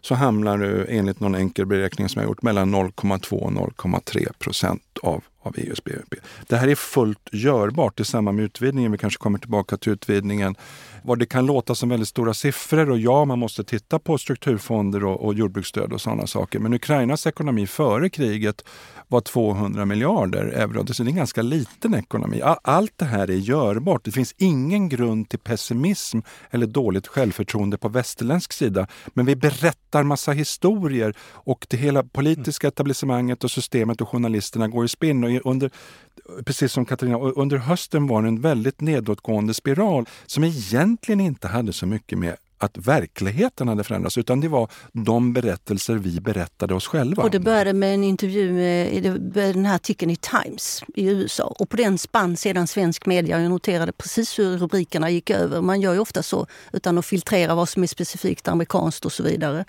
så 0.00 0.14
hamnar 0.14 0.58
du 0.58 0.86
enligt 0.88 1.20
någon 1.20 1.34
enkel 1.34 1.66
beräkning 1.66 2.08
som 2.08 2.20
jag 2.22 2.28
gjort 2.28 2.42
mellan 2.42 2.74
0,2 2.74 3.32
och 3.32 3.52
0,3 3.52 4.32
procent 4.38 4.98
av, 5.02 5.24
av 5.46 5.54
EUs 5.58 5.84
BNP. 5.84 6.16
Det 6.46 6.56
här 6.56 6.68
är 6.68 6.74
fullt 6.74 7.28
görbart 7.32 8.00
i 8.00 8.04
samband 8.04 8.36
med 8.36 8.44
utvidgningen. 8.44 8.92
Vi 8.92 8.98
kanske 8.98 9.18
kommer 9.18 9.38
tillbaka 9.38 9.76
till 9.76 9.92
utvidgningen. 9.92 10.56
Vad 11.06 11.18
det 11.18 11.26
kan 11.26 11.46
låta 11.46 11.74
som 11.74 11.88
väldigt 11.88 12.08
stora 12.08 12.34
siffror 12.34 12.90
och 12.90 12.98
ja, 12.98 13.24
man 13.24 13.38
måste 13.38 13.64
titta 13.64 13.98
på 13.98 14.18
strukturfonder 14.18 15.04
och, 15.04 15.24
och 15.24 15.34
jordbruksstöd 15.34 15.92
och 15.92 16.00
sådana 16.00 16.26
saker. 16.26 16.58
Men 16.58 16.74
Ukrainas 16.74 17.26
ekonomi 17.26 17.66
före 17.66 18.08
kriget 18.08 18.64
var 19.08 19.20
200 19.20 19.84
miljarder 19.84 20.44
euro. 20.44 20.86
Så 20.94 21.02
det 21.02 21.08
är 21.08 21.10
en 21.10 21.16
ganska 21.16 21.42
liten 21.42 21.94
ekonomi. 21.94 22.42
Allt 22.62 22.92
det 22.96 23.04
här 23.04 23.30
är 23.30 23.34
görbart. 23.34 24.04
Det 24.04 24.10
finns 24.10 24.34
ingen 24.38 24.88
grund 24.88 25.28
till 25.28 25.38
pessimism 25.38 26.18
eller 26.50 26.66
dåligt 26.66 27.06
självförtroende 27.06 27.78
på 27.78 27.88
västerländsk 27.88 28.52
sida. 28.52 28.86
Men 29.06 29.26
vi 29.26 29.36
berättar 29.36 30.02
massa 30.02 30.32
historier 30.32 31.14
och 31.32 31.66
det 31.70 31.76
hela 31.76 32.02
politiska 32.02 32.68
etablissemanget 32.68 33.44
och 33.44 33.50
systemet 33.50 34.00
och 34.00 34.08
journalisterna 34.08 34.68
går 34.68 34.84
i 34.84 34.88
spinn. 34.88 35.24
Och 35.24 35.50
under, 35.50 35.70
precis 36.44 36.72
som 36.72 36.84
Katarina, 36.84 37.18
under 37.18 37.56
hösten 37.56 38.06
var 38.06 38.22
det 38.22 38.28
en 38.28 38.40
väldigt 38.40 38.80
nedåtgående 38.80 39.54
spiral 39.54 40.08
som 40.26 40.44
egentligen 40.44 41.20
inte 41.20 41.48
hade 41.48 41.72
så 41.72 41.86
mycket 41.86 42.18
med 42.18 42.36
att 42.58 42.78
verkligheten 42.78 43.68
hade 43.68 43.84
förändrats 43.84 44.18
utan 44.18 44.40
det 44.40 44.48
var 44.48 44.70
de 44.92 45.32
berättelser 45.32 45.94
vi 45.94 46.20
berättade 46.20 46.74
oss 46.74 46.86
själva. 46.86 47.22
Och 47.22 47.30
det 47.30 47.40
började 47.40 47.72
med 47.72 47.94
en 47.94 48.04
intervju 48.04 48.52
med 48.52 49.24
den 49.34 49.66
här 49.66 49.74
artikeln 49.74 50.10
i 50.10 50.16
Times 50.16 50.84
i 50.94 51.06
USA 51.06 51.44
och 51.58 51.68
på 51.68 51.76
den 51.76 51.98
spann 51.98 52.36
sedan 52.36 52.66
svensk 52.66 53.06
media. 53.06 53.40
Jag 53.40 53.50
noterade 53.50 53.92
precis 53.92 54.38
hur 54.38 54.58
rubrikerna 54.58 55.10
gick 55.10 55.30
över. 55.30 55.60
Man 55.60 55.80
gör 55.80 55.92
ju 55.92 55.98
ofta 55.98 56.22
så 56.22 56.46
utan 56.72 56.98
att 56.98 57.06
filtrera 57.06 57.54
vad 57.54 57.68
som 57.68 57.82
är 57.82 57.86
specifikt 57.86 58.48
amerikanskt 58.48 59.04
och 59.04 59.12
så 59.12 59.22
vidare 59.22 59.64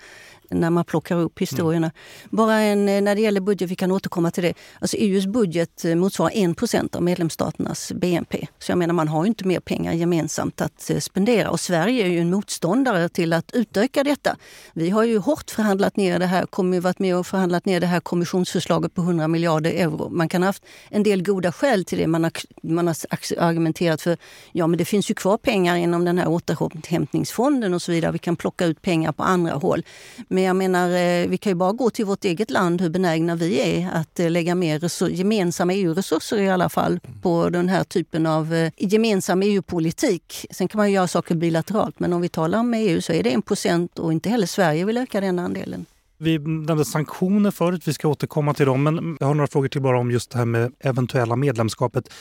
när 0.50 0.70
man 0.70 0.84
plockar 0.84 1.16
upp 1.16 1.38
historierna. 1.38 1.86
Mm. 1.86 1.92
Bara 2.30 2.54
en, 2.54 2.88
eh, 2.88 3.02
när 3.02 3.14
det 3.14 3.20
gäller 3.20 3.40
budget, 3.40 3.70
vi 3.70 3.74
kan 3.74 3.92
återkomma 3.92 4.30
till 4.30 4.42
det. 4.42 4.54
Alltså 4.80 4.96
EUs 4.96 5.26
budget 5.26 5.84
eh, 5.84 5.94
motsvarar 5.94 6.32
1 6.34 6.96
av 6.96 7.02
medlemsstaternas 7.02 7.92
BNP. 7.92 8.46
Så 8.58 8.72
jag 8.72 8.78
menar, 8.78 8.94
man 8.94 9.08
har 9.08 9.24
ju 9.24 9.28
inte 9.28 9.46
mer 9.46 9.60
pengar 9.60 9.92
gemensamt 9.92 10.60
att 10.60 10.90
eh, 10.90 10.98
spendera. 10.98 11.50
Och 11.50 11.60
Sverige 11.60 12.04
är 12.04 12.08
ju 12.08 12.18
en 12.18 12.30
motståndare 12.30 13.08
till 13.08 13.32
att 13.32 13.50
utöka 13.52 14.04
detta. 14.04 14.36
Vi 14.72 14.90
har 14.90 15.04
ju 15.04 15.18
hårt 15.18 15.50
förhandlat 15.50 15.96
ner 15.96 16.18
det 16.18 16.26
här, 16.26 16.46
kommer 16.46 16.80
varit 16.80 16.98
med 16.98 17.16
och 17.16 17.26
förhandlat 17.26 17.64
ner 17.64 17.80
det 17.80 17.86
här 17.86 18.00
kommissionsförslaget 18.00 18.94
på 18.94 19.02
100 19.02 19.28
miljarder 19.28 19.70
euro. 19.70 20.08
Man 20.10 20.28
kan 20.28 20.42
ha 20.42 20.48
haft 20.48 20.64
en 20.90 21.02
del 21.02 21.22
goda 21.22 21.52
skäl 21.52 21.84
till 21.84 21.98
det. 21.98 22.06
Man 22.06 22.24
har, 22.24 22.32
man 22.62 22.86
har 22.86 22.96
argumenterat 23.38 24.02
för, 24.02 24.16
ja 24.52 24.66
men 24.66 24.78
det 24.78 24.84
finns 24.84 25.10
ju 25.10 25.14
kvar 25.14 25.36
pengar 25.36 25.76
inom 25.76 26.04
den 26.04 26.18
här 26.18 26.28
återhämtningsfonden 26.28 27.74
och 27.74 27.82
så 27.82 27.92
vidare. 27.92 28.12
Vi 28.12 28.18
kan 28.18 28.36
plocka 28.36 28.64
ut 28.64 28.82
pengar 28.82 29.12
på 29.12 29.22
andra 29.22 29.52
håll. 29.52 29.84
Men 30.28 30.37
jag 30.42 30.56
menar, 30.56 30.88
eh, 30.88 31.28
vi 31.28 31.38
kan 31.38 31.50
ju 31.50 31.54
bara 31.54 31.72
gå 31.72 31.90
till 31.90 32.04
vårt 32.04 32.24
eget 32.24 32.50
land 32.50 32.80
hur 32.80 32.90
benägna 32.90 33.36
vi 33.36 33.60
är 33.60 33.90
att 33.92 34.20
eh, 34.20 34.30
lägga 34.30 34.54
mer 34.54 35.08
gemensamma 35.08 35.74
EU-resurser 35.74 36.38
i 36.38 36.48
alla 36.48 36.68
fall 36.68 37.00
på 37.22 37.48
den 37.48 37.68
här 37.68 37.84
typen 37.84 38.26
av 38.26 38.54
eh, 38.54 38.72
gemensam 38.76 39.42
EU-politik. 39.42 40.46
Sen 40.50 40.68
kan 40.68 40.78
man 40.78 40.92
göra 40.92 41.08
saker 41.08 41.34
bilateralt, 41.34 42.00
men 42.00 42.12
om 42.12 42.20
vi 42.20 42.28
talar 42.28 42.58
om 42.58 42.74
EU 42.74 43.00
så 43.00 43.12
är 43.12 43.22
det 43.22 43.30
en 43.30 43.42
procent 43.42 43.98
och 43.98 44.12
inte 44.12 44.28
heller 44.28 44.46
Sverige 44.46 44.84
vill 44.84 44.96
öka 44.96 45.20
den 45.20 45.38
andelen. 45.38 45.86
Vi 46.18 46.38
nämnde 46.38 46.84
sanktioner 46.84 47.50
förut, 47.50 47.88
vi 47.88 47.92
ska 47.92 48.08
återkomma 48.08 48.54
till 48.54 48.66
dem. 48.66 48.82
Men 48.82 49.16
jag 49.20 49.26
har 49.26 49.34
några 49.34 49.46
frågor 49.46 49.68
till 49.68 49.82
bara 49.82 49.98
om 49.98 50.10
just 50.10 50.30
det 50.30 50.38
här 50.38 50.44
med 50.44 50.72
eventuella 50.80 51.36
medlemskapet. 51.36 52.12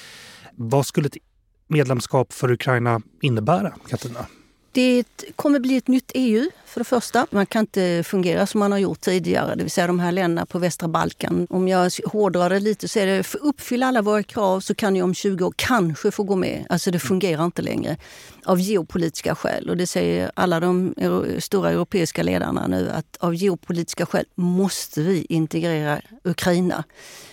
Vad 0.56 0.86
skulle 0.86 1.08
ett 1.08 1.18
medlemskap 1.68 2.34
för 2.34 2.52
Ukraina 2.52 3.02
innebära, 3.22 3.74
Katarina? 3.90 4.26
Det 4.78 5.04
kommer 5.36 5.60
bli 5.60 5.78
ett 5.78 5.88
nytt 5.88 6.12
EU 6.14 6.50
för 6.66 6.80
det 6.80 6.84
första. 6.84 7.28
Man 7.30 7.46
kan 7.46 7.60
inte 7.60 8.04
fungera 8.06 8.48
som 8.48 8.60
man 8.60 8.72
har 8.72 8.80
gjort 8.80 9.02
tidigare, 9.02 9.56
det 9.56 9.64
vill 9.64 9.72
säga 9.72 9.88
de 9.88 10.00
här 10.00 10.12
länderna 10.12 10.46
på 10.46 10.60
västra 10.60 10.88
Balkan. 10.88 11.48
Om 11.50 11.68
jag 11.68 11.92
hårdrar 12.06 12.50
det 12.50 12.60
lite 12.60 12.88
så 12.88 13.00
är 13.00 13.06
det, 13.06 13.24
för 13.24 13.44
uppfylla 13.44 13.88
alla 13.88 14.02
våra 14.02 14.24
krav 14.24 14.60
så 14.60 14.76
kan 14.76 14.94
ni 14.94 15.02
om 15.02 15.14
20 15.14 15.46
år 15.46 15.54
kanske 15.56 16.12
få 16.12 16.24
gå 16.24 16.36
med. 16.36 16.66
Alltså 16.70 16.92
det 16.92 17.00
fungerar 17.00 17.46
inte 17.46 17.62
längre 17.62 17.98
av 18.48 18.60
geopolitiska 18.60 19.36
skäl. 19.36 19.70
Och 19.70 19.78
det 19.78 19.88
säger 19.88 20.32
alla 20.34 20.60
de 20.60 20.94
stora 21.40 21.72
europeiska 21.72 22.24
ledarna 22.24 22.68
nu 22.68 22.90
att 22.90 23.18
av 23.20 23.36
geopolitiska 23.36 24.06
skäl 24.06 24.26
måste 24.36 25.02
vi 25.02 25.26
integrera 25.30 26.02
Ukraina. 26.24 26.84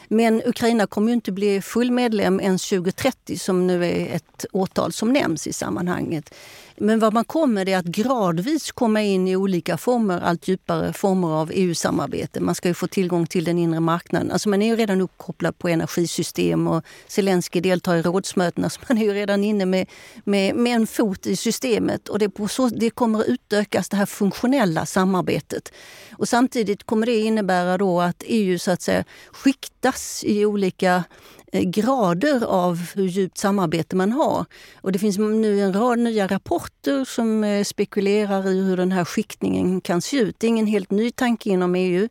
Men 0.08 0.42
Ukraina 0.46 0.86
kommer 0.86 1.08
ju 1.08 1.14
inte 1.14 1.32
bli 1.32 1.60
full 1.60 1.90
medlem 1.90 2.40
ens 2.40 2.68
2030 2.68 3.38
som 3.38 3.66
nu 3.66 3.86
är 3.86 4.16
ett 4.16 4.46
årtal 4.52 4.92
som 4.92 5.12
nämns 5.12 5.46
i 5.46 5.52
sammanhanget. 5.52 6.34
Men 6.76 6.98
vad 6.98 7.12
man 7.12 7.24
kommer 7.24 7.68
är 7.68 7.78
att 7.78 7.84
gradvis 7.84 8.72
komma 8.72 9.02
in 9.02 9.28
i 9.28 9.36
olika 9.36 9.76
former, 9.76 10.20
allt 10.20 10.48
djupare 10.48 10.92
former 10.92 11.28
av 11.28 11.50
EU-samarbete. 11.54 12.40
Man 12.40 12.54
ska 12.54 12.68
ju 12.68 12.74
få 12.74 12.86
tillgång 12.86 13.26
till 13.26 13.44
den 13.44 13.58
inre 13.58 13.80
marknaden. 13.80 14.30
Alltså 14.30 14.48
man 14.48 14.62
är 14.62 14.66
ju 14.66 14.76
redan 14.76 15.00
uppkopplad 15.00 15.58
på 15.58 15.68
energisystem 15.68 16.68
och 16.68 16.84
Zelensky 17.08 17.60
deltar 17.60 17.96
i 17.96 18.02
rådsmötena 18.02 18.70
så 18.70 18.80
man 18.88 18.98
är 18.98 19.02
ju 19.02 19.14
redan 19.14 19.44
inne 19.44 19.66
med, 19.66 19.86
med, 20.24 20.56
med 20.56 20.76
en 20.76 20.86
fot 20.86 21.03
i 21.26 21.36
systemet. 21.36 22.08
Och 22.08 22.18
det, 22.18 22.28
på 22.28 22.48
så, 22.48 22.68
det 22.68 22.90
kommer 22.90 23.20
att 23.20 23.26
utökas, 23.26 23.88
det 23.88 23.96
här 23.96 24.06
funktionella 24.06 24.86
samarbetet. 24.86 25.72
Och 26.12 26.28
samtidigt 26.28 26.84
kommer 26.84 27.06
det 27.06 27.18
innebära 27.18 27.78
då 27.78 28.00
att 28.00 28.22
EU 28.26 28.58
så 28.58 28.70
att 28.70 28.82
säga 28.82 29.04
skiktas 29.32 30.24
i 30.24 30.44
olika 30.44 31.04
eh, 31.52 31.62
grader 31.62 32.44
av 32.44 32.86
hur 32.94 33.06
djupt 33.06 33.38
samarbete 33.38 33.96
man 33.96 34.12
har. 34.12 34.44
Och 34.80 34.92
det 34.92 34.98
finns 34.98 35.18
nu 35.18 35.60
en 35.60 35.72
rad 35.72 35.98
nya 35.98 36.26
rapporter 36.26 37.04
som 37.04 37.44
eh, 37.44 37.64
spekulerar 37.64 38.48
i 38.48 38.60
hur 38.60 38.76
den 38.76 38.92
här 38.92 39.04
skiktningen 39.04 39.80
kan 39.80 40.02
se 40.02 40.16
ut. 40.16 40.36
Det 40.38 40.46
är 40.46 40.48
ingen 40.48 40.66
helt 40.66 40.90
ny 40.90 41.10
tanke 41.10 41.50
inom 41.50 41.74
EU. 41.74 42.08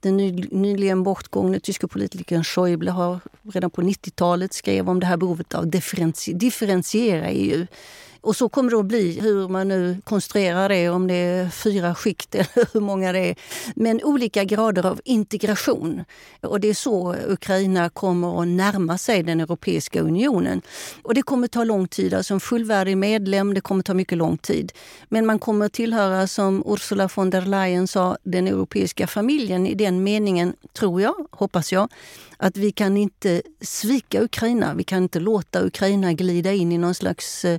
Den 0.00 0.16
nyligen 0.50 1.02
bortgångne 1.02 1.60
tyske 1.60 1.88
politikern 1.88 2.44
Schäuble 2.44 2.90
har 2.90 3.20
redan 3.42 3.70
på 3.70 3.82
90-talet 3.82 4.52
skrev 4.52 4.88
om 4.90 5.00
det 5.00 5.06
här 5.06 5.16
behovet 5.16 5.54
av 5.54 5.62
att 5.62 5.72
differentiera 6.40 7.30
EU. 7.30 7.66
Och 8.26 8.36
så 8.36 8.48
kommer 8.48 8.70
det 8.70 8.78
att 8.78 8.86
bli, 8.86 9.20
hur 9.20 9.48
man 9.48 9.68
nu 9.68 9.96
konstruerar 10.04 10.68
det, 10.68 10.88
om 10.88 11.06
det 11.06 11.14
är 11.14 11.50
fyra 11.50 11.94
skikt 11.94 12.34
eller 12.34 12.72
hur 12.72 12.80
många 12.80 13.12
det 13.12 13.18
är. 13.18 13.36
Men 13.74 14.00
olika 14.04 14.44
grader 14.44 14.86
av 14.86 15.00
integration. 15.04 16.04
Och 16.40 16.60
det 16.60 16.68
är 16.68 16.74
så 16.74 17.14
Ukraina 17.28 17.88
kommer 17.88 18.42
att 18.42 18.48
närma 18.48 18.98
sig 18.98 19.22
den 19.22 19.40
Europeiska 19.40 20.00
unionen. 20.00 20.62
Och 21.02 21.14
det 21.14 21.22
kommer 21.22 21.48
ta 21.48 21.64
lång 21.64 21.88
tid. 21.88 22.14
Alltså 22.14 22.34
en 22.34 22.40
fullvärdig 22.40 22.96
medlem, 22.96 23.54
det 23.54 23.60
kommer 23.60 23.82
ta 23.82 23.94
mycket 23.94 24.18
lång 24.18 24.38
tid. 24.38 24.72
Men 25.08 25.26
man 25.26 25.38
kommer 25.38 25.68
tillhöra, 25.68 26.26
som 26.26 26.62
Ursula 26.66 27.08
von 27.14 27.30
der 27.30 27.42
Leyen 27.42 27.86
sa, 27.86 28.16
den 28.22 28.48
europeiska 28.48 29.06
familjen 29.06 29.66
i 29.66 29.74
den 29.74 30.02
meningen, 30.02 30.52
tror 30.72 31.02
jag, 31.02 31.14
hoppas 31.30 31.72
jag, 31.72 31.88
att 32.36 32.56
vi 32.56 32.72
kan 32.72 32.96
inte 32.96 33.42
svika 33.60 34.22
Ukraina. 34.22 34.74
Vi 34.74 34.84
kan 34.84 35.02
inte 35.02 35.20
låta 35.20 35.66
Ukraina 35.66 36.12
glida 36.12 36.52
in 36.52 36.72
i 36.72 36.78
någon 36.78 36.94
slags 36.94 37.44
eh, 37.44 37.58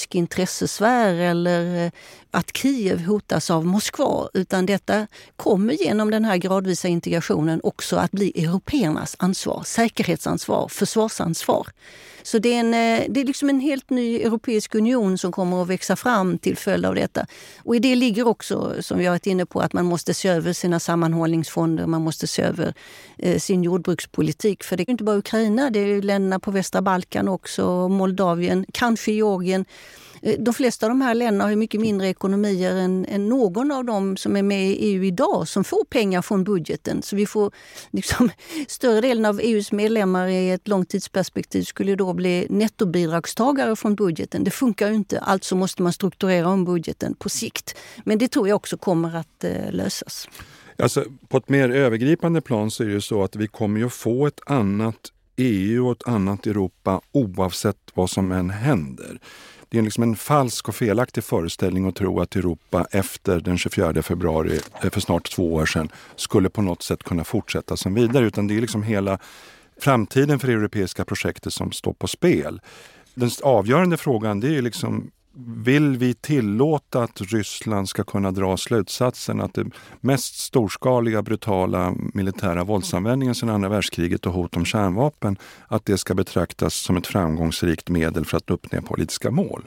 rysk 0.00 0.14
intressesfär 0.14 1.14
eller 1.14 1.86
eh, 1.86 1.90
att 2.30 2.56
Kiev 2.56 3.00
hotas 3.00 3.50
av 3.50 3.66
Moskva. 3.66 4.28
Utan 4.34 4.66
detta 4.66 5.06
kommer 5.36 5.74
genom 5.74 6.10
den 6.10 6.24
här 6.24 6.36
gradvisa 6.36 6.88
integrationen 6.88 7.60
också 7.62 7.96
att 7.96 8.10
bli 8.10 8.44
européernas 8.44 9.16
ansvar. 9.18 9.62
Säkerhetsansvar, 9.66 10.68
försvarsansvar. 10.68 11.66
Så 12.22 12.38
det 12.38 12.54
är, 12.54 12.60
en, 12.60 12.74
eh, 12.74 13.06
det 13.08 13.20
är 13.20 13.24
liksom 13.24 13.48
en 13.48 13.60
helt 13.60 13.90
ny 13.90 14.20
europeisk 14.20 14.74
union 14.74 15.18
som 15.18 15.32
kommer 15.32 15.62
att 15.62 15.68
växa 15.68 15.96
fram 15.96 16.38
till 16.38 16.56
följd 16.56 16.86
av 16.86 16.94
detta. 16.94 17.26
Och 17.58 17.76
i 17.76 17.78
det 17.78 17.94
ligger 17.94 18.26
också, 18.26 18.74
som 18.80 18.98
vi 18.98 19.04
har 19.04 19.12
varit 19.12 19.26
inne 19.26 19.46
på, 19.46 19.60
att 19.60 19.72
man 19.72 19.84
måste 19.84 20.14
se 20.14 20.28
över 20.28 20.52
sina 20.52 20.80
sammanhållningsfonder, 20.80 21.86
man 21.86 22.02
måste 22.02 22.26
se 22.26 22.42
över 22.42 22.74
eh, 23.18 23.38
sin 23.38 23.62
jordbrukspolitik. 23.62 24.64
För 24.64 24.76
det 24.76 24.82
är 24.82 24.90
inte 24.90 25.04
bara 25.04 25.16
Ukraina, 25.16 25.70
det 25.70 25.78
är 25.78 26.02
länderna 26.02 26.40
på 26.40 26.50
västra 26.50 26.82
Balkan 26.82 27.28
också, 27.28 27.88
Moldavien, 27.88 28.66
kanske 28.72 29.12
Georgien. 29.12 29.64
Eh, 30.22 30.38
de 30.38 30.54
flesta 30.54 30.86
av 30.86 30.90
de 30.90 31.00
här 31.00 31.14
länderna 31.14 31.44
har 31.44 31.56
mycket 31.56 31.80
mindre 31.80 32.08
ekonomier 32.08 32.76
än, 32.76 33.06
än, 33.06 33.28
någon 33.28 33.70
av 33.70 33.84
dem 33.84 34.16
som 34.16 34.36
är 34.36 34.42
med 34.42 34.70
i 34.70 34.74
EU 34.74 35.04
idag 35.04 35.48
som 35.48 35.64
får 35.64 35.84
pengar 35.84 36.22
från 36.22 36.44
budgeten. 36.44 37.02
Så 37.02 37.16
vi 37.16 37.26
får 37.26 37.52
liksom, 37.90 38.30
större 38.68 39.00
delen 39.00 39.24
av 39.24 39.40
EUs 39.40 39.72
medlemmar 39.72 40.28
i 40.28 40.50
ett 40.50 40.68
långtidsperspektiv 40.68 41.62
skulle 41.62 41.96
då 41.96 42.12
bli 42.12 42.46
nettobidragstagare 42.50 43.76
från 43.76 43.94
budgeten. 43.94 44.44
Det 44.44 44.50
funkar 44.50 44.88
ju 44.88 44.94
inte, 44.94 45.20
alltså 45.20 45.56
måste 45.56 45.82
man 45.82 45.92
strukturera 45.92 46.48
om 46.48 46.64
budgeten 46.64 47.14
på 47.14 47.28
sikt. 47.28 47.76
Men 48.04 48.18
det 48.18 48.28
tror 48.28 48.48
jag 48.48 48.56
också 48.56 48.76
kommer 48.76 49.16
att 49.16 49.44
eh, 49.44 49.72
lösas. 49.72 50.28
Alltså, 50.78 51.04
på 51.28 51.36
ett 51.36 51.48
mer 51.48 51.70
övergripande 51.70 52.40
plan 52.40 52.70
så 52.70 52.82
är 52.82 52.88
det 52.88 53.00
så 53.00 53.22
att 53.22 53.36
vi 53.36 53.46
kommer 53.46 53.84
att 53.84 53.92
få 53.92 54.26
ett 54.26 54.40
annat 54.46 55.12
EU 55.36 55.86
och 55.86 55.92
ett 55.92 56.08
annat 56.08 56.46
Europa 56.46 57.00
oavsett 57.12 57.90
vad 57.94 58.10
som 58.10 58.32
än 58.32 58.50
händer. 58.50 59.20
Det 59.70 59.78
är 59.78 59.82
liksom 59.82 60.02
en 60.02 60.16
falsk 60.16 60.68
och 60.68 60.74
felaktig 60.74 61.24
föreställning 61.24 61.88
att 61.88 61.94
tro 61.94 62.20
att 62.20 62.36
Europa 62.36 62.86
efter 62.90 63.40
den 63.40 63.58
24 63.58 64.02
februari 64.02 64.60
eh, 64.82 64.90
för 64.90 65.00
snart 65.00 65.30
två 65.30 65.54
år 65.54 65.66
sedan 65.66 65.88
skulle 66.16 66.50
på 66.50 66.62
något 66.62 66.82
sätt 66.82 67.02
kunna 67.02 67.24
fortsätta 67.24 67.76
som 67.76 67.94
vidare. 67.94 68.26
Utan 68.26 68.46
det 68.46 68.56
är 68.56 68.60
liksom 68.60 68.82
hela 68.82 69.18
framtiden 69.80 70.38
för 70.38 70.46
det 70.46 70.54
europeiska 70.54 71.04
projektet 71.04 71.52
som 71.52 71.72
står 71.72 71.92
på 71.92 72.06
spel. 72.06 72.60
Den 73.14 73.30
avgörande 73.42 73.96
frågan 73.96 74.40
det 74.40 74.56
är 74.56 74.62
liksom 74.62 75.10
vill 75.36 75.96
vi 75.96 76.14
tillåta 76.14 77.02
att 77.02 77.20
Ryssland 77.20 77.88
ska 77.88 78.04
kunna 78.04 78.30
dra 78.30 78.56
slutsatsen 78.56 79.40
att 79.40 79.54
det 79.54 79.66
mest 80.00 80.38
storskaliga, 80.38 81.22
brutala 81.22 81.94
militära 82.14 82.64
våldsanvändningen 82.64 83.34
sedan 83.34 83.48
andra 83.48 83.68
världskriget 83.68 84.26
och 84.26 84.32
hot 84.32 84.56
om 84.56 84.64
kärnvapen, 84.64 85.36
att 85.68 85.84
det 85.84 85.98
ska 85.98 86.14
betraktas 86.14 86.74
som 86.74 86.96
ett 86.96 87.06
framgångsrikt 87.06 87.88
medel 87.88 88.24
för 88.24 88.36
att 88.36 88.50
uppnå 88.50 88.82
politiska 88.82 89.30
mål? 89.30 89.62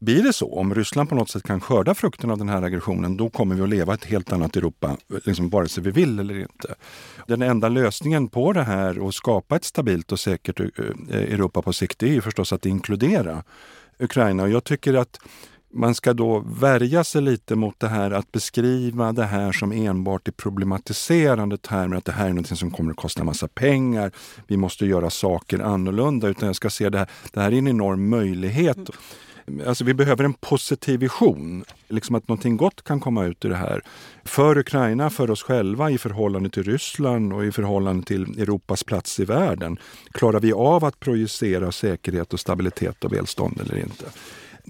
Blir 0.00 0.22
det 0.22 0.32
så, 0.32 0.54
om 0.54 0.74
Ryssland 0.74 1.08
på 1.08 1.14
något 1.14 1.30
sätt 1.30 1.42
kan 1.42 1.60
skörda 1.60 1.94
frukten 1.94 2.30
av 2.30 2.38
den 2.38 2.48
här 2.48 2.62
aggressionen, 2.62 3.16
då 3.16 3.30
kommer 3.30 3.54
vi 3.54 3.62
att 3.62 3.68
leva 3.68 3.94
ett 3.94 4.04
helt 4.04 4.32
annat 4.32 4.56
Europa, 4.56 4.96
liksom 5.24 5.48
vare 5.48 5.68
sig 5.68 5.82
vi 5.82 5.90
vill 5.90 6.18
eller 6.18 6.38
inte. 6.38 6.74
Den 7.26 7.42
enda 7.42 7.68
lösningen 7.68 8.28
på 8.28 8.52
det 8.52 8.62
här 8.62 8.98
och 8.98 9.14
skapa 9.14 9.56
ett 9.56 9.64
stabilt 9.64 10.12
och 10.12 10.20
säkert 10.20 10.60
eh, 10.60 10.66
Europa 11.10 11.62
på 11.62 11.72
sikt, 11.72 12.02
är 12.02 12.06
ju 12.06 12.20
förstås 12.20 12.52
att 12.52 12.66
inkludera 12.66 13.44
Ukraina. 13.98 14.42
Och 14.42 14.50
jag 14.50 14.64
tycker 14.64 14.94
att 14.94 15.18
man 15.72 15.94
ska 15.94 16.12
då 16.12 16.44
värja 16.60 17.04
sig 17.04 17.22
lite 17.22 17.56
mot 17.56 17.80
det 17.80 17.88
här 17.88 18.10
att 18.10 18.32
beskriva 18.32 19.12
det 19.12 19.24
här 19.24 19.52
som 19.52 19.72
enbart 19.72 20.28
i 20.28 20.32
problematiserande 20.32 21.58
termer, 21.58 21.96
att 21.96 22.04
det 22.04 22.12
här 22.12 22.28
är 22.28 22.32
något 22.32 22.58
som 22.58 22.70
kommer 22.70 22.90
att 22.90 22.96
kosta 22.96 23.24
massa 23.24 23.48
pengar, 23.48 24.12
vi 24.46 24.56
måste 24.56 24.86
göra 24.86 25.10
saker 25.10 25.58
annorlunda, 25.58 26.28
utan 26.28 26.46
jag 26.46 26.56
ska 26.56 26.70
se 26.70 26.88
det 26.88 26.98
här, 26.98 27.08
det 27.32 27.40
här 27.40 27.52
är 27.52 27.58
en 27.58 27.68
enorm 27.68 28.08
möjlighet. 28.08 28.78
Alltså 29.66 29.84
vi 29.84 29.94
behöver 29.94 30.24
en 30.24 30.34
positiv 30.34 31.00
vision, 31.00 31.64
liksom 31.88 32.14
att 32.14 32.28
någonting 32.28 32.56
gott 32.56 32.84
kan 32.84 33.00
komma 33.00 33.24
ut 33.24 33.44
ur 33.44 33.48
det 33.48 33.56
här. 33.56 33.82
För 34.24 34.58
Ukraina, 34.58 35.10
för 35.10 35.30
oss 35.30 35.42
själva 35.42 35.90
i 35.90 35.98
förhållande 35.98 36.50
till 36.50 36.62
Ryssland 36.62 37.32
och 37.32 37.44
i 37.44 37.52
förhållande 37.52 38.06
till 38.06 38.40
Europas 38.40 38.84
plats 38.84 39.20
i 39.20 39.24
världen. 39.24 39.78
Klarar 40.12 40.40
vi 40.40 40.52
av 40.52 40.84
att 40.84 41.00
projicera 41.00 41.72
säkerhet 41.72 42.32
och 42.32 42.40
stabilitet 42.40 43.04
och 43.04 43.12
välstånd 43.12 43.60
eller 43.60 43.78
inte? 43.78 44.04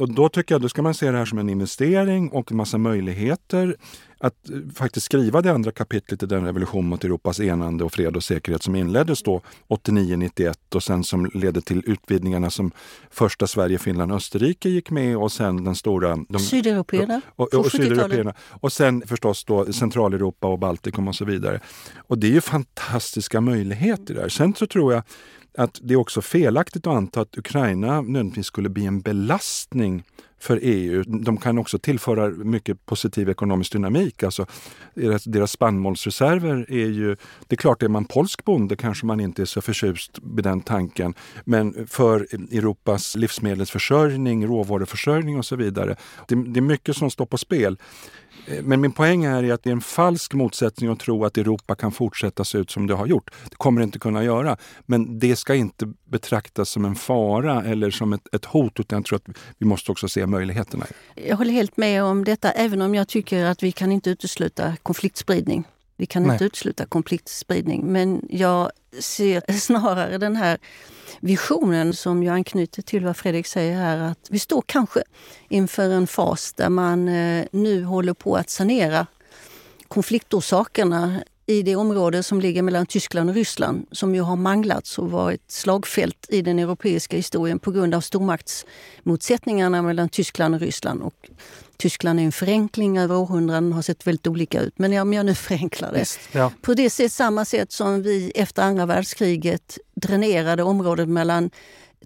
Och 0.01 0.15
då 0.15 0.29
tycker 0.29 0.55
jag 0.55 0.63
då 0.63 0.69
ska 0.69 0.83
man 0.83 0.95
se 0.95 1.11
det 1.11 1.19
här 1.19 1.25
som 1.25 1.39
en 1.39 1.49
investering 1.49 2.29
och 2.29 2.51
en 2.51 2.57
massa 2.57 2.79
möjligheter 2.79 3.77
att 4.21 4.51
eh, 4.51 4.57
faktiskt 4.75 5.07
skriva 5.07 5.43
det 5.43 5.53
andra 5.53 5.71
kapitlet 5.71 6.23
i 6.23 6.27
den 6.27 6.45
revolution 6.45 6.87
mot 6.89 7.05
Europas 7.05 7.41
enande 7.41 7.85
och 7.85 7.93
fred 7.93 8.17
och 8.17 8.25
säkerhet 8.25 8.63
som 8.63 8.77
inleddes 8.77 9.23
då 9.23 9.41
89-91 9.69 10.55
och 10.75 10.83
sen 10.83 11.05
som 11.05 11.31
ledde 11.35 11.61
till 11.61 11.83
utvidgningarna 11.87 12.51
som 12.51 12.71
första 13.11 13.47
Sverige, 13.47 13.79
Finland, 13.79 14.13
Österrike 14.13 14.69
gick 14.69 14.91
med 14.91 15.17
och 15.17 15.33
sen 15.33 15.65
den 15.65 15.75
stora... 15.75 16.19
De, 16.29 16.39
Sydeuropeerna. 16.39 17.21
Och, 17.37 17.55
och, 17.55 17.61
och, 17.61 17.73
Sydeuropeerna. 17.73 18.35
och 18.51 18.73
sen 18.73 19.03
förstås 19.07 19.45
då 19.45 19.73
Centraleuropa 19.73 20.47
och 20.47 20.59
Baltikum 20.59 21.09
och 21.09 21.15
så 21.15 21.25
vidare. 21.25 21.61
Och 21.97 22.19
det 22.19 22.27
är 22.27 22.33
ju 22.33 22.41
fantastiska 22.41 23.41
möjligheter 23.41 24.15
där. 24.15 24.29
Sen 24.29 24.55
så 24.55 24.67
tror 24.67 24.93
jag 24.93 25.03
att 25.57 25.79
det 25.83 25.95
är 25.95 25.99
också 25.99 26.23
felaktigt 26.23 26.87
att 26.87 26.97
anta 26.97 27.21
att 27.21 27.39
Ukraina 27.39 28.01
nödvändigtvis 28.01 28.47
skulle 28.47 28.69
bli 28.69 28.87
en 28.87 29.01
belastning 29.01 30.05
för 30.39 30.61
EU. 30.63 31.03
De 31.03 31.37
kan 31.37 31.59
också 31.59 31.79
tillföra 31.79 32.29
mycket 32.29 32.87
positiv 32.87 33.29
ekonomisk 33.29 33.73
dynamik. 33.73 34.23
Alltså, 34.23 34.47
deras, 34.95 35.25
deras 35.25 35.53
spannmålsreserver 35.53 36.67
är 36.69 36.87
ju... 36.87 37.17
Det 37.47 37.55
är 37.55 37.57
klart, 37.57 37.83
är 37.83 37.89
man 37.89 38.05
polsk 38.05 38.45
bonde 38.45 38.77
kanske 38.77 39.07
man 39.07 39.21
inte 39.21 39.43
är 39.43 39.47
så 39.47 39.61
förtjust 39.61 40.19
med 40.23 40.45
den 40.45 40.61
tanken. 40.61 41.15
Men 41.45 41.87
för 41.87 42.27
Europas 42.55 43.17
livsmedelsförsörjning, 43.17 44.47
råvaruförsörjning 44.47 45.39
och 45.39 45.45
så 45.45 45.57
vidare. 45.57 45.97
Det, 46.29 46.35
det 46.35 46.61
är 46.61 46.63
mycket 46.63 46.97
som 46.97 47.11
står 47.11 47.27
på 47.27 47.39
spel. 47.39 47.79
Men 48.63 48.81
min 48.81 48.93
poäng 48.93 49.25
är 49.25 49.53
att 49.53 49.63
det 49.63 49.71
är 49.71 49.73
en 49.73 49.81
falsk 49.81 50.35
motsättning 50.35 50.91
att 50.91 51.01
tro 51.01 51.25
att 51.25 51.39
Europa 51.39 51.75
kan 51.75 51.93
fortsätta 51.93 52.45
se 52.45 52.59
ut 52.59 52.71
som 52.71 52.87
det 52.87 52.95
har 52.95 53.07
gjort. 53.07 53.31
Det 53.51 53.57
kommer 53.57 53.81
det 53.81 53.85
inte 53.85 53.99
kunna 53.99 54.25
göra. 54.25 54.57
Men 54.87 55.19
det 55.19 55.37
ska 55.37 55.55
inte 55.55 55.93
betraktas 56.05 56.71
som 56.71 56.85
en 56.85 56.95
fara 56.95 57.65
eller 57.65 57.91
som 57.91 58.13
ett, 58.13 58.35
ett 58.35 58.45
hot 58.45 58.81
utan 58.81 58.97
jag 58.97 59.07
tror 59.07 59.17
att 59.17 59.37
vi 59.59 59.67
måste 59.67 59.93
också 59.93 60.09
se 60.09 60.27
möjligheterna. 60.29 60.87
Jag 61.15 61.37
håller 61.37 61.53
helt 61.53 61.77
med 61.77 62.03
om 62.03 62.25
detta 62.25 62.53
även 62.53 62.83
om 62.83 62.95
jag 62.95 63.09
tycker 63.09 63.45
att 63.45 63.63
vi 63.63 63.73
kan 63.73 63.93
inte 63.93 64.11
utesluta 64.11 64.77
konfliktspridning. 64.83 65.65
Vi 65.97 66.07
kan 66.07 66.23
Nej. 66.23 66.33
inte 66.33 66.45
utesluta 66.45 66.87
konfliktspridning 66.87 67.93
men 67.93 68.27
jag 68.31 68.71
ser 68.99 69.53
snarare 69.59 70.19
den 70.19 70.37
här 70.37 70.59
visionen 71.21 71.93
som 71.93 72.23
ju 72.23 72.29
anknyter 72.29 72.83
till 72.83 73.05
vad 73.05 73.17
Fredrik 73.17 73.47
säger 73.47 73.77
här, 73.77 73.99
att 73.99 74.27
vi 74.31 74.39
står 74.39 74.63
kanske 74.67 75.03
inför 75.49 75.91
en 75.91 76.07
fas 76.07 76.53
där 76.53 76.69
man 76.69 77.09
eh, 77.09 77.47
nu 77.53 77.85
håller 77.85 78.15
på 78.15 78.37
att 78.37 78.51
sanera 78.51 79.07
konfliktorsakerna 79.89 81.21
i 81.49 81.63
det 81.63 81.77
område 81.77 82.23
som 82.23 82.41
ligger 82.41 82.63
mellan 82.63 82.87
Tyskland 82.87 83.31
och 83.31 83.37
Ryssland 83.37 83.87
som 83.93 84.15
ju 84.15 84.21
har 84.21 84.37
manglats 84.37 84.99
och 84.99 85.11
varit 85.11 85.51
slagfält 85.51 86.27
i 86.29 86.43
den 86.43 86.59
europeiska 86.59 87.17
historien 87.17 87.59
på 87.59 87.71
grund 87.71 87.95
av 87.95 88.01
stormaktsmotsättningarna 88.01 89.83
mellan 89.83 90.09
Tyskland 90.09 90.55
och 90.55 90.61
Ryssland. 90.61 91.03
Och 91.03 91.31
Tyskland 91.77 92.21
är 92.21 92.25
en 92.25 92.33
förenkling 92.33 92.99
över 92.99 93.17
århundraden, 93.17 93.73
har 93.73 93.83
sett 93.83 94.07
väldigt 94.07 94.27
olika 94.27 94.61
ut. 94.61 94.79
Men 94.79 94.99
om 94.99 95.13
jag 95.13 95.27
nu 95.27 95.35
förenklar 95.35 95.93
det. 95.93 95.99
Just, 95.99 96.21
ja. 96.33 96.53
På 96.63 96.75
det 96.75 96.91
sätt, 96.91 97.13
samma 97.13 97.45
sätt 97.45 97.73
som 97.73 98.03
vi 98.03 98.33
efter 98.35 98.63
andra 98.63 98.87
världskriget 98.87 99.79
dränerade 99.95 100.63
området 100.63 101.09
mellan 101.09 101.51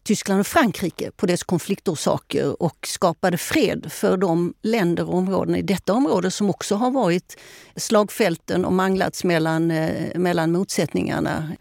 Tyskland 0.02 0.40
och 0.40 0.46
Frankrike 0.46 1.10
på 1.10 1.26
dess 1.26 1.42
konfliktorsaker 1.42 2.62
och 2.62 2.86
skapade 2.86 3.38
fred 3.38 3.92
för 3.92 4.16
de 4.16 4.54
länder 4.62 5.08
och 5.08 5.14
områden 5.14 5.56
i 5.56 5.62
detta 5.62 5.92
område 5.92 6.30
som 6.30 6.50
också 6.50 6.74
har 6.74 6.90
varit 6.90 7.36
slagfälten 7.76 8.64
och 8.64 8.72
manglats 8.72 9.24
mellan, 9.24 9.70
eh, 9.70 10.18
mellan 10.18 10.52
motsättningarna. 10.52 11.52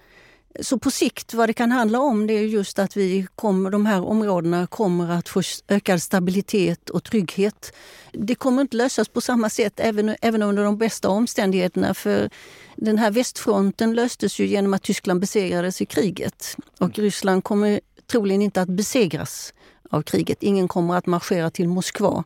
Så 0.60 0.80
på 0.80 0.91
sikt, 0.91 1.34
vad 1.34 1.50
det 1.50 1.54
kan 1.54 1.72
handla 1.72 2.00
om, 2.00 2.28
det 2.28 2.34
är 2.34 2.41
just 2.41 2.80
att 2.80 2.98
vi 2.98 3.28
kommer, 3.36 3.70
de 3.70 3.86
här 3.86 4.02
områdena 4.02 4.67
kommer 4.67 5.12
att 5.12 5.30
få 5.30 5.41
ökad 5.67 6.02
stabilitet 6.02 6.89
och 6.89 7.04
trygghet. 7.04 7.74
Det 8.12 8.36
kommer 8.36 8.62
inte 8.62 8.78
lösas 8.78 9.10
på 9.10 9.22
samma 9.22 9.50
sätt 9.50 9.74
även, 9.78 10.15
även 10.22 10.44
under 10.44 10.63
de 10.63 10.78
bästa 10.78 11.10
omständigheterna. 11.10 11.94
För 11.94 12.30
den 12.76 12.98
här 12.98 13.12
västfronten 13.12 13.94
löstes 13.94 14.39
ju 14.39 14.46
genom 14.46 14.74
att 14.74 14.84
Tyskland 14.84 15.20
besegrades 15.20 15.82
i 15.82 15.86
kriget. 15.86 16.58
Och 16.80 17.00
Ryssland 17.00 17.44
kommer 17.44 17.80
troligen 18.12 18.41
inte 18.41 18.62
att 18.62 18.69
besegras 18.69 19.54
av 19.91 20.02
kriget. 20.02 20.43
Ingen 20.43 20.67
kommer 20.67 20.95
att 20.95 21.06
marschera 21.06 21.50
till 21.50 21.67
Moskva. 21.67 22.24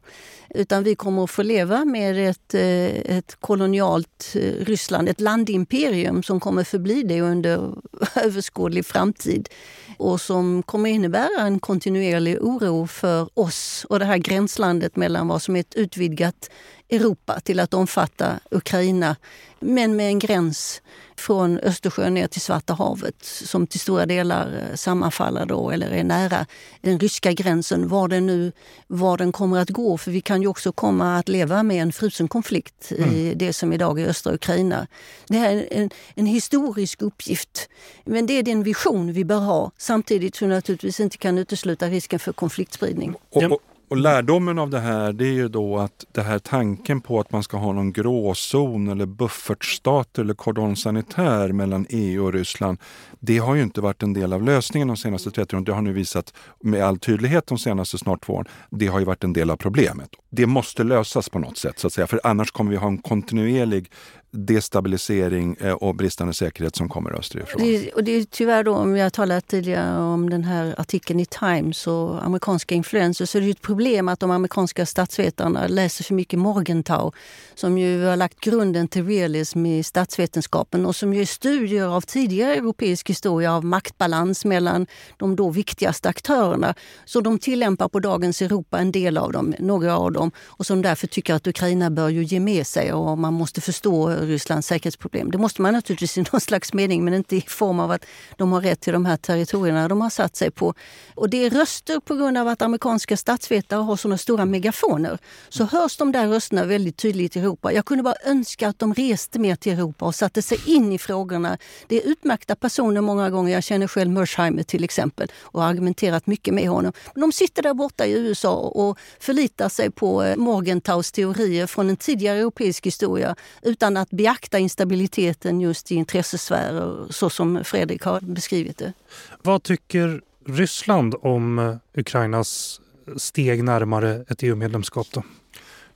Utan 0.49 0.83
vi 0.83 0.95
kommer 0.95 1.23
att 1.23 1.31
få 1.31 1.43
leva 1.43 1.85
med 1.85 2.29
ett, 2.29 2.53
eh, 2.53 3.17
ett 3.17 3.37
kolonialt 3.39 4.35
eh, 4.35 4.65
Ryssland, 4.65 5.09
ett 5.09 5.21
landimperium 5.21 6.23
som 6.23 6.39
kommer 6.39 6.63
förbli 6.63 7.03
det 7.03 7.21
under 7.21 7.73
överskådlig 8.15 8.85
framtid 8.85 9.49
och 9.97 10.21
som 10.21 10.63
kommer 10.63 10.89
innebära 10.89 11.41
en 11.41 11.59
kontinuerlig 11.59 12.37
oro 12.41 12.87
för 12.87 13.29
oss 13.33 13.85
och 13.89 13.99
det 13.99 14.05
här 14.05 14.17
gränslandet 14.17 14.95
mellan 14.95 15.27
vad 15.27 15.41
som 15.41 15.55
är 15.55 15.59
ett 15.59 15.75
utvidgat 15.75 16.49
Europa 16.89 17.39
till 17.39 17.59
att 17.59 17.73
omfatta 17.73 18.39
Ukraina, 18.51 19.15
men 19.59 19.95
med 19.95 20.07
en 20.07 20.19
gräns 20.19 20.81
från 21.17 21.59
Östersjön 21.59 22.13
ner 22.13 22.27
till 22.27 22.41
Svarta 22.41 22.73
havet 22.73 23.15
som 23.21 23.67
till 23.67 23.79
stora 23.79 24.05
delar 24.05 24.69
eh, 24.69 24.75
sammanfaller 24.75 25.45
då, 25.45 25.71
eller 25.71 25.91
är 25.91 26.03
nära 26.03 26.45
den 26.81 26.99
ryska 26.99 27.31
gränsen, 27.31 27.87
var 27.87 28.07
den 28.07 28.25
nu 28.25 28.51
var 28.87 29.17
den 29.17 29.31
kommer 29.31 29.59
att 29.59 29.69
gå. 29.69 29.97
För 29.97 30.11
vi 30.11 30.21
kan 30.21 30.41
ju 30.41 30.47
också 30.47 30.71
komma 30.71 31.17
att 31.17 31.29
leva 31.29 31.63
med 31.63 31.81
en 31.81 31.93
frusen 31.93 32.27
konflikt 32.27 32.91
mm. 32.97 33.15
i 33.15 33.33
det 33.33 33.53
som 33.53 33.73
idag 33.73 33.99
är 33.99 34.07
östra 34.07 34.33
Ukraina. 34.33 34.87
Det 35.27 35.37
här 35.37 35.55
är 35.55 35.67
en, 35.71 35.89
en 36.15 36.25
historisk 36.25 37.01
uppgift, 37.01 37.69
men 38.03 38.25
det 38.25 38.33
är 38.33 38.43
den 38.43 38.63
vision 38.63 39.13
vi 39.13 39.25
bör 39.25 39.39
ha 39.39 39.71
samtidigt 39.77 40.35
som 40.35 40.49
vi 40.49 40.55
naturligtvis 40.55 40.99
inte 40.99 41.17
kan 41.17 41.37
utesluta 41.37 41.87
risken 41.87 42.19
för 42.19 42.33
konfliktspridning. 42.33 43.15
Och, 43.29 43.43
och, 43.43 43.61
och 43.87 43.97
lärdomen 43.97 44.59
av 44.59 44.69
det 44.69 44.79
här 44.79 45.13
det 45.13 45.25
är 45.25 45.33
ju 45.33 45.47
då 45.47 45.77
att 45.77 46.05
det 46.11 46.21
här 46.21 46.39
tanken 46.39 47.01
på 47.01 47.19
att 47.19 47.31
man 47.31 47.43
ska 47.43 47.57
ha 47.57 47.73
någon 47.73 47.93
gråzon 47.93 48.87
eller 48.87 49.05
buffertstat 49.05 50.19
eller 50.19 50.33
cordon 50.33 50.75
sanitär 50.75 51.51
mellan 51.51 51.85
EU 51.89 52.25
och 52.25 52.33
Ryssland. 52.33 52.77
Det 53.19 53.37
har 53.37 53.55
ju 53.55 53.63
inte 53.63 53.81
varit 53.81 54.03
en 54.03 54.13
del 54.13 54.33
av 54.33 54.43
lösningen 54.43 54.87
de 54.87 54.97
senaste 54.97 55.31
30 55.31 55.55
åren. 55.55 55.63
Det 55.63 55.73
har 55.73 55.81
nu 55.81 55.93
visat 55.93 56.33
med 56.63 56.83
all 56.83 56.99
tydlighet 56.99 57.47
de 57.47 57.57
senaste 57.57 57.97
snart 57.97 58.25
två 58.25 58.33
åren. 58.33 58.47
Det 58.69 58.87
har 58.87 58.99
ju 58.99 59.05
varit 59.05 59.23
en 59.23 59.33
del 59.33 59.49
av 59.49 59.55
problemet. 59.55 60.09
Det 60.29 60.45
måste 60.45 60.83
lösas 60.83 61.29
på 61.29 61.39
något 61.39 61.57
sätt 61.57 61.79
så 61.79 61.87
att 61.87 61.93
säga. 61.93 62.07
För 62.07 62.19
annars 62.23 62.51
kommer 62.51 62.71
vi 62.71 62.77
ha 62.77 62.87
en 62.87 62.97
kontinuerlig 62.97 63.91
destabilisering 64.35 65.55
eh, 65.59 65.73
och 65.73 65.95
bristande 65.95 66.33
säkerhet 66.33 66.75
som 66.75 66.89
kommer 66.89 67.19
österifrån. 67.19 67.61
Det, 67.61 67.91
och 67.91 68.03
det 68.03 68.11
är 68.11 68.23
tyvärr 68.23 68.63
då, 68.63 68.75
om 68.75 68.97
jag 68.97 69.13
talat 69.13 69.47
tidigare 69.47 69.99
om 69.99 70.29
den 70.29 70.43
här 70.43 70.75
artikeln 70.77 71.19
i 71.19 71.25
Times 71.25 71.87
och 71.87 72.25
amerikanska 72.25 72.75
influenser, 72.75 73.25
så 73.25 73.37
är 73.37 73.41
det 73.41 73.49
ett 73.49 73.61
problem 73.61 74.07
att 74.07 74.19
de 74.19 74.31
amerikanska 74.31 74.85
statsvetarna 74.85 75.67
läser 75.67 76.03
för 76.03 76.13
mycket 76.13 76.39
Morgenthau, 76.39 77.11
som 77.55 77.77
ju 77.77 78.03
har 78.03 78.15
lagt 78.15 78.39
grunden 78.39 78.87
till 78.87 79.05
realism 79.05 79.65
i 79.65 79.83
statsvetenskapen 79.83 80.85
och 80.85 80.95
som 80.95 81.13
är 81.13 81.25
studier 81.25 81.85
av 81.87 82.01
tidigare 82.01 82.55
europeisk 82.55 83.09
historia 83.09 83.53
av 83.53 83.65
maktbalans 83.65 84.45
mellan 84.45 84.87
de 85.17 85.35
då 85.35 85.49
viktigaste 85.49 86.09
aktörerna. 86.09 86.73
Så 87.05 87.21
de 87.21 87.39
tillämpar 87.39 87.89
på 87.89 87.99
dagens 87.99 88.41
Europa 88.41 88.79
en 88.79 88.91
del 88.91 89.17
av 89.17 89.31
dem, 89.31 89.55
några 89.59 89.97
av 89.97 90.11
dem, 90.11 90.31
och 90.37 90.65
som 90.65 90.81
därför 90.81 91.07
tycker 91.07 91.33
att 91.33 91.47
Ukraina 91.47 91.89
bör 91.89 92.09
ju 92.09 92.23
ge 92.23 92.39
med 92.39 92.67
sig 92.67 92.93
och 92.93 93.17
man 93.17 93.33
måste 93.33 93.61
förstå 93.61 94.24
Rysslands 94.25 94.67
säkerhetsproblem. 94.67 95.31
Det 95.31 95.37
måste 95.37 95.61
man 95.61 95.73
naturligtvis 95.73 96.17
i 96.17 96.25
någon 96.31 96.41
slags 96.41 96.73
mening, 96.73 97.05
men 97.05 97.13
inte 97.13 97.35
i 97.35 97.41
form 97.41 97.79
av 97.79 97.91
att 97.91 98.05
de 98.37 98.51
har 98.51 98.61
rätt 98.61 98.81
till 98.81 98.93
de 98.93 99.05
här 99.05 99.17
territorierna 99.17 99.87
de 99.87 100.01
har 100.01 100.09
satt 100.09 100.35
sig 100.35 100.51
på. 100.51 100.73
Och 101.15 101.29
det 101.29 101.45
är 101.45 101.49
röster 101.49 101.99
på 101.99 102.15
grund 102.15 102.37
av 102.37 102.47
att 102.47 102.61
amerikanska 102.61 103.17
statsvetare 103.17 103.79
har 103.79 103.95
såna 103.95 104.17
stora 104.17 104.45
megafoner. 104.45 105.17
Så 105.49 105.63
hörs 105.63 105.97
de 105.97 106.11
där 106.11 106.27
rösterna 106.27 106.65
väldigt 106.65 106.97
tydligt 106.97 107.35
i 107.35 107.39
Europa. 107.39 107.73
Jag 107.73 107.85
kunde 107.85 108.03
bara 108.03 108.15
önska 108.25 108.67
att 108.67 108.79
de 108.79 108.93
reste 108.93 109.39
mer 109.39 109.55
till 109.55 109.73
Europa 109.73 110.05
och 110.05 110.15
satte 110.15 110.41
sig 110.41 110.59
in 110.65 110.91
i 110.91 110.97
frågorna. 110.97 111.57
Det 111.87 112.03
är 112.03 112.07
utmärkta 112.07 112.55
personer 112.55 113.01
många 113.01 113.29
gånger. 113.29 113.53
Jag 113.53 113.63
känner 113.63 113.87
själv 113.87 114.11
Mersheimer 114.11 114.63
till 114.63 114.83
exempel 114.83 115.31
och 115.41 115.61
har 115.61 115.69
argumenterat 115.69 116.27
mycket 116.27 116.53
med 116.53 116.69
honom. 116.69 116.93
Men 117.13 117.21
de 117.21 117.31
sitter 117.31 117.63
där 117.63 117.73
borta 117.73 118.05
i 118.05 118.13
USA 118.13 118.55
och 118.55 118.99
förlitar 119.19 119.69
sig 119.69 119.91
på 119.91 120.23
eh, 120.23 120.35
Morgenthaus 120.35 120.95
Morgentaus 120.95 121.11
teorier 121.11 121.67
från 121.67 121.89
en 121.89 121.97
tidigare 121.97 122.39
europeisk 122.39 122.85
historia 122.85 123.35
utan 123.61 123.97
att 123.97 124.09
beakta 124.15 124.59
instabiliteten 124.59 125.61
just 125.61 125.91
i 125.91 125.95
intressesfärer 125.95 127.07
så 127.09 127.29
som 127.29 127.63
Fredrik 127.63 128.01
har 128.01 128.19
beskrivit 128.21 128.77
det. 128.77 128.93
Vad 129.41 129.63
tycker 129.63 130.21
Ryssland 130.45 131.15
om 131.21 131.59
eh, 131.59 131.75
Ukrainas 131.99 132.81
steg 133.17 133.63
närmare 133.63 134.25
ett 134.27 134.43
EU-medlemskap? 134.43 135.07
Då? 135.11 135.23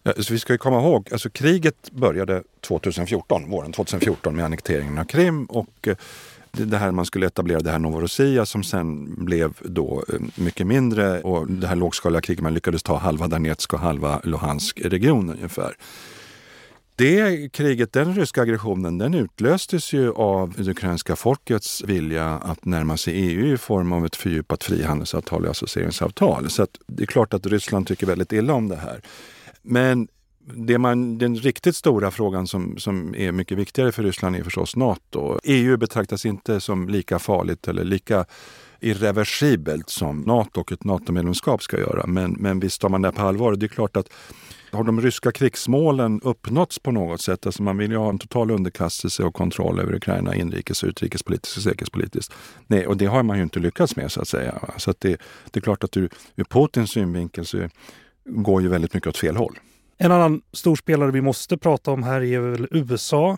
Ja, 0.03 0.13
så 0.17 0.34
vi 0.34 0.39
ska 0.39 0.57
komma 0.57 0.80
ihåg, 0.80 1.09
alltså 1.11 1.30
kriget 1.30 1.91
började 1.91 2.43
2014, 2.61 3.49
våren 3.49 3.72
2014 3.72 4.36
med 4.36 4.45
annekteringen 4.45 4.97
av 4.97 5.03
Krim 5.03 5.45
och 5.45 5.88
eh, 5.88 5.97
det 6.51 6.78
här 6.78 6.91
man 6.91 7.05
skulle 7.05 7.28
etablera 7.28 7.59
det 7.59 7.72
här 7.72 7.80
Novorossiya 7.80 8.45
som 8.45 8.63
sen 8.63 9.15
blev 9.26 9.53
då 9.61 10.03
eh, 10.13 10.20
mycket 10.36 10.67
mindre 10.67 11.22
och 11.22 11.47
det 11.47 11.67
här 11.67 11.76
lågskaliga 11.76 12.22
kriget, 12.22 12.43
man 12.43 12.53
lyckades 12.53 12.84
ta 12.84 12.97
halva 12.97 13.28
Donetsk 13.28 13.74
och 13.74 13.80
halva 13.80 14.22
Luhansk 14.24 14.82
region 14.82 15.30
ungefär. 15.30 15.76
Det 17.00 17.50
kriget, 17.54 17.93
den 17.93 18.16
ryska 18.16 18.41
aggressionen, 18.41 18.97
den 18.97 19.14
utlöstes 19.14 19.93
ju 19.93 20.12
av 20.12 20.54
det 20.58 20.72
ukrainska 20.72 21.16
folkets 21.16 21.84
vilja 21.84 22.26
att 22.26 22.66
närma 22.66 22.97
sig 22.97 23.14
EU 23.14 23.54
i 23.54 23.58
form 23.58 23.91
av 23.91 24.06
ett 24.06 24.16
fördjupat 24.16 24.64
frihandelsavtal 24.64 25.38
alltså 25.38 25.47
och 25.47 25.52
associeringsavtal. 25.52 26.50
Så 26.50 26.68
det 26.88 27.04
är 27.04 27.08
klart 27.08 27.34
att 27.34 27.45
Ryssland 27.45 27.88
tycker 27.88 28.08
väldigt 28.08 28.34
illa 28.34 28.54
om 28.54 28.68
det 28.68 28.76
här. 28.76 29.02
Men 29.62 30.08
det 30.39 30.78
man, 30.78 31.18
den 31.18 31.36
riktigt 31.36 31.76
stora 31.76 32.12
frågan 32.12 32.47
som, 32.47 32.78
som 32.78 33.16
är 33.16 33.32
mycket 33.32 33.58
viktigare 33.58 33.91
för 33.91 34.04
Ryssland 34.04 34.36
är 34.36 34.43
förstås 34.43 34.76
Nato. 34.76 35.39
EU 35.43 35.78
betraktas 35.78 36.26
inte 36.26 36.62
som 36.62 36.89
lika 36.89 37.20
farligt 37.20 37.68
eller 37.68 37.84
lika 37.84 38.26
irreversibelt 38.80 39.89
som 39.89 40.22
Nato 40.22 40.62
och 40.62 40.72
ett 40.72 40.84
NATO-medlemskap 40.84 41.64
ska 41.64 41.80
göra. 41.80 42.08
Men, 42.08 42.32
men 42.32 42.60
visst 42.60 42.82
tar 42.82 42.89
man 42.89 43.02
det 43.02 43.12
på 43.12 43.22
allvar. 43.22 43.56
Det 43.56 43.66
är 43.66 43.68
klart 43.68 43.97
att 43.97 44.10
har 44.72 44.84
de 44.84 45.01
ryska 45.01 45.32
krigsmålen 45.32 46.22
uppnåtts 46.24 46.80
på 46.80 46.91
något 46.91 47.22
sätt? 47.22 47.45
Alltså 47.45 47.63
man 47.63 47.78
vill 47.78 47.91
ju 47.91 47.97
ha 47.97 48.09
en 48.09 48.20
total 48.20 48.51
underkastelse 48.51 49.24
och 49.24 49.34
kontroll 49.34 49.80
över 49.80 49.95
Ukraina 49.95 50.36
inrikes, 50.36 50.84
utrikespolitiskt 50.84 51.57
och 51.57 51.63
säkerhetspolitiskt. 51.63 52.34
Nej, 52.67 52.88
och 52.88 52.97
det 52.97 53.05
har 53.05 53.24
man 53.24 53.38
ju 53.38 53.43
inte 53.43 53.59
lyckats 53.59 53.95
med 53.95 54.11
så 54.11 54.22
att 54.22 54.28
säga. 54.28 54.61
Så 54.78 54.91
att 54.91 54.99
det, 54.99 55.22
det 55.51 55.59
är 55.59 55.61
klart 55.61 55.84
att 55.84 55.97
ur, 55.97 56.09
ur 56.36 56.43
Putins 56.43 56.91
synvinkel 56.91 57.45
så 57.45 57.70
går 58.26 58.61
ju 58.61 58.67
väldigt 58.67 58.93
mycket 58.93 59.09
åt 59.09 59.17
fel 59.17 59.36
håll. 59.36 59.59
En 59.97 60.11
annan 60.11 60.41
stor 60.53 60.76
spelare 60.76 61.11
vi 61.11 61.22
måste 61.22 61.57
prata 61.57 61.91
om 61.91 62.03
här 62.03 62.22
är 62.22 62.39
väl 62.39 62.67
USA. 62.72 63.38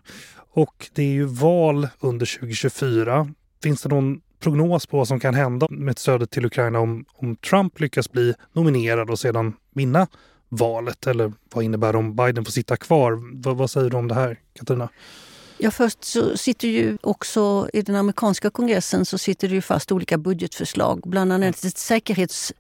Och 0.53 0.89
det 0.93 1.03
är 1.03 1.13
ju 1.13 1.25
val 1.25 1.87
under 1.99 2.39
2024. 2.39 3.33
Finns 3.63 3.81
det 3.81 3.89
någon 3.89 4.21
prognos 4.39 4.85
på 4.85 4.97
vad 4.97 5.07
som 5.07 5.19
kan 5.19 5.33
hända 5.33 5.67
med 5.69 5.99
stödet 5.99 6.31
till 6.31 6.45
Ukraina 6.45 6.79
om, 6.79 7.05
om 7.13 7.35
Trump 7.35 7.79
lyckas 7.79 8.11
bli 8.11 8.33
nominerad 8.53 9.09
och 9.09 9.19
sedan 9.19 9.53
vinna 9.75 10.07
valet? 10.51 11.07
Eller 11.07 11.33
vad 11.53 11.63
innebär 11.63 11.91
det 11.91 11.97
om 11.97 12.15
Biden 12.15 12.45
får 12.45 12.51
sitta 12.51 12.77
kvar? 12.77 13.19
Vad, 13.43 13.57
vad 13.57 13.71
säger 13.71 13.89
du 13.89 13.97
om 13.97 14.07
det 14.07 14.15
här, 14.15 14.39
Katarina? 14.53 14.89
Ja, 15.57 15.71
först 15.71 16.03
så 16.03 16.37
sitter 16.37 16.67
ju 16.67 16.97
också 17.01 17.69
i 17.73 17.81
den 17.81 17.95
amerikanska 17.95 18.49
kongressen 18.49 19.05
så 19.05 19.17
sitter 19.17 19.47
det 19.47 19.55
ju 19.55 19.61
fast 19.61 19.91
olika 19.91 20.17
budgetförslag, 20.17 21.01
bland 21.05 21.33
annat 21.33 21.63
ett 21.63 21.77
säkerhets 21.77 22.53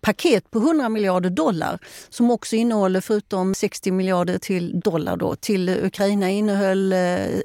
paket 0.00 0.50
på 0.50 0.58
100 0.58 0.88
miljarder 0.88 1.30
dollar 1.30 1.78
som 2.08 2.30
också 2.30 2.56
innehåller, 2.56 3.00
förutom 3.00 3.54
60 3.54 3.92
miljarder 3.92 4.38
till 4.38 4.80
dollar 4.80 5.16
då, 5.16 5.36
till 5.36 5.68
Ukraina, 5.68 6.30
innehöll 6.30 6.92
eh, 6.92 6.98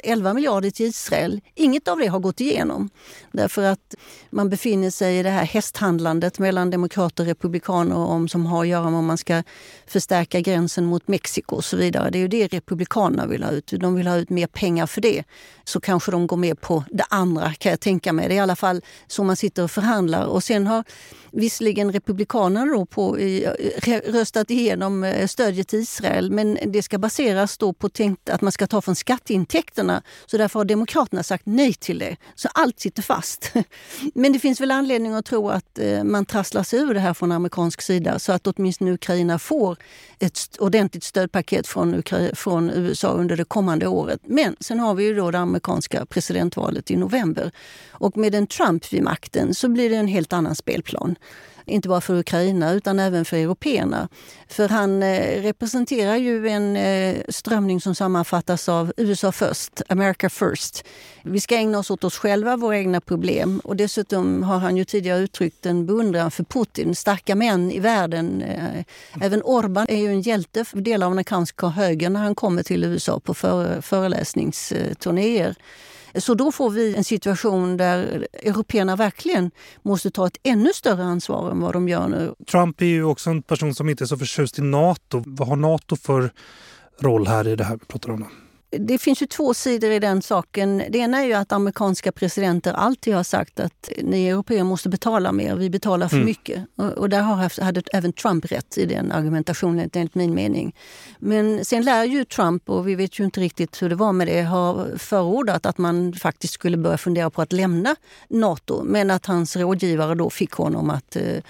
11 0.03 0.33
miljarder 0.33 0.71
till 0.71 0.85
Israel. 0.85 1.41
Inget 1.55 1.87
av 1.87 1.97
det 1.97 2.07
har 2.07 2.19
gått 2.19 2.41
igenom 2.41 2.89
därför 3.31 3.63
att 3.63 3.95
man 4.29 4.49
befinner 4.49 4.89
sig 4.89 5.19
i 5.19 5.23
det 5.23 5.29
här 5.29 5.45
hästhandlandet 5.45 6.39
mellan 6.39 6.69
demokrater 6.69 7.23
och 7.23 7.27
republikaner 7.27 7.95
om, 7.95 8.27
som 8.27 8.45
har 8.45 8.61
att 8.61 8.67
göra 8.67 8.89
med 8.89 8.99
om 8.99 9.05
man 9.05 9.17
ska 9.17 9.43
förstärka 9.87 10.39
gränsen 10.39 10.85
mot 10.85 11.07
Mexiko 11.07 11.55
och 11.55 11.65
så 11.65 11.77
vidare. 11.77 12.09
Det 12.09 12.17
är 12.17 12.21
ju 12.21 12.27
det 12.27 12.47
republikanerna 12.47 13.25
vill 13.25 13.43
ha 13.43 13.51
ut. 13.51 13.73
De 13.79 13.95
vill 13.95 14.07
ha 14.07 14.15
ut 14.15 14.29
mer 14.29 14.47
pengar 14.47 14.85
för 14.85 15.01
det. 15.01 15.23
Så 15.65 15.79
kanske 15.79 16.11
de 16.11 16.27
går 16.27 16.37
med 16.37 16.61
på 16.61 16.83
det 16.91 17.05
andra 17.09 17.53
kan 17.53 17.69
jag 17.69 17.79
tänka 17.79 18.13
mig. 18.13 18.27
Det 18.27 18.33
är 18.33 18.35
i 18.35 18.39
alla 18.39 18.55
fall 18.55 18.81
så 19.07 19.23
man 19.23 19.35
sitter 19.35 19.63
och 19.63 19.71
förhandlar. 19.71 20.25
Och 20.25 20.43
sen 20.43 20.67
har 20.67 20.83
visserligen 21.31 21.91
Republikanerna 21.91 22.73
då 22.73 22.85
på, 22.85 23.17
röstat 24.05 24.51
igenom 24.51 25.03
eh, 25.03 25.27
stödet 25.27 25.67
till 25.67 25.79
Israel 25.79 26.31
men 26.31 26.57
det 26.65 26.81
ska 26.81 26.97
baseras 26.97 27.57
då 27.57 27.73
på 27.73 27.89
tänkt 27.89 28.29
att 28.29 28.41
man 28.41 28.51
ska 28.51 28.67
ta 28.67 28.81
från 28.81 28.95
skatteintäkterna. 28.95 30.01
Så 30.25 30.37
därför 30.37 30.59
har 30.59 30.65
Demokraterna 30.65 31.23
sagt 31.23 31.45
nej 31.45 31.73
till 31.73 31.99
det. 31.99 32.17
Så 32.35 32.49
allt 32.53 32.79
sitter 32.79 33.01
fast. 33.01 33.53
Men 34.13 34.33
det 34.33 34.39
finns 34.39 34.61
väl 34.61 34.71
anledning 34.71 35.13
att 35.13 35.25
tro 35.25 35.49
att 35.49 35.79
eh, 35.79 36.03
man 36.03 36.25
trasslar 36.25 36.63
sig 36.63 36.79
ur 36.79 36.93
det 36.93 36.99
här 36.99 37.13
från 37.13 37.31
amerikansk 37.31 37.81
sida 37.81 38.19
så 38.19 38.31
att 38.31 38.47
åtminstone 38.47 38.91
Ukraina 38.91 39.39
får 39.39 39.77
ett 40.19 40.57
ordentligt 40.59 41.03
stödpaket 41.03 41.67
från, 41.67 42.03
från 42.33 42.69
USA 42.69 43.11
under 43.11 43.37
det 43.37 43.43
kommande 43.43 43.87
året. 43.87 44.19
Men 44.23 44.55
sen 44.59 44.79
har 44.79 44.93
vi 44.93 45.03
ju 45.03 45.15
då 45.15 45.31
det 45.31 45.39
amerikanska 45.55 46.05
presidentvalet 46.05 46.91
i 46.91 46.95
november. 46.95 47.51
Och 47.91 48.17
med 48.17 48.35
en 48.35 48.47
Trump 48.47 48.93
vid 48.93 49.03
makten 49.03 49.53
så 49.53 49.69
blir 49.69 49.89
det 49.89 49.95
en 49.95 50.07
helt 50.07 50.33
annan 50.33 50.55
spelplan. 50.55 51.15
Inte 51.65 51.89
bara 51.89 52.01
för 52.01 52.19
Ukraina 52.19 52.71
utan 52.73 52.99
även 52.99 53.25
för 53.25 53.37
européerna. 53.37 54.09
För 54.47 54.69
han 54.69 55.03
eh, 55.03 55.41
representerar 55.41 56.15
ju 56.15 56.47
en 56.47 56.75
eh, 56.75 57.15
strömning 57.29 57.81
som 57.81 57.95
sammanfattas 57.95 58.69
av 58.69 58.93
USA 58.97 59.31
först, 59.31 59.81
America 59.89 60.29
first. 60.29 60.85
Vi 61.23 61.39
ska 61.39 61.55
ägna 61.55 61.79
oss 61.79 61.91
åt 61.91 62.03
oss 62.03 62.17
själva, 62.17 62.57
våra 62.57 62.77
egna 62.77 63.01
problem. 63.01 63.61
Och 63.63 63.75
dessutom 63.75 64.43
har 64.43 64.59
han 64.59 64.77
ju 64.77 64.85
tidigare 64.85 65.19
uttryckt 65.19 65.65
en 65.65 65.85
beundran 65.85 66.31
för 66.31 66.43
Putin, 66.43 66.95
starka 66.95 67.35
män 67.35 67.71
i 67.71 67.79
världen. 67.79 68.41
Eh, 68.41 68.83
även 69.21 69.41
Orban 69.43 69.85
är 69.89 69.97
ju 69.97 70.07
en 70.07 70.21
hjälte 70.21 70.65
för 70.65 70.77
delar 70.77 71.05
av 71.05 71.11
den 71.11 71.15
amerikanska 71.15 71.67
högern 71.67 72.13
när 72.13 72.19
han 72.19 72.35
kommer 72.35 72.63
till 72.63 72.83
USA 72.83 73.19
på 73.19 73.33
föreläsningsturnéer. 73.81 75.55
Så 76.17 76.33
då 76.33 76.51
får 76.51 76.69
vi 76.69 76.95
en 76.95 77.03
situation 77.03 77.77
där 77.77 78.27
européerna 78.33 78.95
verkligen 78.95 79.51
måste 79.81 80.11
ta 80.11 80.27
ett 80.27 80.37
ännu 80.43 80.73
större 80.73 81.03
ansvar 81.03 81.51
än 81.51 81.59
vad 81.59 81.73
de 81.73 81.89
gör 81.89 82.07
nu. 82.07 82.35
Trump 82.51 82.81
är 82.81 82.85
ju 82.85 83.03
också 83.03 83.29
en 83.29 83.41
person 83.41 83.75
som 83.75 83.89
inte 83.89 84.03
är 84.03 84.05
så 84.05 84.17
förtjust 84.17 84.59
i 84.59 84.61
Nato. 84.61 85.23
Vad 85.25 85.47
har 85.47 85.55
Nato 85.55 85.95
för 85.95 86.31
roll 86.99 87.27
här 87.27 87.47
i 87.47 87.55
det 87.55 87.63
här 87.63 87.75
vi 87.75 87.85
pratar 87.85 88.11
om? 88.11 88.25
Det 88.79 88.97
finns 88.97 89.21
ju 89.21 89.25
två 89.25 89.53
sidor 89.53 89.91
i 89.91 89.99
den 89.99 90.21
saken. 90.21 90.83
Det 90.89 90.97
ena 90.97 91.19
är 91.19 91.25
ju 91.25 91.33
att 91.33 91.51
amerikanska 91.51 92.11
presidenter 92.11 92.73
alltid 92.73 93.15
har 93.15 93.23
sagt 93.23 93.59
att 93.59 93.89
ni 94.03 94.27
europeer 94.27 94.63
måste 94.63 94.89
betala 94.89 95.31
mer, 95.31 95.55
vi 95.55 95.69
betalar 95.69 96.07
för 96.07 96.15
mm. 96.15 96.25
mycket. 96.25 96.65
Och, 96.75 97.09
där 97.09 97.21
har 97.21 97.35
haft, 97.35 97.59
hade 97.59 97.81
även 97.93 98.13
Trump 98.13 98.45
rätt 98.45 98.77
i 98.77 98.85
den 98.85 99.11
argumentationen 99.11 99.89
enligt 99.93 100.15
min 100.15 100.33
mening. 100.33 100.75
Men 101.19 101.65
sen 101.65 101.83
lär 101.83 102.03
ju 102.03 102.25
Trump, 102.25 102.69
och 102.69 102.87
vi 102.87 102.95
vet 102.95 103.19
ju 103.19 103.23
inte 103.23 103.39
riktigt 103.39 103.81
hur 103.81 103.89
det 103.89 103.95
var 103.95 104.13
med 104.13 104.27
det, 104.27 104.43
ha 104.43 104.85
förordat 104.97 105.65
att 105.65 105.77
man 105.77 106.13
faktiskt 106.13 106.53
skulle 106.53 106.77
börja 106.77 106.97
fundera 106.97 107.29
på 107.29 107.41
att 107.41 107.53
lämna 107.53 107.95
Nato. 108.29 108.83
Men 108.83 109.11
att 109.11 109.25
hans 109.25 109.55
rådgivare 109.55 110.15
då 110.15 110.29
fick 110.29 110.51
honom 110.51 110.89
att 110.89 111.15
eh, 111.15 111.41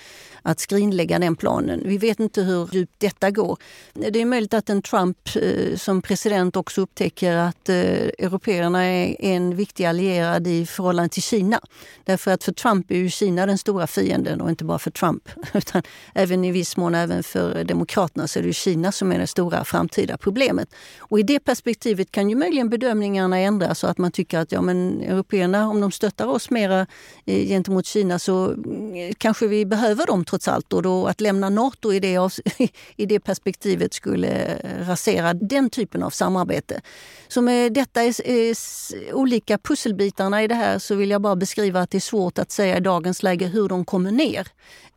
att 0.45 0.59
skrinlägga 0.59 1.19
den 1.19 1.35
planen. 1.35 1.81
Vi 1.85 1.97
vet 1.97 2.19
inte 2.19 2.41
hur 2.41 2.69
djupt 2.71 2.95
detta 2.97 3.31
går. 3.31 3.57
Det 3.93 4.21
är 4.21 4.25
möjligt 4.25 4.53
att 4.53 4.69
en 4.69 4.81
Trump 4.81 5.17
eh, 5.35 5.75
som 5.77 6.01
president 6.01 6.55
också 6.55 6.81
upptäcker 6.81 7.35
att 7.35 7.69
eh, 7.69 7.75
européerna 7.75 8.83
är 8.83 9.15
en 9.19 9.55
viktig 9.55 9.85
allierad 9.85 10.47
i 10.47 10.65
förhållande 10.65 11.09
till 11.09 11.23
Kina. 11.23 11.59
Därför 12.03 12.31
att 12.31 12.43
för 12.43 12.51
Trump 12.51 12.91
är 12.91 12.95
ju 12.95 13.09
Kina 13.09 13.45
den 13.45 13.57
stora 13.57 13.87
fienden 13.87 14.41
och 14.41 14.49
inte 14.49 14.63
bara 14.63 14.79
för 14.79 14.91
Trump 14.91 15.29
utan 15.53 15.83
även 16.13 16.45
i 16.45 16.51
viss 16.51 16.77
mån 16.77 16.95
även 16.95 17.23
för 17.23 17.63
Demokraterna 17.63 18.27
så 18.27 18.39
är 18.39 18.43
det 18.43 18.53
Kina 18.53 18.91
som 18.91 19.11
är 19.11 19.19
det 19.19 19.27
stora 19.27 19.65
framtida 19.65 20.17
problemet. 20.17 20.75
Och 20.99 21.19
i 21.19 21.23
det 21.23 21.39
perspektivet 21.39 22.11
kan 22.11 22.29
ju 22.29 22.35
möjligen 22.35 22.69
bedömningarna 22.69 23.37
ändras 23.37 23.79
så 23.79 23.87
att 23.87 23.97
man 23.97 24.11
tycker 24.11 24.39
att 24.39 24.51
ja, 24.51 24.61
men 24.61 25.01
européerna, 25.01 25.69
om 25.69 25.81
de 25.81 25.91
stöttar 25.91 26.27
oss 26.27 26.49
mera 26.49 26.87
eh, 27.25 27.47
gentemot 27.47 27.85
Kina 27.85 28.19
så 28.19 28.51
mm, 28.51 29.13
kanske 29.17 29.47
vi 29.47 29.65
behöver 29.65 30.05
dem 30.05 30.25
trots 30.35 30.47
allt. 30.47 30.73
Och 30.73 30.81
då 30.81 31.07
att 31.07 31.21
lämna 31.21 31.49
Nato 31.49 31.93
i 31.93 31.99
det, 31.99 32.19
i 32.95 33.05
det 33.05 33.19
perspektivet 33.19 33.93
skulle 33.93 34.27
eh, 34.27 34.87
rasera 34.87 35.33
den 35.33 35.69
typen 35.69 36.03
av 36.03 36.09
samarbete. 36.09 36.81
Så 37.27 37.41
med 37.41 37.73
detta 37.73 38.03
är, 38.03 38.27
är 38.27 38.55
olika 39.13 39.57
pusselbitarna 39.57 40.43
i 40.43 40.47
det 40.47 40.55
här 40.55 40.79
så 40.79 40.95
vill 40.95 41.09
jag 41.09 41.21
bara 41.21 41.35
beskriva 41.35 41.81
att 41.81 41.89
det 41.89 41.97
är 41.97 41.99
svårt 41.99 42.39
att 42.39 42.51
säga 42.51 42.77
i 42.77 42.79
dagens 42.79 43.23
läge 43.23 43.45
hur 43.47 43.69
de 43.69 43.85
kommer 43.85 44.11
ner. 44.11 44.47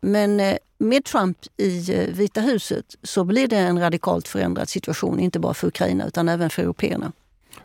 Men 0.01 0.41
eh, 0.41 0.57
med 0.79 1.05
Trump 1.05 1.39
i 1.57 1.95
eh, 1.95 2.15
Vita 2.15 2.41
huset 2.41 2.85
så 3.03 3.25
blir 3.25 3.49
det 3.49 3.57
en 3.57 3.81
radikalt 3.81 4.29
förändrad 4.29 4.69
situation, 4.69 5.21
inte 5.21 5.39
bara 5.39 5.55
för 5.55 5.69
Ukraina 5.69 6.07
utan 6.07 6.29
även 6.29 6.51
för 6.51 6.63
européerna. 6.63 7.13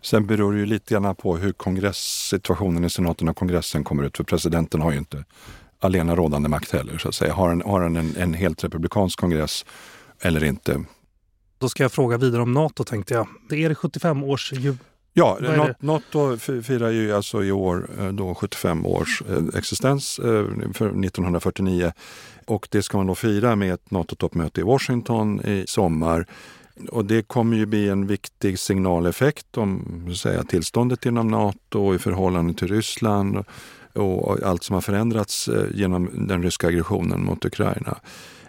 Sen 0.02 0.26
beror 0.26 0.54
det 0.54 0.60
ju 0.60 0.66
lite 0.66 0.94
grann 0.94 1.16
på 1.16 1.38
hur 1.38 1.54
kongresssituationen 1.54 2.86
i 2.86 2.90
senaten 2.90 3.30
och 3.30 3.38
kongressen 3.38 3.84
kommer 3.84 4.04
ut. 4.04 4.18
För 4.18 4.24
presidenten 4.24 4.82
har 4.82 4.92
ju 4.92 4.98
inte 4.98 5.24
alena 5.84 6.16
rådande 6.16 6.50
makt 6.50 6.72
heller. 6.72 6.98
Så 6.98 7.08
att 7.10 7.16
säga. 7.16 7.34
Har 7.34 7.50
han, 7.50 7.62
har 7.62 7.82
han 7.82 7.96
en, 7.96 8.16
en 8.18 8.34
helt 8.34 8.64
republikansk 8.64 9.20
kongress 9.20 9.66
eller 10.22 10.44
inte? 10.44 10.84
Då 11.58 11.70
ska 11.70 11.84
jag 11.84 11.92
fråga 11.92 12.18
vidare 12.18 12.42
om 12.42 12.52
Nato 12.52 12.84
tänkte 12.84 13.14
jag. 13.14 13.28
Det 13.50 13.64
är 13.64 13.70
det 13.70 13.76
75 13.76 14.24
års 14.24 14.54
Ja, 15.16 15.38
Nato 15.80 16.38
firar 16.38 16.90
ju 16.90 17.14
alltså 17.14 17.44
i 17.44 17.52
år 17.52 17.90
eh, 18.00 18.08
då 18.08 18.36
75 18.36 18.86
års 18.86 19.24
eh, 19.30 19.58
existens 19.58 20.20
eh, 20.20 20.46
för 20.74 20.86
1949 20.88 21.92
och 22.46 22.68
det 22.72 22.82
ska 22.82 22.98
man 22.98 23.08
då 23.08 23.16
fira 23.16 23.56
med 23.56 23.74
ett 23.74 23.92
NATO-toppmöte 23.92 24.62
i 24.62 24.64
Washington 24.64 25.42
i 25.42 25.64
sommar. 25.68 26.26
Och 26.90 27.06
det 27.06 27.28
kommer 27.28 27.58
ju 27.58 27.66
bli 27.66 27.90
en 27.90 28.08
viktig 28.08 28.60
signaleffekt 28.60 29.58
om 29.58 30.16
säga, 30.16 30.44
tillståndet 30.44 31.06
inom 31.06 31.28
Nato 31.28 31.96
i 31.96 32.00
förhållande 32.00 32.54
till 32.54 32.68
Ryssland 32.68 33.46
och 33.94 34.44
allt 34.44 34.64
som 34.64 34.74
har 34.74 34.82
förändrats 34.82 35.48
eh, 35.48 35.66
genom 35.74 36.28
den 36.28 36.44
ryska 36.44 36.68
aggressionen 36.68 37.26
mot 37.26 37.46
Ukraina. 37.46 37.98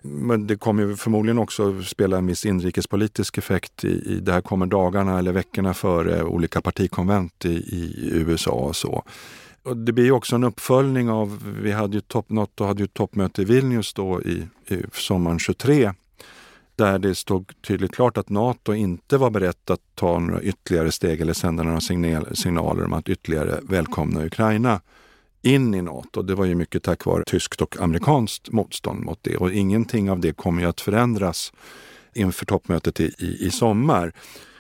Men 0.03 0.47
det 0.47 0.57
kommer 0.57 0.95
förmodligen 0.95 1.39
också 1.39 1.83
spela 1.83 2.19
en 2.19 2.27
viss 2.27 2.47
inrikespolitisk 2.47 3.39
effekt. 3.39 3.85
I, 3.85 3.89
i, 3.89 4.21
det 4.21 4.33
här 4.33 4.41
kommer 4.41 4.67
dagarna 4.67 5.19
eller 5.19 5.33
veckorna 5.33 5.75
före 5.75 6.25
olika 6.25 6.61
partikonvent 6.61 7.45
i, 7.45 7.55
i 7.55 8.11
USA 8.13 8.51
och 8.51 8.77
så. 8.77 9.05
Och 9.63 9.77
det 9.77 9.93
blir 9.93 10.13
också 10.13 10.37
en 10.37 10.45
uppföljning 10.45 11.11
av, 11.11 11.55
vi 11.63 11.73
hade 11.73 11.95
ju 11.95 12.01
topp, 12.01 12.31
Nato 12.31 12.65
hade 12.65 12.83
ju 12.83 12.87
toppmöte 12.87 13.43
i 13.43 13.45
Vilnius 13.45 13.95
då 13.95 14.23
i, 14.23 14.47
i 14.69 14.83
sommaren 14.93 15.39
23 15.39 15.93
där 16.77 16.99
det 16.99 17.15
stod 17.15 17.53
tydligt 17.63 17.95
klart 17.95 18.17
att 18.17 18.29
Nato 18.29 18.75
inte 18.75 19.17
var 19.17 19.31
berett 19.31 19.71
att 19.71 19.81
ta 19.95 20.19
några 20.19 20.43
ytterligare 20.43 20.93
steg 20.93 21.21
eller 21.21 21.33
sända 21.33 21.63
några 21.63 21.81
signaler 22.35 22.85
om 22.85 22.93
att 22.93 23.09
ytterligare 23.09 23.61
välkomna 23.63 24.25
Ukraina 24.25 24.81
in 25.47 25.75
i 25.75 25.83
Nato. 25.83 26.23
Det 26.23 26.35
var 26.35 26.45
ju 26.45 26.55
mycket 26.55 26.83
tack 26.83 27.05
vare 27.05 27.25
tyskt 27.25 27.61
och 27.61 27.81
amerikanskt 27.81 28.53
motstånd 28.53 29.05
mot 29.05 29.19
det 29.23 29.37
och 29.37 29.53
ingenting 29.53 30.11
av 30.11 30.21
det 30.21 30.33
kommer 30.33 30.63
ju 30.63 30.69
att 30.69 30.81
förändras 30.81 31.53
inför 32.15 32.47
toppmötet 32.47 33.01
i, 33.01 33.05
i, 33.19 33.47
i 33.47 33.51
sommar. 33.51 34.13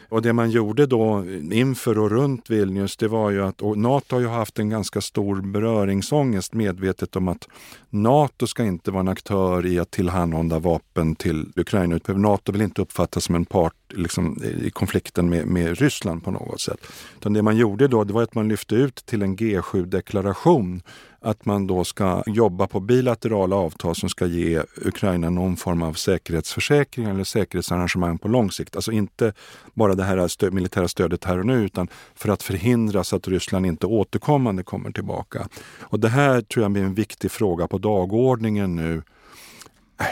Och 0.08 0.22
det 0.22 0.32
man 0.32 0.50
gjorde 0.50 0.86
då 0.86 1.24
inför 1.52 1.98
och 1.98 2.10
runt 2.10 2.50
Vilnius, 2.50 2.96
det 2.96 3.08
var 3.08 3.30
ju 3.30 3.44
att, 3.44 3.62
och 3.62 3.78
Nato 3.78 4.16
har 4.16 4.20
ju 4.20 4.28
haft 4.28 4.58
en 4.58 4.70
ganska 4.70 5.00
stor 5.00 5.40
beröringsångest 5.40 6.54
medvetet 6.54 7.16
om 7.16 7.28
att 7.28 7.48
Nato 7.90 8.46
ska 8.46 8.64
inte 8.64 8.90
vara 8.90 9.00
en 9.00 9.08
aktör 9.08 9.66
i 9.66 9.78
att 9.78 9.90
tillhandahålla 9.90 10.58
vapen 10.58 11.14
till 11.14 11.46
Ukraina. 11.56 12.00
Nato 12.06 12.52
vill 12.52 12.62
inte 12.62 12.82
uppfattas 12.82 13.24
som 13.24 13.34
en 13.34 13.44
part 13.44 13.74
liksom, 13.88 14.42
i 14.62 14.70
konflikten 14.70 15.28
med, 15.28 15.46
med 15.46 15.78
Ryssland 15.78 16.24
på 16.24 16.30
något 16.30 16.60
sätt. 16.60 16.78
Utan 17.18 17.32
det 17.32 17.42
man 17.42 17.56
gjorde 17.56 17.88
då, 17.88 18.04
det 18.04 18.12
var 18.12 18.22
att 18.22 18.34
man 18.34 18.48
lyfte 18.48 18.74
ut 18.74 18.96
till 19.06 19.22
en 19.22 19.36
G7-deklaration 19.36 20.82
att 21.24 21.44
man 21.44 21.66
då 21.66 21.84
ska 21.84 22.22
jobba 22.26 22.66
på 22.66 22.80
bilaterala 22.80 23.56
avtal 23.56 23.94
som 23.94 24.08
ska 24.08 24.26
ge 24.26 24.62
Ukraina 24.76 25.30
någon 25.30 25.56
form 25.56 25.82
av 25.82 25.92
säkerhetsförsäkring 25.92 27.06
eller 27.06 27.24
säkerhetsarrangemang 27.24 28.18
på 28.18 28.28
lång 28.28 28.50
sikt. 28.50 28.76
Alltså 28.76 28.92
inte 28.92 29.32
bara 29.74 29.94
det 29.94 30.04
här 30.04 30.28
stö 30.28 30.50
militära 30.50 30.88
stödet 30.88 31.24
här 31.24 31.38
och 31.38 31.46
nu 31.46 31.64
utan 31.64 31.88
för 32.14 32.28
att 32.28 32.42
förhindra 32.42 33.04
så 33.04 33.16
att 33.16 33.28
Ryssland 33.28 33.66
inte 33.66 33.86
återkommande 33.86 34.62
kommer 34.62 34.90
tillbaka. 34.90 35.48
Och 35.80 36.00
det 36.00 36.08
här 36.08 36.40
tror 36.40 36.64
jag 36.64 36.72
blir 36.72 36.82
en 36.82 36.94
viktig 36.94 37.30
fråga 37.30 37.68
på 37.68 37.78
dagordningen 37.78 38.76
nu. 38.76 39.02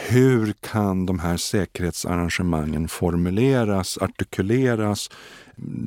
Hur 0.09 0.53
kan 0.71 1.05
de 1.05 1.19
här 1.19 1.37
säkerhetsarrangemangen 1.37 2.87
formuleras, 2.87 3.97
artikuleras? 3.97 5.09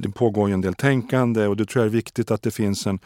Det 0.03 0.09
pågår 0.09 0.49
ju 0.49 0.55
en 0.55 0.61
del 0.61 0.75
tänkande 0.75 1.47
och 1.47 1.57
det 1.57 1.67
tror 1.67 1.85
jag 1.85 1.89
är 1.89 1.97
viktigt 1.97 2.31
att 2.31 2.43
det 2.43 2.51
finns 2.51 2.87
en 2.87 2.99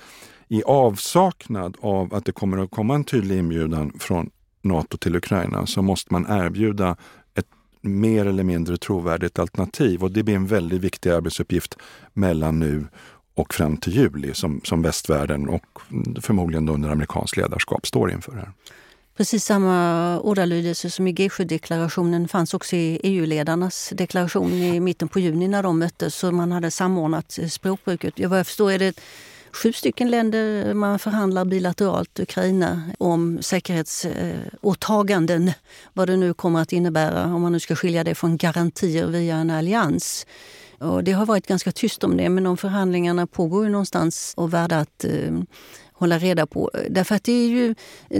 i 0.50 0.62
avsaknad 0.62 1.76
av 1.80 2.14
att 2.14 2.24
det 2.24 2.32
kommer 2.32 2.58
att 2.58 2.70
komma 2.70 2.94
en 2.94 3.04
tydlig 3.04 3.38
inbjudan 3.38 3.92
från 3.98 4.30
Nato 4.62 4.96
till 4.96 5.16
Ukraina 5.16 5.66
så 5.66 5.82
måste 5.82 6.12
man 6.12 6.26
erbjuda 6.28 6.96
ett 7.34 7.46
mer 7.80 8.26
eller 8.26 8.42
mindre 8.42 8.76
trovärdigt 8.76 9.38
alternativ 9.38 10.02
och 10.02 10.10
det 10.10 10.22
blir 10.22 10.34
en 10.34 10.46
väldigt 10.46 10.80
viktig 10.80 11.10
arbetsuppgift 11.10 11.76
mellan 12.12 12.58
nu 12.58 12.86
och 13.34 13.54
fram 13.54 13.76
till 13.76 13.96
juli 13.96 14.34
som, 14.34 14.60
som 14.64 14.82
västvärlden 14.82 15.48
och 15.48 15.80
förmodligen 16.20 16.68
under 16.68 16.90
amerikanskt 16.90 17.36
ledarskap 17.36 17.86
står 17.86 18.10
inför. 18.10 18.32
här. 18.32 18.52
Precis 19.16 19.44
samma 19.44 20.18
ordalydelse 20.20 20.90
som 20.90 21.06
i 21.06 21.12
G7-deklarationen 21.12 22.28
fanns 22.28 22.54
också 22.54 22.76
i 22.76 23.00
EU-ledarnas 23.02 23.92
deklaration 23.96 24.52
i 24.52 24.80
mitten 24.80 25.08
på 25.08 25.20
juni 25.20 25.48
när 25.48 25.62
de 25.62 25.78
möttes. 25.78 26.14
Så 26.14 26.32
man 26.32 26.52
hade 26.52 26.70
samordnat 26.70 27.38
språkbruket. 27.50 28.14
Vad 28.28 28.38
jag 28.38 28.46
förstår 28.46 28.72
är 28.72 28.78
det 28.78 29.00
sju 29.52 29.72
stycken 29.72 30.10
länder 30.10 30.74
man 30.74 30.98
förhandlar 30.98 31.44
bilateralt, 31.44 32.20
Ukraina, 32.20 32.82
om 32.98 33.38
säkerhetsåtaganden. 33.42 35.52
Vad 35.92 36.08
det 36.08 36.16
nu 36.16 36.34
kommer 36.34 36.62
att 36.62 36.72
innebära, 36.72 37.24
om 37.24 37.42
man 37.42 37.52
nu 37.52 37.60
ska 37.60 37.76
skilja 37.76 38.04
det 38.04 38.14
från 38.14 38.36
garantier 38.36 39.06
via 39.06 39.36
en 39.36 39.50
allians. 39.50 40.26
Och 40.78 41.04
det 41.04 41.12
har 41.12 41.26
varit 41.26 41.46
ganska 41.46 41.72
tyst 41.72 42.04
om 42.04 42.16
det, 42.16 42.28
men 42.28 42.44
de 42.44 42.56
förhandlingarna 42.56 43.26
pågår 43.26 43.64
ju 43.64 43.70
någonstans 43.70 44.34
och 44.36 44.54
värda 44.54 44.78
att 44.78 45.04
eh, 45.04 45.32
hålla 45.92 46.18
reda 46.18 46.46
på. 46.46 46.70
Därför 46.90 47.14
att 47.14 47.24
det 47.24 47.32
är 47.32 47.48
ju 47.48 47.74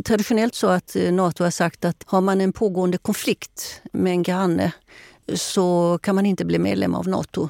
traditionellt 0.05 0.55
så 0.55 0.66
att 0.66 0.97
eh, 0.97 1.12
Nato 1.12 1.45
har 1.45 1.51
sagt 1.51 1.85
att 1.85 2.05
har 2.07 2.20
man 2.20 2.41
en 2.41 2.53
pågående 2.53 2.99
konflikt 2.99 3.83
med 3.93 4.12
en 4.12 4.22
granne 4.22 4.72
så 5.35 5.99
kan 6.03 6.14
man 6.14 6.26
inte 6.26 6.45
bli 6.45 6.59
medlem 6.59 6.95
av 6.95 7.09
Nato. 7.09 7.49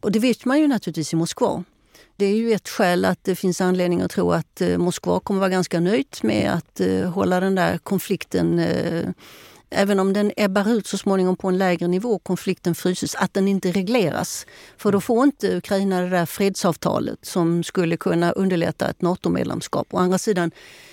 Och 0.00 0.12
det 0.12 0.18
vet 0.18 0.44
man 0.44 0.60
ju 0.60 0.68
naturligtvis 0.68 1.12
i 1.12 1.16
Moskva. 1.16 1.64
Det 2.20 2.26
är 2.26 2.36
ju 2.36 2.52
ett 2.52 2.68
skäl 2.68 3.04
att 3.04 3.24
det 3.24 3.34
finns 3.34 3.60
anledning 3.60 4.00
att 4.00 4.10
tro 4.10 4.32
att 4.32 4.60
eh, 4.60 4.78
Moskva 4.78 5.20
kommer 5.20 5.40
vara 5.40 5.50
ganska 5.50 5.80
nöjt 5.80 6.22
med 6.22 6.52
att 6.52 6.80
eh, 6.80 7.10
hålla 7.10 7.40
den 7.40 7.54
där 7.54 7.78
konflikten 7.78 8.58
eh, 8.58 9.08
även 9.70 10.00
om 10.00 10.12
den 10.12 10.32
ebbar 10.36 10.70
ut 10.70 10.86
så 10.86 10.98
småningom 10.98 11.36
på 11.36 11.48
en 11.48 11.58
lägre 11.58 11.88
nivå, 11.88 12.18
konflikten 12.18 12.74
fryses, 12.74 13.14
att 13.14 13.34
den 13.34 13.48
inte 13.48 13.72
regleras. 13.72 14.46
För 14.76 14.92
då 14.92 15.00
får 15.00 15.24
inte 15.24 15.56
Ukraina 15.56 16.00
det 16.00 16.08
där 16.08 16.26
fredsavtalet 16.26 17.18
som 17.22 17.62
skulle 17.62 17.96
kunna 17.96 18.32
underlätta 18.32 18.90
ett 18.90 19.02
NATO-medlemskap. 19.02 19.86
Å 19.90 19.98
andra 19.98 20.18
sidan, 20.18 20.50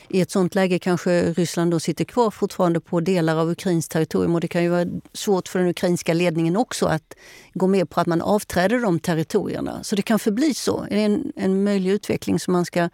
i 0.09 0.21
ett 0.21 0.32
sånt 0.32 0.55
läge 0.55 0.80
kanske 0.80 1.34
Ryssland 1.34 1.71
då 1.71 1.80
sitter 1.80 2.05
kvar 2.05 2.32
fortfarande 2.32 2.80
på 2.80 2.99
delar 2.99 3.36
av 3.36 3.51
Ukrains 3.51 3.88
territorium 3.88 4.36
och 4.36 4.41
det 4.41 4.47
kan 4.47 4.63
ju 4.63 4.69
vara 4.69 4.86
svårt 5.13 5.47
för 5.47 5.59
den 5.59 5.67
ukrainska 5.67 6.13
ledningen 6.13 6.57
också 6.57 6.86
att 6.86 7.13
gå 7.53 7.67
med 7.67 7.89
på 7.89 8.01
att 8.01 8.07
man 8.07 8.21
avträder 8.21 8.80
de 8.80 8.99
territorierna. 8.99 9.84
Så 9.84 9.95
det 9.95 10.01
kan 10.01 10.19
förbli 10.19 10.53
så. 10.53 10.86
Det 10.89 11.01
är 11.01 11.05
en, 11.05 11.32
en 11.36 11.63
möjlig 11.63 11.91
utveckling 11.91 12.39
som 12.39 12.53
man 12.53 12.65
ska 12.65 12.89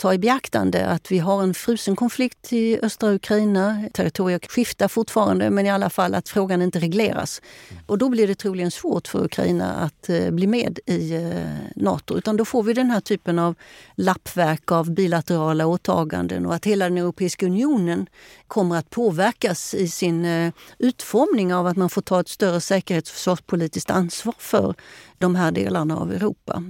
ta 0.00 0.14
i 0.14 0.18
beaktande 0.18 0.86
att 0.86 1.12
vi 1.12 1.18
har 1.18 1.42
en 1.42 1.54
frusen 1.54 1.96
konflikt 1.96 2.52
i 2.52 2.78
östra 2.82 3.12
Ukraina. 3.12 3.84
Territorier 3.94 4.40
skiftar 4.48 4.88
fortfarande, 4.88 5.50
men 5.50 5.66
i 5.66 5.70
alla 5.70 5.90
fall 5.90 6.14
att 6.14 6.28
frågan 6.28 6.62
inte 6.62 6.78
regleras. 6.78 7.42
Och 7.86 7.98
då 7.98 8.08
blir 8.08 8.26
det 8.26 8.34
troligen 8.34 8.70
svårt 8.70 9.08
för 9.08 9.24
Ukraina 9.24 9.74
att 9.74 10.08
eh, 10.08 10.30
bli 10.30 10.46
med 10.46 10.78
i 10.86 11.14
eh, 11.14 11.82
Nato. 11.82 12.18
Utan 12.18 12.36
då 12.36 12.44
får 12.44 12.62
vi 12.62 12.72
den 12.72 12.90
här 12.90 13.00
typen 13.00 13.38
av 13.38 13.54
lappverk 13.94 14.72
av 14.72 14.90
bilaterala 14.90 15.66
åtaganden 15.66 16.46
och 16.46 16.54
att 16.54 16.64
hela 16.64 16.88
den 16.88 16.98
Europeiska 16.98 17.46
unionen 17.46 18.06
kommer 18.48 18.76
att 18.76 18.90
påverkas 18.90 19.74
i 19.74 19.88
sin 19.88 20.24
eh, 20.24 20.52
utformning 20.78 21.54
av 21.54 21.66
att 21.66 21.76
man 21.76 21.90
får 21.90 22.02
ta 22.02 22.20
ett 22.20 22.28
större 22.28 22.60
säkerhets 22.60 23.10
och 23.10 23.14
försvarspolitiskt 23.14 23.90
ansvar 23.90 24.34
för 24.38 24.74
de 25.18 25.34
här 25.34 25.52
delarna 25.52 25.96
av 25.96 26.12
Europa. 26.12 26.62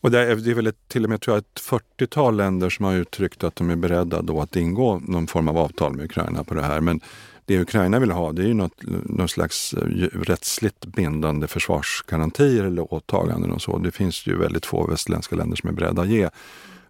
Och 0.00 0.10
det 0.10 0.18
är, 0.18 0.36
det 0.36 0.50
är 0.50 0.54
väl 0.54 0.66
ett, 0.66 0.88
till 0.88 1.04
och 1.04 1.10
med 1.10 1.20
tror 1.20 1.36
jag, 1.36 1.42
ett 1.42 1.60
40-tal 1.98 2.36
länder 2.36 2.70
som 2.70 2.84
har 2.84 2.94
uttryckt 2.94 3.44
att 3.44 3.56
de 3.56 3.70
är 3.70 3.76
beredda 3.76 4.22
då 4.22 4.40
att 4.40 4.56
ingå 4.56 5.00
någon 5.04 5.26
form 5.26 5.48
av 5.48 5.58
avtal 5.58 5.96
med 5.96 6.04
Ukraina 6.04 6.44
på 6.44 6.54
det 6.54 6.62
här. 6.62 6.80
Men 6.80 7.00
det 7.44 7.60
Ukraina 7.60 7.98
vill 7.98 8.10
ha 8.10 8.32
det 8.32 8.42
är 8.42 8.46
ju 8.46 8.54
något, 8.54 8.82
någon 9.04 9.28
slags 9.28 9.74
eh, 9.74 9.80
rättsligt 10.12 10.86
bindande 10.86 11.46
försvarsgarantier 11.46 12.64
eller 12.64 12.94
åtaganden 12.94 13.50
och 13.50 13.62
så. 13.62 13.78
Det 13.78 13.90
finns 13.90 14.26
ju 14.26 14.36
väldigt 14.36 14.66
få 14.66 14.86
västerländska 14.86 15.36
länder 15.36 15.56
som 15.56 15.68
är 15.68 15.72
beredda 15.72 16.02
att 16.02 16.08
ge. 16.08 16.28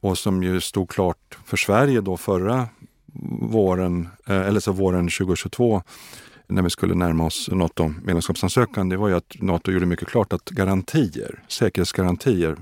Och 0.01 0.19
som 0.19 0.43
ju 0.43 0.61
stod 0.61 0.89
klart 0.91 1.39
för 1.45 1.57
Sverige 1.57 2.01
då 2.01 2.17
förra 2.17 2.69
våren, 3.41 4.09
eh, 4.27 4.41
eller 4.41 4.61
så 4.61 4.73
våren 4.73 5.09
2022 5.09 5.83
när 6.47 6.63
vi 6.63 6.71
skulle 6.71 6.95
närma 6.95 7.27
oss 7.27 7.49
NATO-medlemskapsansökan, 7.53 8.89
det 8.89 8.97
var 8.97 9.09
ju 9.09 9.15
att 9.15 9.37
Nato 9.41 9.73
gjorde 9.73 9.87
mycket 9.87 10.09
klart 10.09 10.33
att 10.33 10.51
garantier, 10.51 11.43
säkerhetsgarantier 11.49 12.57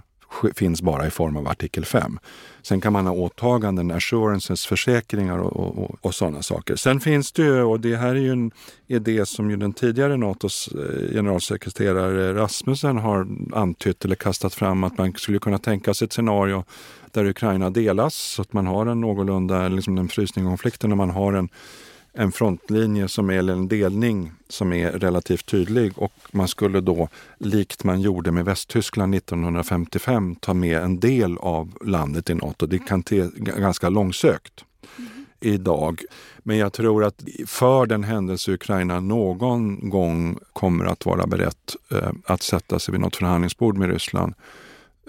finns 0.55 0.83
bara 0.83 1.07
i 1.07 1.11
form 1.11 1.37
av 1.37 1.49
artikel 1.49 1.85
5. 1.85 2.19
Sen 2.63 2.81
kan 2.81 2.93
man 2.93 3.07
ha 3.07 3.13
åtaganden, 3.13 3.91
assurances, 3.91 4.67
försäkringar 4.67 5.39
och, 5.39 5.79
och, 5.79 5.97
och 6.01 6.15
sådana 6.15 6.43
saker. 6.43 6.77
Sen 6.77 7.01
finns 7.01 7.33
det 7.33 7.43
ju, 7.43 7.63
och 7.63 7.81
det 7.81 7.97
här 7.97 8.09
är 8.09 8.21
ju 8.21 8.33
en 8.33 8.51
idé 8.87 9.27
som 9.27 9.51
ju 9.51 9.57
den 9.57 9.73
tidigare 9.73 10.17
Natos 10.17 10.69
eh, 10.69 11.13
generalsekreterare 11.13 12.35
Rasmussen 12.35 12.99
har 12.99 13.27
antytt 13.53 14.05
eller 14.05 14.17
kastat 14.17 14.55
fram 14.55 14.85
att 14.85 14.99
man 14.99 15.13
skulle 15.13 15.39
kunna 15.39 15.59
tänka 15.59 15.95
sig 15.95 16.07
ett 16.07 16.13
scenario 16.13 16.65
där 17.13 17.25
Ukraina 17.25 17.71
delas 17.71 18.15
så 18.15 18.43
att 18.43 18.53
man 18.53 18.67
har 18.67 18.87
en 18.87 19.01
någorlunda, 19.01 19.69
liksom 19.69 19.99
en 19.99 20.09
frysning 20.09 20.45
av 20.45 20.51
konflikten, 20.51 20.93
och 20.93 20.99
man 20.99 21.11
har 21.11 21.33
en 21.33 21.49
en 22.17 22.33
frontlinje 22.33 23.09
som 23.09 23.31
är, 23.31 23.35
eller 23.35 23.53
en 23.53 23.69
delning 23.69 24.33
som 24.49 24.73
är 24.73 24.93
relativt 24.93 25.47
tydlig 25.47 25.99
och 25.99 26.13
man 26.31 26.49
skulle 26.49 26.81
då, 26.81 27.09
likt 27.39 27.85
man 27.85 28.01
gjorde 28.01 28.33
med 28.33 28.45
Västtyskland 28.45 29.15
1955, 29.15 30.37
ta 30.37 30.55
med 30.55 30.79
en 30.79 31.01
del 31.01 31.39
av 31.39 31.79
landet 31.81 32.31
i 32.31 32.35
Nato. 32.35 32.67
Det 32.67 32.79
kan 32.79 33.03
te 33.03 33.27
ganska 33.37 33.89
långsökt 33.89 34.65
idag. 35.41 36.03
Men 36.39 36.57
jag 36.57 36.73
tror 36.73 37.05
att 37.05 37.25
för 37.47 37.87
den 37.87 38.05
händelse 38.05 38.53
Ukraina 38.53 39.01
någon 39.01 39.91
gång 39.91 40.39
kommer 40.53 40.85
att 40.85 41.07
vara 41.07 41.27
berett 41.27 41.77
eh, 41.91 42.11
att 42.25 42.43
sätta 42.43 42.79
sig 42.79 42.93
vid 42.93 43.01
något 43.01 43.17
förhandlingsbord 43.17 43.77
med 43.77 43.91
Ryssland 43.91 44.35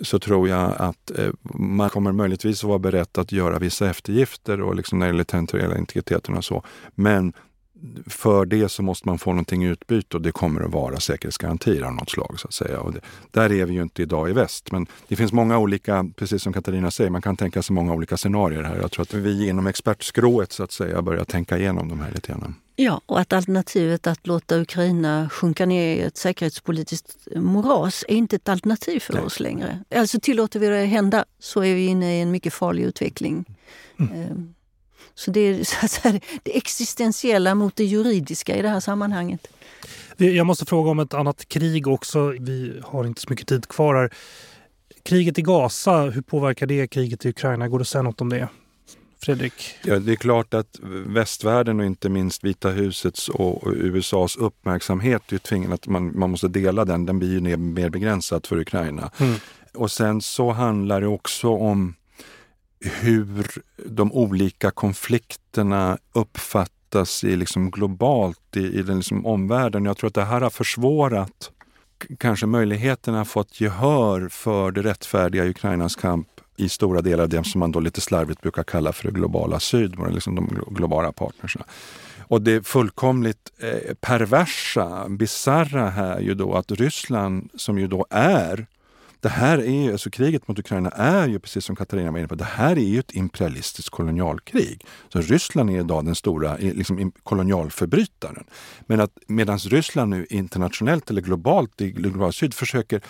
så 0.01 0.19
tror 0.19 0.49
jag 0.49 0.73
att 0.77 1.19
eh, 1.19 1.29
man 1.53 1.89
kommer 1.89 2.11
möjligtvis 2.11 2.63
att 2.63 2.67
vara 2.67 2.79
beredd 2.79 3.17
att 3.17 3.31
göra 3.31 3.59
vissa 3.59 3.89
eftergifter 3.89 4.61
och 4.61 4.75
liksom 4.75 4.99
när 4.99 5.05
det 5.05 5.09
gäller 5.09 5.23
territoriella 5.23 5.77
integriteten 5.77 6.37
och 6.37 6.45
så. 6.45 6.63
Men 6.95 7.33
för 8.05 8.45
det 8.45 8.69
så 8.69 8.83
måste 8.83 9.07
man 9.07 9.17
få 9.17 9.29
någonting 9.29 9.63
i 9.63 9.67
utbyte 9.67 10.17
och 10.17 10.23
det 10.23 10.31
kommer 10.31 10.61
att 10.61 10.71
vara 10.71 10.99
säkerhetsgarantier 10.99 11.81
av 11.81 11.93
något 11.93 12.09
slag. 12.09 12.39
så 12.39 12.47
att 12.47 12.53
säga. 12.53 12.79
Och 12.79 12.93
det, 12.93 12.99
där 13.31 13.51
är 13.51 13.65
vi 13.65 13.73
ju 13.73 13.81
inte 13.81 14.01
idag 14.01 14.29
i 14.29 14.33
väst. 14.33 14.71
Men 14.71 14.87
det 15.07 15.15
finns 15.15 15.33
många 15.33 15.57
olika, 15.57 16.09
precis 16.15 16.43
som 16.43 16.53
Katarina 16.53 16.91
säger, 16.91 17.09
man 17.09 17.21
kan 17.21 17.37
tänka 17.37 17.61
sig 17.61 17.73
många 17.73 17.93
olika 17.93 18.17
scenarier 18.17 18.63
här. 18.63 18.77
Jag 18.81 18.91
tror 18.91 19.03
att 19.03 19.13
vi 19.13 19.49
inom 19.49 19.67
expertskrået 19.67 20.51
så 20.51 20.63
att 20.63 20.71
säga 20.71 21.01
börjar 21.01 21.23
tänka 21.23 21.57
igenom 21.57 21.89
de 21.89 21.99
här 21.99 22.11
lite 22.11 22.31
grann. 22.31 22.55
Ja, 22.79 23.01
och 23.05 23.19
att 23.19 23.33
alternativet 23.33 24.07
att 24.07 24.27
låta 24.27 24.59
Ukraina 24.59 25.29
sjunka 25.29 25.65
ner 25.65 25.95
i 25.95 26.01
ett 26.01 26.17
säkerhetspolitiskt 26.17 27.27
moras 27.35 28.05
är 28.07 28.15
inte 28.15 28.35
ett 28.35 28.49
alternativ 28.49 28.99
för 28.99 29.13
Nej. 29.13 29.23
oss 29.23 29.39
längre. 29.39 29.79
Alltså 29.95 30.19
tillåter 30.19 30.59
vi 30.59 30.67
det 30.67 30.85
hända 30.85 31.25
så 31.39 31.63
är 31.63 31.75
vi 31.75 31.85
inne 31.85 32.17
i 32.17 32.21
en 32.21 32.31
mycket 32.31 32.53
farlig 32.53 32.83
utveckling. 32.83 33.45
Mm. 33.99 34.13
Ehm, 34.13 34.53
så 35.15 35.31
det 35.31 35.39
är 35.39 35.63
så 35.81 35.87
säga, 35.87 36.19
det 36.43 36.57
existentiella 36.57 37.55
mot 37.55 37.75
det 37.75 37.85
juridiska 37.85 38.55
i 38.55 38.61
det 38.61 38.69
här 38.69 38.79
sammanhanget. 38.79 39.47
Jag 40.17 40.45
måste 40.45 40.65
fråga 40.65 40.91
om 40.91 40.99
ett 40.99 41.13
annat 41.13 41.47
krig 41.47 41.87
också. 41.87 42.33
Vi 42.39 42.81
har 42.83 43.05
inte 43.05 43.21
så 43.21 43.27
mycket 43.29 43.47
tid 43.47 43.67
kvar 43.67 43.95
här. 43.95 44.13
Kriget 45.03 45.39
i 45.39 45.41
Gaza, 45.41 46.01
hur 46.01 46.21
påverkar 46.21 46.65
det 46.65 46.87
kriget 46.87 47.25
i 47.25 47.29
Ukraina? 47.29 47.67
Går 47.67 47.79
det 47.79 47.81
att 47.81 47.87
säga 47.87 48.01
något 48.01 48.21
om 48.21 48.29
det? 48.29 48.49
Fredrik? 49.27 49.75
Ja, 49.83 49.99
det 49.99 50.11
är 50.11 50.15
klart 50.15 50.53
att 50.53 50.79
västvärlden 51.05 51.79
och 51.79 51.85
inte 51.85 52.09
minst 52.09 52.43
Vita 52.43 52.69
husets 52.69 53.29
och 53.29 53.63
USAs 53.75 54.35
uppmärksamhet 54.35 55.31
är 55.31 55.37
tvingande 55.37 55.75
att 55.75 55.87
man, 55.87 56.19
man 56.19 56.31
måste 56.31 56.47
dela 56.47 56.85
den. 56.85 57.05
Den 57.05 57.19
blir 57.19 57.31
ju 57.31 57.57
mer 57.57 57.89
begränsad 57.89 58.45
för 58.45 58.57
Ukraina. 58.57 59.11
Mm. 59.17 59.35
Och 59.73 59.91
sen 59.91 60.21
så 60.21 60.51
handlar 60.51 61.01
det 61.01 61.07
också 61.07 61.49
om 61.49 61.95
hur 62.79 63.47
de 63.85 64.11
olika 64.11 64.71
konflikterna 64.71 65.97
uppfattas 66.13 67.23
i 67.23 67.35
liksom 67.35 67.71
globalt 67.71 68.57
i, 68.57 68.79
i 68.79 68.81
den 68.81 68.97
liksom 68.97 69.25
omvärlden. 69.25 69.85
Jag 69.85 69.97
tror 69.97 70.07
att 70.07 70.13
det 70.13 70.25
här 70.25 70.41
har 70.41 70.49
försvårat 70.49 71.51
kanske 72.19 72.45
möjligheterna 72.45 73.21
att 73.21 73.27
få 73.27 73.41
ett 73.41 73.61
gehör 73.61 74.29
för 74.29 74.71
det 74.71 74.81
rättfärdiga 74.81 75.45
i 75.45 75.49
Ukrainas 75.49 75.95
kamp 75.95 76.27
i 76.57 76.69
stora 76.69 77.01
delar 77.01 77.23
av 77.23 77.29
det 77.29 77.43
som 77.43 77.59
man 77.59 77.71
då 77.71 77.79
lite 77.79 78.01
slarvigt 78.01 78.41
brukar 78.41 78.63
kalla 78.63 78.93
för 78.93 79.03
det 79.03 79.11
globala 79.13 79.59
syd, 79.59 79.95
liksom 80.11 80.35
de 80.35 80.63
globala 80.71 81.11
partnerserna. 81.11 81.65
Och 82.19 82.41
det 82.41 82.67
fullkomligt 82.67 83.51
eh, 83.57 83.93
perversa, 83.93 85.09
bizarra 85.09 85.89
här 85.89 86.15
är 86.15 86.21
ju 86.21 86.33
då 86.33 86.53
att 86.53 86.71
Ryssland, 86.71 87.49
som 87.55 87.79
ju 87.79 87.87
då 87.87 88.05
är 88.09 88.67
det 89.19 89.29
här 89.29 89.57
är 89.57 89.91
alltså 89.91 90.09
kriget 90.09 90.47
mot 90.47 90.59
Ukraina 90.59 90.89
är 90.89 91.27
ju 91.27 91.39
precis 91.39 91.65
som 91.65 91.75
Katarina 91.75 92.11
var 92.11 92.19
inne 92.19 92.27
på, 92.27 92.35
det 92.35 92.43
här 92.43 92.77
är 92.77 92.81
ju 92.81 92.99
ett 92.99 93.15
imperialistiskt 93.15 93.89
kolonialkrig. 93.89 94.85
Så 95.13 95.21
Ryssland 95.21 95.69
är 95.69 95.79
idag 95.79 96.05
den 96.05 96.15
stora 96.15 96.57
liksom, 96.57 97.11
kolonialförbrytaren. 97.23 98.43
Men 98.85 98.99
att 98.99 99.11
medan 99.27 99.57
Ryssland 99.57 100.09
nu 100.09 100.25
internationellt 100.29 101.09
eller 101.09 101.21
globalt 101.21 101.81
i 101.81 101.91
globala 101.91 102.31
syd 102.31 102.53
försöker 102.53 103.01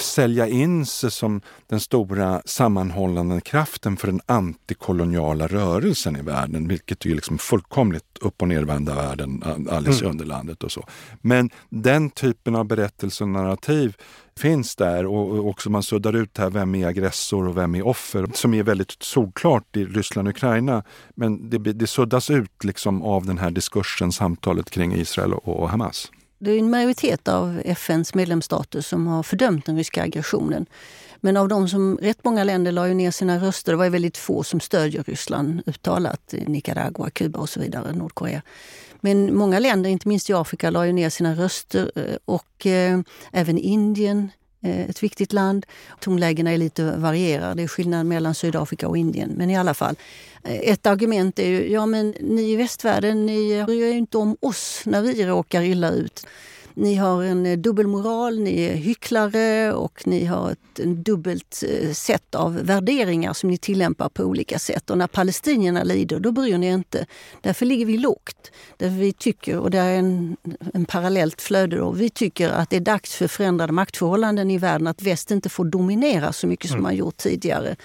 sälja 0.00 0.46
in 0.46 0.86
sig 0.86 1.10
som 1.10 1.40
den 1.66 1.80
stora 1.80 2.42
sammanhållande 2.44 3.40
kraften 3.40 3.96
för 3.96 4.06
den 4.06 4.20
antikoloniala 4.26 5.46
rörelsen 5.46 6.16
i 6.16 6.22
världen, 6.22 6.68
vilket 6.68 7.06
är 7.06 7.10
liksom 7.10 7.38
fullkomligt 7.38 8.18
upp 8.20 8.42
och 8.42 8.48
nervända 8.48 8.94
världen 8.94 9.42
alldeles 9.70 10.00
mm. 10.00 10.10
under 10.10 10.24
landet 10.24 10.64
och 10.64 10.72
så. 10.72 10.88
Men 11.20 11.50
den 11.68 12.10
typen 12.10 12.54
av 12.54 12.64
berättelse 12.64 13.24
och 13.24 13.30
narrativ 13.30 13.96
finns 14.38 14.76
där 14.76 15.06
och 15.06 15.48
också 15.48 15.70
man 15.70 15.82
suddar 15.82 16.16
ut 16.16 16.38
här, 16.38 16.50
vem 16.50 16.74
är 16.74 16.86
aggressor 16.86 17.48
och 17.48 17.56
vem 17.56 17.74
är 17.74 17.86
offer, 17.86 18.26
som 18.34 18.54
är 18.54 18.62
väldigt 18.62 19.02
solklart 19.02 19.76
i 19.76 19.84
Ryssland 19.84 20.28
och 20.28 20.34
Ukraina. 20.34 20.84
Men 21.14 21.50
det, 21.50 21.58
det 21.58 21.86
suddas 21.86 22.30
ut 22.30 22.64
liksom 22.64 23.02
av 23.02 23.26
den 23.26 23.38
här 23.38 23.50
diskursen, 23.50 24.12
samtalet 24.12 24.70
kring 24.70 24.94
Israel 24.94 25.32
och 25.32 25.70
Hamas. 25.70 26.10
Det 26.38 26.50
är 26.50 26.58
en 26.58 26.70
majoritet 26.70 27.28
av 27.28 27.62
FNs 27.64 28.14
medlemsstater 28.14 28.80
som 28.80 29.06
har 29.06 29.22
fördömt 29.22 29.66
den 29.66 29.76
ryska 29.76 30.02
aggressionen. 30.02 30.66
Men 31.20 31.36
av 31.36 31.48
de 31.48 31.68
som, 31.68 31.98
rätt 32.02 32.24
många 32.24 32.44
länder 32.44 32.72
la 32.72 32.88
ju 32.88 32.94
ner 32.94 33.10
sina 33.10 33.38
röster. 33.38 33.72
Det 33.72 33.78
var 33.78 33.90
väldigt 33.90 34.16
få 34.16 34.42
som 34.42 34.60
stödjer 34.60 35.02
Ryssland 35.02 35.62
uttalat. 35.66 36.34
Nicaragua, 36.46 37.10
Kuba 37.10 37.38
och 37.38 37.48
så 37.48 37.60
vidare, 37.60 37.92
Nordkorea. 37.92 38.42
Men 39.00 39.36
många 39.36 39.58
länder, 39.58 39.90
inte 39.90 40.08
minst 40.08 40.30
i 40.30 40.32
Afrika, 40.32 40.70
la 40.70 40.86
ju 40.86 40.92
ner 40.92 41.10
sina 41.10 41.34
röster 41.34 41.90
eh, 41.94 42.16
och 42.24 42.66
eh, 42.66 43.00
även 43.32 43.58
Indien, 43.58 44.30
Eh, 44.60 44.90
ett 44.90 45.02
viktigt 45.02 45.32
land. 45.32 45.66
Tonlägena 46.00 46.50
är 46.50 46.58
lite 46.58 46.96
varierade, 46.96 47.54
det 47.54 47.62
är 47.62 47.68
skillnad 47.68 48.06
mellan 48.06 48.34
Sydafrika 48.34 48.88
och 48.88 48.96
Indien. 48.96 49.30
Men 49.36 49.50
i 49.50 49.56
alla 49.56 49.74
fall, 49.74 49.96
eh, 50.44 50.70
ett 50.70 50.86
argument 50.86 51.38
är 51.38 51.46
ju, 51.46 51.72
ja 51.72 51.86
men 51.86 52.14
ni 52.20 52.42
i 52.52 52.56
västvärlden, 52.56 53.26
ni 53.26 53.64
bryr 53.66 53.84
er 53.84 53.92
inte 53.92 54.18
om 54.18 54.36
oss 54.40 54.82
när 54.84 55.02
vi 55.02 55.26
råkar 55.26 55.62
illa 55.62 55.90
ut. 55.90 56.26
Ni 56.78 56.94
har 56.94 57.22
en 57.22 57.46
eh, 57.46 57.58
dubbelmoral, 57.58 58.40
ni 58.40 58.60
är 58.60 58.74
hycklare 58.74 59.72
och 59.72 60.02
ni 60.06 60.24
har 60.24 60.50
ett 60.50 60.58
en 60.78 61.02
dubbelt 61.02 61.64
eh, 61.68 61.92
sätt 61.92 62.34
av 62.34 62.54
värderingar 62.54 63.32
som 63.32 63.50
ni 63.50 63.58
tillämpar 63.58 64.08
på 64.08 64.22
olika 64.24 64.58
sätt. 64.58 64.90
Och 64.90 64.98
när 64.98 65.06
palestinierna 65.06 65.82
lider, 65.82 66.20
då 66.20 66.32
bryr 66.32 66.58
ni 66.58 66.66
er 66.66 66.74
inte. 66.74 67.06
Därför 67.40 67.66
ligger 67.66 67.86
vi 67.86 67.98
lågt. 67.98 68.50
Därför 68.76 68.96
vi 68.96 69.12
tycker, 69.12 69.58
och 69.58 69.70
det 69.70 69.78
är 69.78 69.98
en, 69.98 70.36
en 70.74 70.84
parallellt 70.84 71.42
flöde 71.42 71.76
då, 71.76 71.90
vi 71.90 72.10
tycker 72.10 72.48
att 72.48 72.70
det 72.70 72.76
är 72.76 72.80
dags 72.80 73.14
för 73.14 73.28
förändrade 73.28 73.72
maktförhållanden 73.72 74.50
i 74.50 74.58
världen, 74.58 74.86
att 74.86 75.02
väst 75.02 75.30
inte 75.30 75.48
får 75.48 75.64
dominera 75.64 76.32
så 76.32 76.46
mycket 76.46 76.70
som 76.70 76.74
mm. 76.74 76.82
man 76.82 76.96
gjort 76.96 77.16
tidigare 77.16 77.76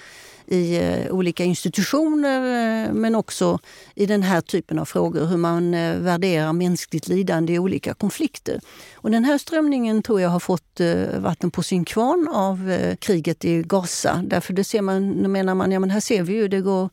i 0.47 0.77
eh, 0.77 1.11
olika 1.11 1.43
institutioner 1.43 2.37
eh, 2.85 2.93
men 2.93 3.15
också 3.15 3.59
i 3.95 4.05
den 4.05 4.23
här 4.23 4.41
typen 4.41 4.79
av 4.79 4.85
frågor, 4.85 5.25
hur 5.25 5.37
man 5.37 5.73
eh, 5.73 5.97
värderar 5.97 6.53
mänskligt 6.53 7.07
lidande 7.07 7.53
i 7.53 7.59
olika 7.59 7.93
konflikter. 7.93 8.61
Och 8.95 9.11
den 9.11 9.25
här 9.25 9.37
strömningen 9.37 10.03
tror 10.03 10.21
jag 10.21 10.29
har 10.29 10.39
fått 10.39 10.81
vatten 11.17 11.51
på 11.51 11.63
sin 11.63 11.85
kvarn 11.85 12.27
av 12.27 12.71
kriget 12.95 13.45
i 13.45 13.61
Gaza. 13.61 14.23
Därför 14.25 14.53
det 14.53 14.63
ser 14.63 14.81
man, 14.81 15.31
menar 15.31 15.55
man, 15.55 15.71
ja 15.71 15.79
men 15.79 15.89
här 15.89 15.99
ser 15.99 16.23
vi 16.23 16.33
ju, 16.33 16.47
det 16.47 16.61
går 16.61 16.89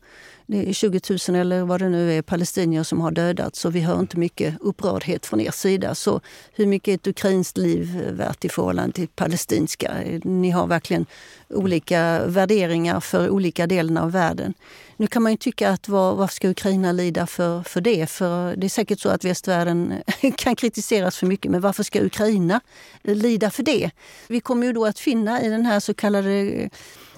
det 0.51 0.69
är 0.69 0.73
20 0.73 1.01
000 1.29 1.41
eller 1.41 1.63
vad 1.63 1.81
det 1.81 1.89
nu 1.89 2.13
är 2.17 2.21
palestinier 2.21 2.83
som 2.83 3.01
har 3.01 3.11
dödats 3.11 3.59
så 3.59 3.69
vi 3.69 3.79
hör 3.79 3.99
inte 3.99 4.17
mycket 4.17 4.55
upprördhet 4.59 5.25
från 5.25 5.41
er 5.41 5.51
sida. 5.51 5.95
Så 5.95 6.21
hur 6.53 6.65
mycket 6.65 6.87
är 6.87 6.95
ett 6.95 7.07
ukrainskt 7.07 7.57
liv 7.57 8.11
värt 8.11 8.45
i 8.45 8.49
förhållande 8.49 8.93
till 8.93 9.07
palestinska? 9.07 9.93
Ni 10.23 10.49
har 10.49 10.67
verkligen 10.67 11.05
olika 11.49 12.25
värderingar 12.25 12.99
för 12.99 13.29
olika 13.29 13.67
delar 13.67 14.01
av 14.01 14.11
världen. 14.11 14.53
Nu 14.97 15.07
kan 15.07 15.23
man 15.23 15.31
ju 15.31 15.37
tycka 15.37 15.69
att 15.69 15.87
var, 15.87 16.15
varför 16.15 16.35
ska 16.35 16.49
Ukraina 16.49 16.91
lida 16.91 17.27
för, 17.27 17.63
för 17.63 17.81
det? 17.81 18.09
För 18.09 18.55
det 18.55 18.67
är 18.67 18.69
säkert 18.69 18.99
så 18.99 19.09
att 19.09 19.25
västvärlden 19.25 19.93
kan 20.37 20.55
kritiseras 20.55 21.17
för 21.17 21.27
mycket, 21.27 21.51
men 21.51 21.61
varför 21.61 21.83
ska 21.83 22.01
Ukraina 22.01 22.61
lida 23.03 23.51
för 23.51 23.63
det? 23.63 23.91
Vi 24.27 24.39
kommer 24.39 24.67
ju 24.67 24.73
då 24.73 24.85
att 24.85 24.99
finna 24.99 25.41
i 25.41 25.49
den 25.49 25.65
här 25.65 25.79
så 25.79 25.93
kallade 25.93 26.69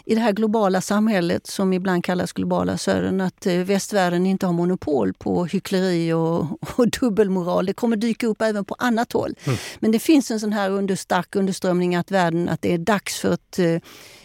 i 0.05 0.15
det 0.15 0.21
här 0.21 0.31
globala 0.31 0.81
samhället 0.81 1.47
som 1.47 1.73
ibland 1.73 2.03
kallas 2.03 2.33
globala 2.33 2.77
södern 2.77 3.21
att 3.21 3.45
eh, 3.45 3.55
västvärlden 3.55 4.25
inte 4.25 4.45
har 4.45 4.53
monopol 4.53 5.13
på 5.13 5.45
hyckleri 5.45 6.13
och, 6.13 6.45
och 6.77 6.89
dubbelmoral. 6.89 7.65
Det 7.65 7.73
kommer 7.73 7.97
dyka 7.97 8.27
upp 8.27 8.41
även 8.41 8.65
på 8.65 8.75
annat 8.79 9.13
håll. 9.13 9.35
Mm. 9.43 9.59
Men 9.79 9.91
det 9.91 9.99
finns 9.99 10.31
en 10.31 10.39
sån 10.39 10.53
här 10.53 10.69
under, 10.69 10.95
stark 10.95 11.35
underströmning 11.35 11.95
att 11.95 12.11
världen, 12.11 12.49
att 12.49 12.61
det 12.61 12.73
är 12.73 12.77
dags 12.77 13.19
för 13.19 13.33
ett 13.33 13.59
eh, 13.59 13.77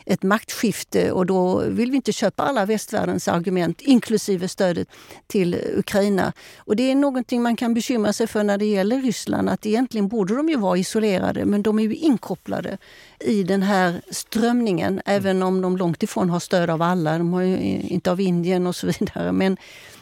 ett 0.08 0.22
maktskifte 0.22 1.12
och 1.12 1.26
då 1.26 1.60
vill 1.60 1.90
vi 1.90 1.96
inte 1.96 2.12
köpa 2.12 2.42
alla 2.42 2.66
västvärldens 2.66 3.28
argument, 3.28 3.80
inklusive 3.80 4.48
stödet 4.48 4.88
till 5.26 5.60
Ukraina. 5.76 6.32
Och 6.58 6.76
det 6.76 6.90
är 6.90 6.94
någonting 6.94 7.42
man 7.42 7.56
kan 7.56 7.74
bekymra 7.74 8.12
sig 8.12 8.26
för 8.26 8.44
när 8.44 8.58
det 8.58 8.64
gäller 8.64 9.02
Ryssland, 9.02 9.48
att 9.48 9.66
egentligen 9.66 10.08
borde 10.08 10.36
de 10.36 10.48
ju 10.48 10.56
vara 10.56 10.78
isolerade, 10.78 11.44
men 11.44 11.62
de 11.62 11.78
är 11.78 11.82
ju 11.82 11.94
inkopplade 11.94 12.78
i 13.20 13.42
den 13.42 13.62
här 13.62 14.02
strömningen, 14.10 15.00
även 15.04 15.42
om 15.42 15.60
de 15.60 15.76
långt 15.76 16.02
ifrån 16.02 16.30
har 16.30 16.40
stöd 16.40 16.70
av 16.70 16.82
alla. 16.82 17.18
De 17.18 17.32
har 17.32 17.42
inte 17.42 18.10
av 18.10 18.20
Indien 18.20 18.66
och 18.66 18.76
så 18.76 18.86
vidare. 18.86 19.32
Men 19.32 19.56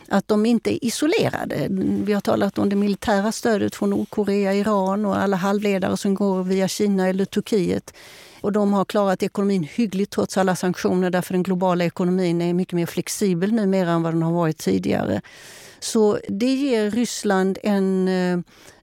att 0.09 0.29
de 0.29 0.47
inte 0.47 0.75
är 0.75 0.85
isolerade. 0.85 1.67
Vi 2.05 2.13
har 2.13 2.21
talat 2.21 2.59
om 2.59 2.69
det 2.69 2.77
militära 2.77 3.33
stödet 3.33 3.75
från 3.75 3.91
Nordkorea, 3.91 4.55
Iran 4.55 5.05
och 5.05 5.19
alla 5.19 5.37
halvledare 5.37 5.97
som 5.97 6.15
går 6.15 6.43
via 6.43 6.69
Kina 6.69 7.09
eller 7.09 7.25
Turkiet. 7.25 7.95
Och 8.47 8.53
de 8.53 8.73
har 8.73 8.85
klarat 8.85 9.23
ekonomin 9.23 9.63
hyggligt 9.63 10.13
trots 10.13 10.39
alla 10.39 10.57
sanktioner 10.57 11.11
därför 11.11 11.35
den 11.35 11.43
globala 11.43 11.85
ekonomin 11.85 12.43
är 12.43 12.55
mycket 12.55 12.73
mer 12.75 12.87
flexibel 12.87 13.53
numera 13.53 13.91
än 13.91 14.03
vad 14.03 14.15
den 14.15 14.23
har 14.23 14.33
varit 14.33 14.59
tidigare. 14.59 15.21
Så 15.81 16.19
det 16.29 16.55
ger 16.55 16.91
Ryssland 16.91 17.59
en 17.63 18.09
eh, 18.09 18.39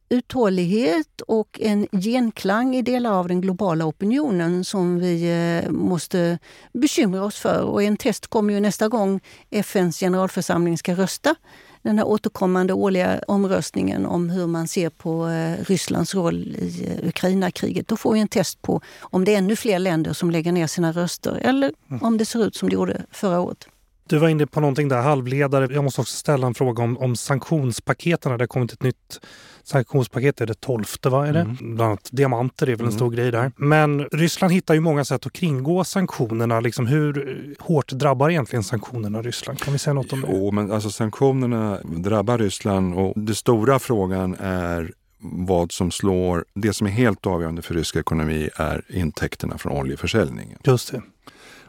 uthållighet 0.10 1.22
och 1.22 1.60
en 1.62 1.88
genklang 1.92 2.76
i 2.76 2.82
delar 2.82 3.12
av 3.12 3.28
den 3.28 3.42
globala 3.42 3.86
opinionen 3.86 4.64
som 4.64 5.00
vi 5.00 5.24
eh, 5.64 5.72
måste 5.72 6.40
bekymra 6.74 7.24
oss 7.24 7.38
för. 7.40 7.62
Och 7.62 7.84
en 7.84 7.98
test 7.98 8.28
kommer 8.28 8.54
ju 8.54 8.60
nästa 8.60 8.88
gång 8.88 9.20
FNs 9.50 10.00
generalförsamling 10.00 10.78
ska 10.78 10.94
rösta. 10.94 11.36
Den 11.84 11.98
här 11.98 12.08
återkommande 12.08 12.74
årliga 12.74 13.20
omröstningen 13.28 14.06
om 14.06 14.30
hur 14.30 14.48
man 14.48 14.68
ser 14.68 14.90
på 14.90 15.28
eh, 15.28 15.66
Rysslands 15.66 16.16
roll 16.16 16.56
i 16.60 16.88
eh, 16.88 17.08
Ukraina-kriget. 17.08 17.88
Då 17.88 17.98
får 17.98 18.14
vi 18.14 18.20
en 18.20 18.28
test 18.28 18.62
på 18.62 18.82
om 19.00 19.26
det 19.26 19.34
är 19.34 19.38
ännu 19.38 19.56
fler 19.56 19.80
länder 19.80 20.14
som 20.14 20.32
lägger 20.32 20.52
ner 20.52 20.68
sina 20.68 20.92
röster 20.92 21.40
eller 21.42 21.74
mm. 21.90 22.04
om 22.04 22.18
det 22.18 22.26
ser 22.26 22.46
ut 22.46 22.56
som 22.56 22.70
det 22.70 22.74
gjorde 22.74 23.06
förra 23.12 23.40
året. 23.40 23.68
Du 24.08 24.18
var 24.18 24.30
inne 24.30 24.48
på 24.48 24.60
någonting 24.60 24.88
där, 24.88 25.02
halvledare. 25.02 25.74
Jag 25.74 25.84
måste 25.84 26.02
också 26.02 26.16
ställa 26.16 26.48
en 26.48 26.54
fråga 26.54 26.84
om, 26.84 26.98
om 26.98 27.16
sanktionspaketen. 27.16 28.32
Det 28.32 28.42
har 28.42 28.48
kommit 28.48 28.72
ett 28.72 28.84
nytt 28.84 29.20
sanktionspaket, 29.64 30.42
är 30.42 30.46
det 30.46 30.62
tolfte 30.62 31.10
va? 31.10 31.28
Är 31.28 31.34
det? 31.34 31.40
Mm. 31.40 31.56
Bland 31.60 31.82
annat 31.82 32.10
diamanter 32.12 32.70
är 32.70 32.72
väl 32.72 32.80
en 32.80 32.86
mm. 32.86 32.98
stor 32.98 33.12
grej 33.12 33.32
där. 33.32 33.52
Men 33.56 34.04
Ryssland 34.04 34.54
hittar 34.54 34.74
ju 34.74 34.80
många 34.80 35.06
sätt 35.06 35.26
att 35.26 35.34
kringgå 35.34 35.84
sanktionerna. 35.84 36.60
Liksom 36.60 36.88
hur 36.88 37.56
hårt 37.60 37.92
drabbar 37.92 38.30
egentligen 38.30 38.64
sanktionerna 38.64 39.22
Ryssland? 39.22 39.60
Kan 39.60 39.74
vi 39.74 39.80
säga 39.80 39.94
något 39.94 40.14
om 40.14 40.22
det? 40.22 40.28
Jo, 40.32 40.52
men 40.52 40.72
alltså 40.72 40.90
sanktionerna 40.90 41.80
drabbar 41.84 42.38
Ryssland 42.38 42.96
och 42.96 43.14
den 43.16 43.36
stora 43.36 43.80
frågan 43.80 44.36
är 44.40 44.92
vad 45.24 45.72
som 45.72 45.92
slår, 45.92 46.46
det 46.54 46.74
som 46.74 46.88
är 46.88 46.92
helt 46.92 47.28
avgörande 47.28 47.62
för 47.62 47.74
rysk 47.74 47.96
ekonomi 47.96 48.50
är 48.56 48.82
intäkterna 48.90 49.58
från 49.58 49.78
oljeförsäljningen. 49.78 50.60
Just 50.64 50.92
det. 50.92 51.02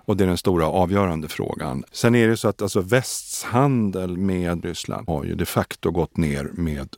Och 0.07 0.17
det 0.17 0.25
är 0.25 0.29
den 0.29 0.39
stora 0.39 0.67
avgörande 0.67 1.29
frågan. 1.29 1.85
Sen 1.93 2.15
är 2.15 2.29
det 2.29 2.37
så 2.37 2.49
att 2.49 2.63
alltså 2.63 2.81
västs 2.81 3.45
handel 3.45 4.17
med 4.17 4.65
Ryssland 4.65 5.09
har 5.09 5.25
ju 5.25 5.35
de 5.35 5.47
facto 5.47 5.91
gått 5.91 6.17
ner 6.17 6.51
med 6.53 6.89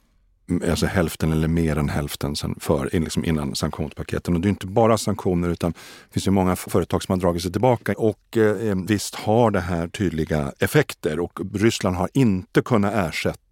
alltså 0.69 0.87
hälften 0.87 1.33
eller 1.33 1.49
mer 1.49 1.79
än 1.79 1.89
hälften 1.89 2.37
sen 2.37 2.55
för, 2.61 2.89
liksom 2.93 3.25
innan 3.25 3.55
sanktionspaketen. 3.55 4.35
Och 4.35 4.41
det 4.41 4.49
är 4.49 4.51
inte 4.51 4.67
bara 4.67 4.99
sanktioner 4.99 5.49
utan 5.49 5.73
det 5.73 6.13
finns 6.13 6.27
ju 6.27 6.31
många 6.31 6.57
företag 6.57 7.03
som 7.03 7.13
har 7.13 7.21
dragit 7.21 7.43
sig 7.43 7.53
tillbaka. 7.53 7.95
Och 7.97 8.37
eh, 8.37 8.77
visst 8.87 9.15
har 9.15 9.51
det 9.51 9.61
här 9.61 9.89
tydliga 9.89 10.53
effekter 10.59 11.21
och 11.21 11.41
Ryssland 11.55 11.97
har 11.97 12.09
inte 12.15 12.63
kunnat 12.63 12.95
ersätta 12.95 13.46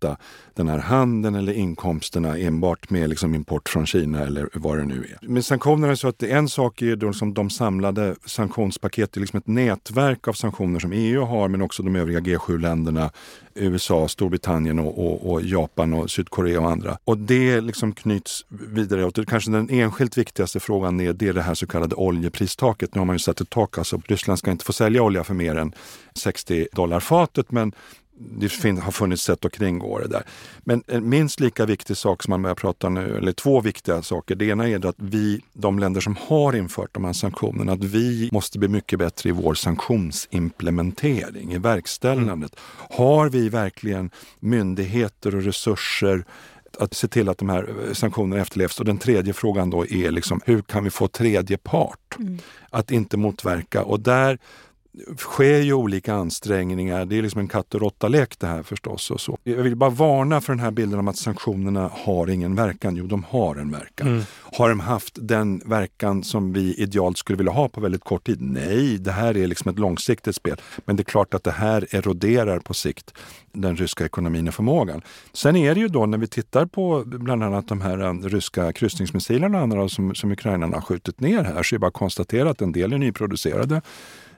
den 0.55 0.69
här 0.69 0.79
handeln 0.79 1.35
eller 1.35 1.53
inkomsterna 1.53 2.39
enbart 2.39 2.91
med 2.91 3.09
liksom 3.09 3.35
import 3.35 3.69
från 3.69 3.87
Kina 3.87 4.21
eller 4.21 4.49
vad 4.53 4.79
det 4.79 4.85
nu 4.85 5.17
är. 5.21 5.29
Med 5.29 5.45
sanktionerna 5.45 5.93
är 5.93 5.97
så 5.97 6.09
att 6.09 6.23
en 6.23 6.49
sak 6.49 6.83
är 6.83 6.97
då 6.97 7.07
liksom 7.07 7.35
de 7.35 7.51
samlade 7.51 8.15
sanktionspaketen, 8.27 9.21
liksom 9.21 9.39
ett 9.39 9.47
nätverk 9.47 10.29
av 10.29 10.33
sanktioner 10.33 10.81
som 10.81 10.93
EU 10.93 11.25
har 11.25 11.49
men 11.49 11.63
också 11.63 11.83
de 11.83 11.97
övriga 11.97 12.21
G7-länderna 12.21 13.11
USA, 13.55 14.09
Storbritannien 14.09 14.79
och, 14.79 15.07
och, 15.07 15.33
och, 15.33 15.43
Japan 15.43 15.93
och 15.93 16.11
Sydkorea 16.11 16.61
och 16.61 16.71
andra. 16.71 16.99
Och 17.05 17.19
det 17.19 17.61
liksom 17.61 17.93
knyts 17.93 18.45
vidare. 18.49 19.05
Och 19.05 19.29
kanske 19.29 19.51
den 19.51 19.71
enskilt 19.71 20.19
viktigaste 20.19 20.61
frågan 20.61 21.01
är 21.01 21.13
det, 21.13 21.29
är 21.29 21.33
det 21.33 21.43
här 21.43 21.55
så 21.55 21.67
kallade 21.67 21.95
oljepristaket. 21.95 22.95
Nu 22.95 23.01
har 23.01 23.07
man 23.07 23.15
ju 23.15 23.21
satt 23.21 23.41
ett 23.41 23.51
tak, 23.51 23.79
alltså 23.79 24.03
Ryssland 24.07 24.39
ska 24.39 24.51
inte 24.51 24.65
få 24.65 24.73
sälja 24.73 25.03
olja 25.03 25.25
för 25.25 25.35
mer 25.35 25.57
än 25.57 25.73
60 26.15 26.69
dollar 26.73 27.01
fatet 27.01 27.51
men 27.51 27.73
det 28.17 28.81
har 28.81 28.93
funnits 28.93 29.23
sätt 29.23 29.45
att 29.45 29.53
kringgå 29.53 29.99
det 29.99 30.09
där. 30.09 30.23
Men 30.65 30.83
en 30.87 31.09
minst 31.09 31.41
lika 31.41 31.67
viktig 31.67 31.97
sak 31.97 32.23
som 32.23 32.31
man 32.31 32.43
börjar 32.43 32.55
prata 32.55 32.89
nu, 32.89 33.17
eller 33.17 33.33
två 33.33 33.61
viktiga 33.61 34.03
saker. 34.03 34.35
Det 34.35 34.45
ena 34.45 34.69
är 34.69 34.87
att 34.87 34.97
vi, 34.99 35.41
de 35.53 35.79
länder 35.79 36.01
som 36.01 36.17
har 36.21 36.57
infört 36.57 36.91
de 36.93 37.05
här 37.05 37.13
sanktionerna, 37.13 37.73
att 37.73 37.85
vi 37.85 38.29
måste 38.33 38.59
bli 38.59 38.69
mycket 38.69 38.99
bättre 38.99 39.29
i 39.29 39.33
vår 39.33 39.55
sanktionsimplementering, 39.55 41.53
i 41.53 41.59
verkställandet. 41.59 42.57
Mm. 42.57 43.05
Har 43.05 43.29
vi 43.29 43.49
verkligen 43.49 44.11
myndigheter 44.41 45.35
och 45.35 45.43
resurser 45.43 46.25
att 46.79 46.95
se 46.95 47.09
till 47.09 47.29
att 47.29 47.39
de 47.39 47.49
här 47.49 47.75
sanktionerna 47.93 48.43
efterlevs. 48.43 48.79
Och 48.79 48.85
den 48.85 48.99
tredje 48.99 49.33
frågan 49.33 49.71
då 49.71 49.87
är 49.87 50.11
liksom, 50.11 50.41
hur 50.45 50.63
kan 50.63 50.85
vi 50.85 50.91
få 50.91 51.09
tredje 51.09 51.57
part 51.57 52.17
mm. 52.19 52.39
att 52.71 52.91
inte 52.91 53.17
motverka? 53.17 53.83
Och 53.83 54.01
där 54.01 54.39
sker 55.19 55.61
ju 55.61 55.73
olika 55.73 56.15
ansträngningar. 56.15 57.05
Det 57.05 57.19
är 57.19 57.23
liksom 57.23 57.41
en 57.41 57.49
katt 57.49 57.75
och 57.75 57.81
råtta-lek 57.81 58.39
det 58.39 58.47
här 58.47 58.63
förstås. 58.63 59.11
Och 59.11 59.21
så. 59.21 59.39
Jag 59.45 59.63
vill 59.63 59.77
bara 59.77 59.91
varna 59.91 60.41
för 60.41 60.53
den 60.53 60.61
här 60.61 60.71
bilden 60.71 60.99
om 60.99 61.09
att 61.09 61.17
sanktionerna 61.17 61.91
har 61.93 62.31
ingen 62.31 62.55
verkan. 62.55 62.97
Jo, 62.97 63.07
de 63.07 63.25
har 63.29 63.57
en 63.57 63.71
verkan. 63.71 64.09
Mm. 64.09 64.23
Har 64.59 64.69
de 64.69 64.81
haft 64.81 65.19
den 65.21 65.63
verkan 65.65 66.25
som 66.25 66.53
vi 66.53 66.75
idealt 66.75 67.19
skulle 67.19 67.37
vilja 67.37 67.53
ha 67.53 67.69
på 67.69 67.81
väldigt 67.81 68.05
kort 68.05 68.27
tid? 68.27 68.41
Nej, 68.41 68.99
det 68.99 69.13
här 69.13 69.37
är 69.37 69.47
liksom 69.47 69.71
ett 69.71 69.79
långsiktigt 69.79 70.37
spel. 70.37 70.61
Men 70.85 70.97
det 70.97 71.01
är 71.01 71.05
klart 71.05 71.35
att 71.35 71.45
det 71.45 71.51
här 71.51 71.87
eroderar 71.91 72.59
på 72.59 72.75
sikt 72.75 73.15
den 73.53 73.77
ryska 73.77 74.05
ekonomin 74.05 74.49
och 74.49 74.55
förmågan. 74.55 75.03
Sen 75.33 75.57
är 75.57 75.75
det 75.75 75.81
ju 75.81 75.89
då 75.89 76.07
när 76.07 76.19
vi 76.19 76.27
tittar 76.27 76.67
på 76.67 77.03
bland 77.07 77.43
annat 77.43 77.69
de 77.69 77.81
här 77.81 78.03
um, 78.03 78.29
ryska 78.29 78.73
kryssningsmissilerna 78.73 79.61
andra 79.61 79.89
som, 79.89 80.15
som 80.15 80.33
Ukraina 80.33 80.67
har 80.67 80.81
skjutit 80.81 81.21
ner 81.21 81.45
här 81.45 81.63
så 81.63 81.75
är 81.75 81.77
det 81.77 81.81
bara 81.81 81.89
att 81.89 81.95
konstatera 81.95 82.51
att 82.51 82.61
en 82.61 82.73
del 82.73 82.93
är 82.93 82.99
nyproducerade 82.99 83.83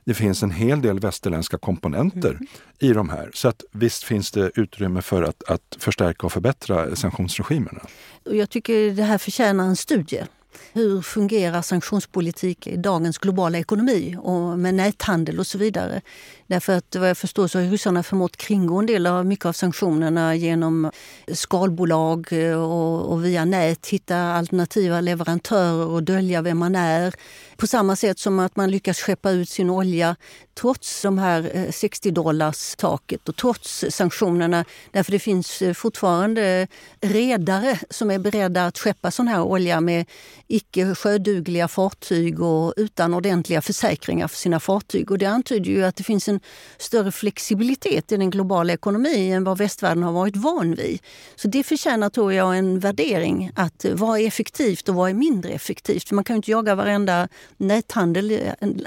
det 0.07 0.15
finns 0.15 0.43
en 0.43 0.51
hel 0.51 0.83
del 0.83 1.01
västerländska 1.01 1.59
komponenter 1.59 2.31
mm. 2.31 2.47
i 2.79 2.93
de 2.93 3.09
här. 3.09 3.31
Så 3.35 3.49
att 3.49 3.65
visst 3.73 4.05
finns 4.05 4.31
det 4.31 4.51
utrymme 4.55 5.03
för 5.03 5.23
att, 5.23 5.43
att 5.49 5.77
förstärka 5.79 6.27
och 6.27 6.33
förbättra 6.33 6.97
sanktionsregimerna. 6.97 7.81
Jag 8.25 8.51
tycker 8.51 8.91
det 8.91 9.03
här 9.03 9.19
förtjänar 9.19 9.65
en 9.65 9.77
studie. 9.77 10.25
Hur 10.73 11.03
fungerar 11.03 11.63
sanktionspolitik 11.63 12.67
i 12.67 12.77
dagens 12.77 13.19
globala 13.19 13.59
ekonomi 13.59 14.17
och 14.21 14.59
med 14.59 14.75
näthandel 14.75 15.39
och 15.39 15.47
så 15.47 15.59
vidare? 15.59 16.01
Därför 16.47 16.73
att 16.77 16.97
vad 16.97 17.09
jag 17.09 17.19
förstår 17.19 17.49
så 17.49 17.59
har 17.59 17.67
ryssarna 17.67 18.03
förmått 18.03 18.37
kringgå 18.37 18.79
en 18.79 18.87
del 18.87 19.07
av 19.07 19.27
mycket 19.27 19.47
av 19.47 19.53
sanktionerna 19.53 20.35
genom 20.35 20.91
skalbolag 21.33 22.29
och, 22.57 23.13
och 23.13 23.25
via 23.25 23.45
nät 23.45 23.87
hitta 23.87 24.17
alternativa 24.17 25.01
leverantörer 25.01 25.87
och 25.87 26.03
dölja 26.03 26.43
vem 26.43 26.59
man 26.59 26.75
är. 26.75 27.15
På 27.57 27.67
samma 27.67 27.97
sätt 27.97 28.19
som 28.19 28.39
att 28.39 28.57
man 28.57 28.71
lyckas 28.71 28.99
skeppa 28.99 29.31
ut 29.31 29.49
sin 29.49 29.71
olja 29.71 30.17
trots 30.55 31.03
de 31.03 31.19
här 31.19 31.51
eh, 31.55 31.63
60-dollars 31.63 32.77
taket 32.77 33.29
och 33.29 33.37
trots 33.37 33.85
sanktionerna. 33.91 34.65
Därför 34.93 35.13
det 35.13 35.19
finns 35.19 35.63
eh, 35.63 35.75
fortfarande 35.75 36.69
redare 37.01 37.79
som 37.91 38.11
är 38.11 38.19
beredda 38.19 38.67
att 38.67 38.79
skeppa 38.79 39.11
sån 39.11 39.29
här 39.29 39.43
olja 39.43 39.81
med 39.81 40.07
icke 40.47 40.95
sjödugliga 40.95 41.69
fartyg 41.69 42.41
och 42.41 42.75
utan 42.77 43.15
ordentliga 43.15 43.63
försäkringar 43.63 44.29
för 44.29 44.37
sina 44.37 44.61
fartyg. 44.61 45.11
Och 45.11 45.19
det 45.19 45.27
antyder 45.27 45.71
ju 45.71 45.85
att 45.85 45.97
det 45.97 46.05
finns 46.05 46.29
en 46.29 46.41
större 46.79 47.13
flexibilitet 47.13 48.13
i 48.13 48.17
den 48.17 48.31
globala 48.31 48.73
ekonomin 48.73 49.33
än 49.33 49.45
vad 49.45 49.59
västvärlden 49.59 50.03
har 50.03 50.13
varit 50.13 50.37
van 50.37 50.75
vid. 50.75 51.01
Så 51.37 51.49
det 51.49 51.63
förtjänar, 51.63 52.11
tror 52.11 52.33
jag, 52.33 52.59
en 52.59 52.81
värdering. 52.81 53.51
Att 53.55 53.85
eh, 53.85 53.95
vad 53.95 54.21
är 54.21 54.27
effektivt 54.27 54.89
och 54.89 54.95
vad 54.95 55.11
är 55.11 55.15
mindre 55.15 55.53
effektivt? 55.53 56.09
För 56.09 56.15
man 56.15 56.25
kan 56.25 56.35
ju 56.35 56.37
inte 56.37 56.51
jaga 56.51 56.75
varenda 56.75 57.29
näthandel, 57.57 58.41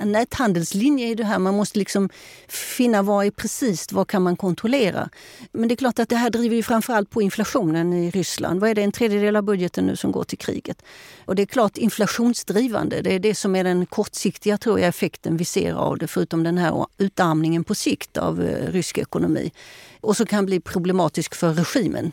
näthandelslinje 0.04 1.08
i 1.08 1.16
det 1.16 1.24
här. 1.24 1.40
Man 1.40 1.56
måste 1.56 1.80
liksom 1.80 2.10
finna 2.48 3.02
vad 3.02 3.26
är 3.26 3.32
precis, 3.32 3.92
vad 3.92 4.08
kan 4.08 4.22
man 4.22 4.36
kontrollera? 4.36 5.10
Men 5.52 5.68
det 5.68 5.74
är 5.74 5.76
klart 5.76 6.00
att 6.00 6.10
det 6.10 6.16
här 6.16 6.30
driver 6.30 6.56
ju 6.56 6.64
framförallt 6.64 7.10
på 7.10 7.22
inflationen 7.22 7.94
i 7.94 8.12
Ryssland. 8.12 8.60
Vad 8.60 8.70
är 8.70 8.76
det, 8.76 8.84
en 8.84 8.92
tredjedel 8.92 9.36
av 9.36 9.44
budgeten 9.44 9.86
nu 9.86 9.96
som 9.96 10.12
går 10.12 10.24
till 10.24 10.38
kriget? 10.38 10.82
Och 11.26 11.36
det 11.36 11.42
är 11.42 11.46
klart 11.46 11.78
inflationsdrivande. 11.78 13.02
Det 13.02 13.14
är 13.14 13.20
det 13.20 13.36
som 13.36 13.56
är 13.56 13.64
den 13.64 13.86
kortsiktiga 13.86 14.58
tror 14.58 14.80
jag, 14.80 14.88
effekten 14.88 15.38
vi 15.38 15.46
ser 15.46 15.74
av 15.74 15.98
det, 15.98 16.08
förutom 16.08 16.44
den 16.44 16.58
här 16.58 16.86
utarmningen 16.98 17.64
på 17.64 17.76
sikt 17.76 18.18
av 18.18 18.44
eh, 18.44 18.72
rysk 18.72 18.98
ekonomi. 18.98 19.52
Och 20.02 20.18
som 20.18 20.26
kan 20.26 20.46
bli 20.46 20.60
problematisk 20.60 21.36
för 21.36 21.54
regimen. 21.54 22.12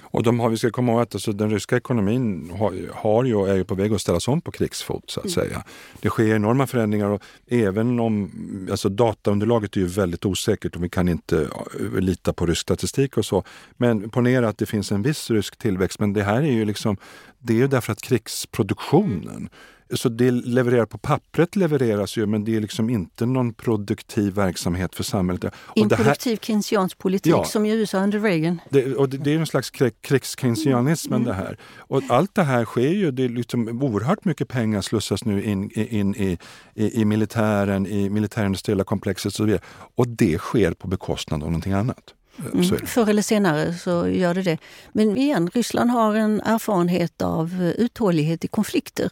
Och 0.00 0.22
de 0.22 0.40
har, 0.40 0.48
vi 0.48 0.56
ska 0.56 0.70
komma 0.70 0.92
ihåg 0.92 1.00
att 1.00 1.14
alltså, 1.14 1.32
den 1.32 1.50
ryska 1.50 1.76
ekonomin 1.76 2.50
har, 2.58 2.74
har 2.94 3.24
ju, 3.24 3.46
är 3.46 3.54
ju 3.54 3.64
på 3.64 3.74
väg 3.74 3.92
att 3.92 4.00
ställas 4.00 4.28
om 4.28 4.40
på 4.40 4.50
krigsfot 4.50 5.10
så 5.10 5.20
att 5.20 5.26
mm. 5.26 5.34
säga. 5.34 5.64
Det 6.00 6.08
sker 6.08 6.34
enorma 6.34 6.66
förändringar 6.66 7.08
och 7.08 7.22
även 7.46 8.00
om 8.00 8.30
alltså, 8.70 8.88
dataunderlaget 8.88 9.76
är 9.76 9.80
ju 9.80 9.86
väldigt 9.86 10.24
osäkert 10.24 10.76
och 10.76 10.84
vi 10.84 10.88
kan 10.88 11.08
inte 11.08 11.36
uh, 11.36 12.00
lita 12.00 12.32
på 12.32 12.46
rysk 12.46 12.60
statistik 12.60 13.16
och 13.16 13.24
så. 13.24 13.44
Men 13.76 14.10
ponera 14.10 14.48
att 14.48 14.58
det 14.58 14.66
finns 14.66 14.92
en 14.92 15.02
viss 15.02 15.30
rysk 15.30 15.56
tillväxt 15.56 16.00
men 16.00 16.12
det 16.12 16.22
här 16.22 16.42
är 16.42 16.52
ju 16.52 16.64
liksom 16.64 16.96
det 17.38 17.52
är 17.52 17.56
ju 17.56 17.66
därför 17.66 17.92
att 17.92 18.02
krigsproduktionen 18.02 19.48
så 19.94 20.08
det 20.08 20.30
levererar 20.30 20.86
på 20.86 20.98
pappret 20.98 21.56
levereras 21.56 22.16
ju 22.16 22.26
men 22.26 22.44
det 22.44 22.56
är 22.56 22.60
liksom 22.60 22.90
inte 22.90 23.26
någon 23.26 23.54
produktiv 23.54 24.34
verksamhet 24.34 24.94
för 24.94 25.04
samhället. 25.04 25.54
Improduktiv 25.74 26.36
keynesiansk 26.36 26.98
politik 26.98 27.32
ja, 27.32 27.44
som 27.44 27.66
i 27.66 27.72
USA 27.72 27.98
under 27.98 28.20
Reagan. 28.20 28.60
Det, 28.70 28.94
och 28.94 29.08
det, 29.08 29.16
det 29.16 29.34
är 29.34 29.38
en 29.38 29.46
slags 29.46 29.70
krigskeynesianismen 30.00 31.22
mm. 31.22 31.28
det 31.28 31.34
här. 31.34 31.58
Och 31.76 32.02
allt 32.08 32.34
det 32.34 32.42
här 32.42 32.64
sker 32.64 32.88
ju, 32.88 33.10
det 33.10 33.24
är 33.24 33.28
liksom 33.28 33.82
oerhört 33.82 34.24
mycket 34.24 34.48
pengar 34.48 34.80
slussas 34.80 35.24
nu 35.24 35.44
in, 35.44 35.70
in 35.70 36.14
i, 36.14 36.38
i, 36.74 37.00
i 37.00 37.04
militären, 37.04 37.86
i 37.86 38.10
militärindustriella 38.10 38.84
komplexet 38.84 39.26
och 39.26 39.32
så 39.32 39.44
vidare. 39.44 39.62
Och 39.94 40.08
det 40.08 40.38
sker 40.38 40.72
på 40.72 40.88
bekostnad 40.88 41.42
av 41.42 41.48
någonting 41.48 41.72
annat. 41.72 42.14
Mm, 42.52 42.86
förr 42.86 43.10
eller 43.10 43.22
senare 43.22 43.74
så 43.74 44.08
gör 44.08 44.34
det 44.34 44.42
det. 44.42 44.58
Men 44.92 45.16
igen, 45.16 45.50
Ryssland 45.54 45.90
har 45.90 46.14
en 46.14 46.40
erfarenhet 46.40 47.22
av 47.22 47.72
uthållighet 47.76 48.44
i 48.44 48.48
konflikter. 48.48 49.10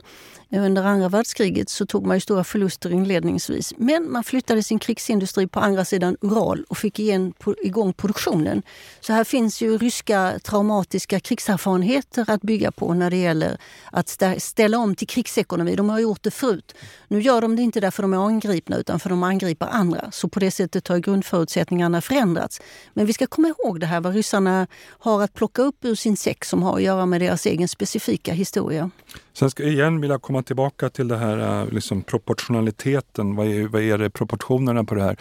Under 0.56 0.82
andra 0.82 1.08
världskriget 1.08 1.68
så 1.68 1.86
tog 1.86 2.06
man 2.06 2.16
ju 2.16 2.20
stora 2.20 2.44
förluster 2.44 2.90
inledningsvis. 2.92 3.72
Men 3.76 4.12
man 4.12 4.24
flyttade 4.24 4.62
sin 4.62 4.78
krigsindustri 4.78 5.46
på 5.46 5.60
andra 5.60 5.84
sidan 5.84 6.16
Ural 6.20 6.64
och 6.68 6.78
fick 6.78 6.98
igen, 6.98 7.32
igång 7.62 7.92
produktionen. 7.92 8.62
Så 9.00 9.12
här 9.12 9.24
finns 9.24 9.60
ju 9.60 9.78
ryska 9.78 10.38
traumatiska 10.42 11.20
krigserfarenheter 11.20 12.24
att 12.28 12.42
bygga 12.42 12.72
på 12.72 12.94
när 12.94 13.10
det 13.10 13.16
gäller 13.16 13.58
att 13.92 14.22
ställa 14.38 14.78
om 14.78 14.94
till 14.94 15.08
krigsekonomi. 15.08 15.76
De 15.76 15.88
har 15.88 15.98
gjort 15.98 16.22
det 16.22 16.30
förut. 16.30 16.74
Nu 17.08 17.20
gör 17.20 17.40
de 17.40 17.56
det 17.56 17.62
inte 17.62 17.80
därför 17.80 18.02
de 18.02 18.12
är 18.12 18.26
angripna 18.26 18.76
utan 18.76 19.00
för 19.00 19.10
de 19.10 19.22
angriper 19.22 19.66
andra. 19.66 20.10
Så 20.10 20.28
på 20.28 20.40
det 20.40 20.50
sättet 20.50 20.88
har 20.88 20.98
grundförutsättningarna 20.98 22.00
förändrats. 22.00 22.60
Men 22.94 23.06
vi 23.06 23.12
ska 23.12 23.26
komma 23.26 23.48
ihåg 23.48 23.80
det 23.80 23.86
här 23.86 24.00
vad 24.00 24.14
ryssarna 24.14 24.66
har 24.98 25.22
att 25.22 25.34
plocka 25.34 25.62
upp 25.62 25.84
ur 25.84 25.94
sin 25.94 26.16
säck 26.16 26.44
som 26.44 26.62
har 26.62 26.76
att 26.76 26.82
göra 26.82 27.06
med 27.06 27.20
deras 27.20 27.46
egen 27.46 27.68
specifika 27.68 28.32
historia. 28.32 28.90
Sen 29.32 29.50
ska 29.50 29.62
jag 29.62 29.72
igen 29.72 30.00
vilja 30.00 30.18
komma 30.18 30.42
tillbaka 30.42 30.88
till 30.88 31.08
det 31.08 31.16
här 31.16 31.62
eh, 31.62 31.72
liksom 31.72 32.02
proportionaliteten. 32.02 33.36
Vad 33.36 33.46
är, 33.46 33.68
vad 33.68 33.82
är 33.82 33.98
det 33.98 34.10
proportionerna 34.10 34.84
på 34.84 34.94
det 34.94 35.02
här? 35.02 35.16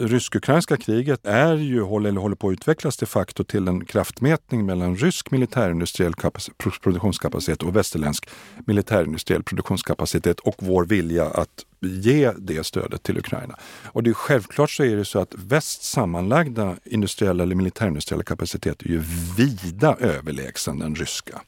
rysk-ukrainska 0.00 0.76
kriget 0.76 1.26
är 1.26 1.54
ju, 1.54 1.96
eller 1.96 2.20
håller 2.20 2.36
på 2.36 2.48
att 2.48 2.52
utvecklas 2.52 2.96
de 2.96 3.06
facto 3.06 3.44
till 3.44 3.68
en 3.68 3.84
kraftmätning 3.84 4.66
mellan 4.66 4.96
rysk 4.96 5.30
militärindustriell 5.30 6.14
produktionskapacitet 6.82 7.62
och 7.62 7.76
västerländsk 7.76 8.28
militärindustriell 8.66 9.42
produktionskapacitet 9.42 10.40
och 10.40 10.54
vår 10.58 10.84
vilja 10.84 11.24
att 11.24 11.64
ge 11.80 12.32
det 12.38 12.66
stödet 12.66 13.02
till 13.02 13.18
Ukraina. 13.18 13.56
Och 13.84 14.02
det 14.02 14.10
är 14.10 14.14
självklart 14.14 14.70
så 14.70 14.84
är 14.84 14.96
det 14.96 15.04
så 15.04 15.18
att 15.18 15.34
västs 15.34 15.90
sammanlagda 15.90 16.76
industriella 16.84 17.42
eller 17.42 17.54
militärindustriella 17.54 18.24
kapacitet 18.24 18.82
är 18.82 18.88
ju 18.88 19.02
vida 19.36 19.96
överlägsen 20.00 20.78
den 20.78 20.94
ryska. 20.94 21.40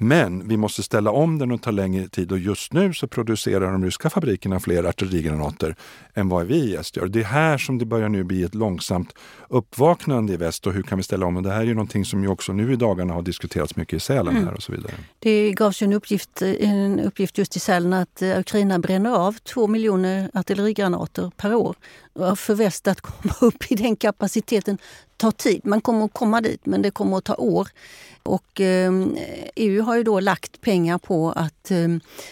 Men 0.00 0.48
vi 0.48 0.56
måste 0.56 0.82
ställa 0.82 1.10
om 1.10 1.38
den 1.38 1.52
och 1.52 1.62
ta 1.62 1.70
längre 1.70 2.08
tid 2.08 2.32
och 2.32 2.38
just 2.38 2.72
nu 2.72 2.94
så 2.94 3.08
producerar 3.08 3.72
de 3.72 3.84
ryska 3.84 4.10
fabrikerna 4.10 4.60
fler 4.60 4.84
artillerigranater 4.84 5.76
än 6.14 6.28
vad 6.28 6.46
vi 6.46 6.56
i 6.56 6.76
väst 6.76 6.96
gör. 6.96 7.06
Det 7.06 7.20
är 7.20 7.24
här 7.24 7.58
som 7.58 7.78
det 7.78 7.84
börjar 7.84 8.08
nu 8.08 8.24
bli 8.24 8.42
ett 8.42 8.54
långsamt 8.54 9.14
uppvaknande 9.48 10.32
i 10.32 10.36
väst 10.36 10.66
och 10.66 10.72
hur 10.72 10.82
kan 10.82 10.98
vi 10.98 11.04
ställa 11.04 11.26
om? 11.26 11.36
Och 11.36 11.42
det 11.42 11.50
här 11.50 11.60
är 11.60 11.64
ju 11.64 11.74
någonting 11.74 12.04
som 12.04 12.22
ju 12.22 12.28
också 12.28 12.52
nu 12.52 12.72
i 12.72 12.76
dagarna 12.76 13.14
har 13.14 13.22
diskuterats 13.22 13.76
mycket 13.76 13.96
i 13.96 14.00
Sälen 14.00 14.36
mm. 14.36 14.48
här 14.48 14.54
och 14.54 14.62
så 14.62 14.72
vidare. 14.72 14.92
Det 15.18 15.52
gavs 15.52 15.82
ju 15.82 15.84
en 15.84 15.92
uppgift, 15.92 16.42
en 16.42 17.00
uppgift 17.00 17.38
just 17.38 17.56
i 17.56 17.60
Sälen 17.60 17.92
att 17.92 18.22
eh, 18.22 18.38
Ukraina 18.38 18.78
bränner 18.78 19.10
av 19.10 19.32
två 19.32 19.66
miljoner 19.66 20.30
artillerigranater 20.34 21.30
per 21.36 21.54
år. 21.54 21.76
För 22.36 22.54
väst 22.54 22.88
att 22.88 23.00
komma 23.00 23.34
upp 23.40 23.70
i 23.72 23.74
den 23.74 23.96
kapaciteten 23.96 24.78
tar 25.18 25.30
tid. 25.30 25.60
Man 25.64 25.80
kommer 25.80 26.04
att 26.04 26.12
komma 26.12 26.40
dit, 26.40 26.66
men 26.66 26.82
det 26.82 26.90
kommer 26.90 27.18
att 27.18 27.24
ta 27.24 27.34
år. 27.34 27.68
Och 28.22 28.60
eh, 28.60 28.92
EU 29.54 29.82
har 29.82 29.96
ju 29.96 30.02
då 30.02 30.20
lagt 30.20 30.60
pengar 30.60 30.98
på 30.98 31.32
att 31.36 31.70
eh, 31.70 31.88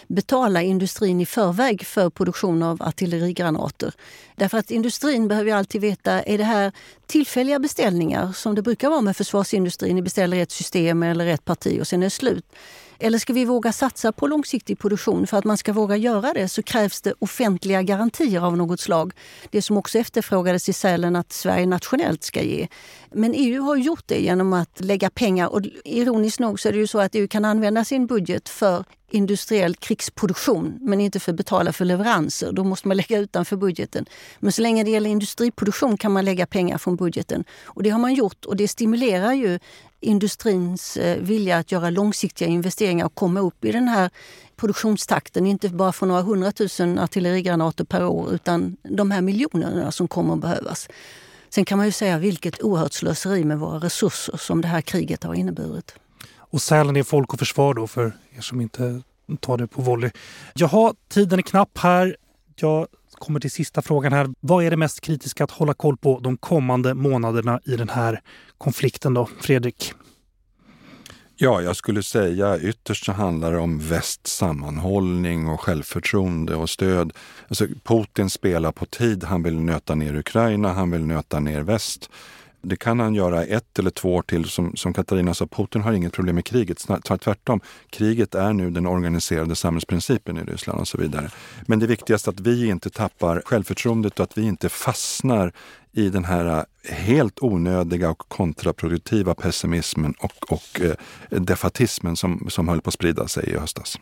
betala 0.07 0.61
industrin 0.61 1.21
i 1.21 1.25
förväg 1.25 1.85
för 1.85 2.09
produktion 2.09 2.63
av 2.63 2.81
artillerigranater. 2.81 3.93
Därför 4.35 4.57
att 4.57 4.71
industrin 4.71 5.27
behöver 5.27 5.51
ju 5.51 5.57
alltid 5.57 5.81
veta, 5.81 6.21
är 6.21 6.37
det 6.37 6.43
här 6.43 6.71
tillfälliga 7.05 7.59
beställningar 7.59 8.31
som 8.31 8.55
det 8.55 8.61
brukar 8.61 8.89
vara 8.89 9.01
med 9.01 9.17
försvarsindustrin? 9.17 9.95
Ni 9.95 10.01
beställer 10.01 10.37
ett 10.37 10.51
system 10.51 11.03
eller 11.03 11.27
ett 11.27 11.45
parti 11.45 11.81
och 11.81 11.87
sen 11.87 12.01
är 12.01 12.05
det 12.05 12.09
slut. 12.09 12.45
Eller 12.99 13.19
ska 13.19 13.33
vi 13.33 13.45
våga 13.45 13.71
satsa 13.71 14.11
på 14.11 14.27
långsiktig 14.27 14.79
produktion? 14.79 15.27
För 15.27 15.37
att 15.37 15.45
man 15.45 15.57
ska 15.57 15.73
våga 15.73 15.97
göra 15.97 16.33
det 16.33 16.47
så 16.47 16.63
krävs 16.63 17.01
det 17.01 17.13
offentliga 17.19 17.81
garantier 17.81 18.41
av 18.41 18.57
något 18.57 18.79
slag. 18.79 19.13
Det 19.51 19.61
som 19.61 19.77
också 19.77 19.99
efterfrågades 19.99 20.69
i 20.69 20.73
Sälen 20.73 21.15
att 21.15 21.33
Sverige 21.33 21.65
nationellt 21.65 22.23
ska 22.23 22.41
ge. 22.41 22.67
Men 23.11 23.33
EU 23.35 23.63
har 23.63 23.75
gjort 23.75 24.03
det 24.05 24.19
genom 24.19 24.53
att 24.53 24.79
lägga 24.79 25.09
pengar 25.09 25.47
och 25.47 25.61
ironiskt 25.85 26.39
nog 26.39 26.59
så 26.59 26.67
är 26.67 26.73
det 26.73 26.79
ju 26.79 26.87
så 26.87 26.99
att 26.99 27.15
EU 27.15 27.27
kan 27.27 27.45
använda 27.45 27.85
sin 27.85 28.07
budget 28.07 28.49
för 28.49 28.83
industriell 29.09 29.75
krigsproduktion 29.75 30.77
men 30.81 31.01
inte 31.01 31.19
för 31.19 31.31
att 31.31 31.37
betala 31.37 31.73
för 31.73 31.85
leveranser. 31.85 32.51
Då 32.51 32.63
måste 32.63 32.87
man 32.87 32.97
lägga 32.97 33.17
utanför 33.19 33.55
budgeten. 33.55 34.05
Men 34.39 34.51
så 34.51 34.61
länge 34.61 34.83
det 34.83 34.91
gäller 34.91 35.09
industriproduktion 35.09 35.97
kan 35.97 36.11
man 36.11 36.25
lägga 36.25 36.45
pengar 36.45 36.77
från 36.77 36.95
budgeten. 36.95 37.43
Och 37.63 37.83
det 37.83 37.89
har 37.89 37.99
man 37.99 38.13
gjort 38.13 38.45
och 38.45 38.55
det 38.55 38.67
stimulerar 38.67 39.33
ju 39.33 39.59
industrins 39.99 40.97
eh, 40.97 41.17
vilja 41.21 41.57
att 41.57 41.71
göra 41.71 41.89
långsiktiga 41.89 42.47
investeringar 42.47 43.05
och 43.05 43.15
komma 43.15 43.39
upp 43.39 43.65
i 43.65 43.71
den 43.71 43.87
här 43.87 44.09
produktionstakten. 44.55 45.45
Inte 45.45 45.69
bara 45.69 45.91
för 45.91 46.05
några 46.05 46.21
hundratusen 46.21 46.99
artillerigranater 46.99 47.83
per 47.83 48.05
år 48.05 48.33
utan 48.33 48.77
de 48.83 49.11
här 49.11 49.21
miljonerna 49.21 49.91
som 49.91 50.07
kommer 50.07 50.33
att 50.33 50.41
behövas. 50.41 50.87
Sen 51.49 51.65
kan 51.65 51.77
man 51.77 51.87
ju 51.87 51.91
säga 51.91 52.17
vilket 52.17 52.63
oerhört 52.63 52.93
slöseri 52.93 53.43
med 53.43 53.59
våra 53.59 53.79
resurser 53.79 54.37
som 54.37 54.61
det 54.61 54.67
här 54.67 54.81
kriget 54.81 55.23
har 55.23 55.33
inneburit. 55.33 55.95
Och 56.37 56.61
Sälen 56.61 56.95
är 56.95 57.03
Folk 57.03 57.33
och 57.33 57.39
Försvar 57.39 57.73
då 57.73 57.87
för 57.87 58.17
er 58.37 58.41
som 58.41 58.61
inte 58.61 59.01
tar 59.39 59.57
det 59.57 59.67
på 59.67 59.81
volley. 59.81 60.11
Jaha, 60.53 60.93
tiden 61.09 61.39
är 61.39 61.43
knapp 61.43 61.77
här. 61.77 62.17
Jag 62.55 62.87
kommer 63.11 63.39
till 63.39 63.51
sista 63.51 63.81
frågan 63.81 64.13
här. 64.13 64.29
Vad 64.39 64.63
är 64.63 64.69
det 64.69 64.77
mest 64.77 65.01
kritiska 65.01 65.43
att 65.43 65.51
hålla 65.51 65.73
koll 65.73 65.97
på 65.97 66.19
de 66.19 66.37
kommande 66.37 66.93
månaderna 66.93 67.59
i 67.65 67.75
den 67.75 67.89
här 67.89 68.21
konflikten 68.57 69.13
då, 69.13 69.29
Fredrik? 69.41 69.93
Ja, 71.39 71.61
jag 71.61 71.75
skulle 71.75 72.03
säga 72.03 72.59
ytterst 72.59 73.05
så 73.05 73.11
handlar 73.11 73.51
det 73.51 73.59
om 73.59 73.79
västs 73.79 74.37
sammanhållning 74.37 75.47
och 75.47 75.61
självförtroende 75.61 76.55
och 76.55 76.69
stöd. 76.69 77.13
Alltså, 77.47 77.67
Putin 77.83 78.29
spelar 78.29 78.71
på 78.71 78.85
tid. 78.85 79.23
Han 79.23 79.43
vill 79.43 79.59
nöta 79.59 79.95
ner 79.95 80.15
Ukraina, 80.15 80.73
han 80.73 80.91
vill 80.91 81.05
nöta 81.05 81.39
ner 81.39 81.61
väst. 81.61 82.09
Det 82.61 82.75
kan 82.75 82.99
han 82.99 83.15
göra 83.15 83.43
ett 83.43 83.79
eller 83.79 83.89
två 83.89 84.15
år 84.15 84.21
till. 84.21 84.45
Som, 84.45 84.75
som 84.75 84.93
Katarina 84.93 85.33
sa, 85.33 85.47
Putin 85.47 85.81
har 85.81 85.93
inget 85.93 86.13
problem 86.13 86.35
med 86.35 86.45
kriget. 86.45 86.85
Tvärtom, 87.03 87.61
kriget 87.89 88.35
är 88.35 88.53
nu 88.53 88.69
den 88.69 88.87
organiserade 88.87 89.55
samhällsprincipen 89.55 90.37
i 90.37 90.41
Ryssland 90.41 90.79
och 90.79 90.87
så 90.87 90.97
vidare. 90.97 91.29
Men 91.65 91.79
det 91.79 91.87
viktigaste 91.87 92.29
är 92.29 92.33
att 92.33 92.39
vi 92.39 92.67
inte 92.67 92.89
tappar 92.89 93.41
självförtroendet 93.45 94.19
och 94.19 94.23
att 94.23 94.37
vi 94.37 94.41
inte 94.41 94.69
fastnar 94.69 95.53
i 95.91 96.09
den 96.09 96.25
här 96.25 96.65
helt 96.89 97.39
onödiga 97.43 98.09
och 98.09 98.19
kontraproduktiva 98.29 99.35
pessimismen 99.35 100.13
och, 100.19 100.51
och 100.51 100.81
eh, 100.81 100.93
defatismen 101.29 102.15
som, 102.15 102.47
som 102.49 102.67
höll 102.67 102.81
på 102.81 102.87
att 102.87 102.93
sprida 102.93 103.27
sig 103.27 103.49
i 103.49 103.57
höstas. 103.57 103.97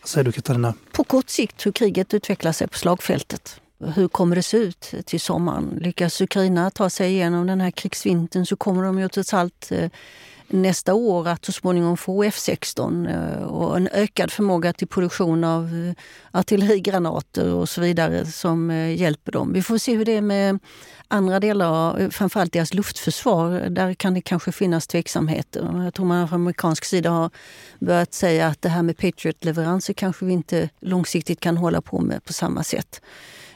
Vad 0.00 0.08
säger 0.08 0.24
du 0.24 0.32
Katarina? 0.32 0.74
På 0.92 1.04
kort 1.04 1.28
sikt 1.28 1.66
hur 1.66 1.72
kriget 1.72 2.14
utvecklar 2.14 2.52
sig 2.52 2.68
på 2.68 2.78
slagfältet. 2.78 3.60
Hur 3.84 4.08
kommer 4.08 4.36
det 4.36 4.42
se 4.42 4.56
ut 4.56 4.94
till 5.04 5.20
sommaren? 5.20 5.78
Lyckas 5.80 6.20
Ukraina 6.20 6.70
ta 6.70 6.90
sig 6.90 7.12
igenom 7.12 7.46
den 7.46 7.60
här 7.60 7.70
krigsvintern 7.70 8.46
så 8.46 8.56
kommer 8.56 8.82
de 8.82 8.98
ju 8.98 9.08
trots 9.08 9.34
allt 9.34 9.72
eh, 9.72 9.90
nästa 10.48 10.94
år 10.94 11.28
att 11.28 11.44
så 11.44 11.52
småningom 11.52 11.96
få 11.96 12.24
F16 12.24 13.10
eh, 13.10 13.42
och 13.42 13.76
en 13.76 13.88
ökad 13.92 14.30
förmåga 14.30 14.72
till 14.72 14.88
produktion 14.88 15.44
av 15.44 15.64
eh, 15.64 15.94
artillerigranater 16.40 17.52
och 17.54 17.68
så 17.68 17.80
vidare 17.80 18.26
som 18.26 18.70
hjälper 18.96 19.32
dem. 19.32 19.52
Vi 19.52 19.62
får 19.62 19.78
se 19.78 19.96
hur 19.96 20.04
det 20.04 20.16
är 20.16 20.20
med 20.20 20.58
andra 21.08 21.40
delar, 21.40 22.10
framförallt 22.10 22.52
deras 22.52 22.74
luftförsvar. 22.74 23.50
Där 23.70 23.94
kan 23.94 24.14
det 24.14 24.20
kanske 24.20 24.52
finnas 24.52 24.86
tveksamheter. 24.86 25.82
Jag 25.84 25.94
tror 25.94 26.06
man 26.06 26.28
från 26.28 26.40
amerikansk 26.40 26.84
sida 26.84 27.10
har 27.10 27.30
börjat 27.78 28.14
säga 28.14 28.46
att 28.46 28.62
det 28.62 28.68
här 28.68 28.82
med 28.82 28.96
Patriot-leveranser 28.96 29.92
kanske 29.92 30.24
vi 30.24 30.32
inte 30.32 30.68
långsiktigt 30.80 31.40
kan 31.40 31.56
hålla 31.56 31.80
på 31.80 32.00
med 32.00 32.24
på 32.24 32.32
samma 32.32 32.62
sätt. 32.62 33.00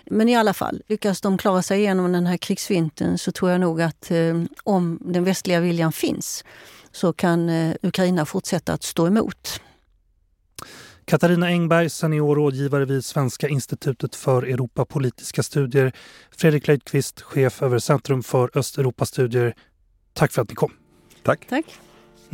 Men 0.07 0.29
i 0.29 0.37
alla 0.37 0.55
fall, 0.55 0.83
lyckas 0.89 1.21
de 1.21 1.39
klara 1.39 1.63
sig 1.63 1.79
igenom 1.79 2.13
den 2.13 2.27
här 2.27 2.37
krigsvintern 2.37 3.19
så 3.19 3.33
tror 3.33 3.51
jag 3.51 3.61
nog 3.61 3.83
att 3.83 4.11
eh, 4.11 4.43
om 4.63 4.99
den 5.01 5.25
västliga 5.25 5.61
viljan 5.61 5.93
finns 5.93 6.45
så 6.93 7.13
kan 7.13 7.49
eh, 7.49 7.75
Ukraina 7.83 8.27
fortsätta 8.27 8.73
att 8.73 8.83
stå 8.83 9.07
emot. 9.07 9.61
Katarina 11.05 11.47
Engberg, 11.47 11.91
senior 11.91 12.37
rådgivare 12.37 12.85
vid 12.85 13.05
Svenska 13.05 13.49
institutet 13.49 14.15
för 14.15 14.43
Europapolitiska 14.43 15.43
studier. 15.43 15.93
Fredrik 16.37 16.67
Löjdqvist, 16.67 17.21
chef 17.23 17.63
över 17.63 17.79
Centrum 17.79 18.23
för 18.23 18.59
Östeuropastudier. 18.59 19.55
Tack 20.13 20.33
för 20.33 20.43
att 20.43 20.49
ni 20.49 20.55
kom. 20.55 20.73
Tack. 21.23 21.47
Tack. 21.49 21.65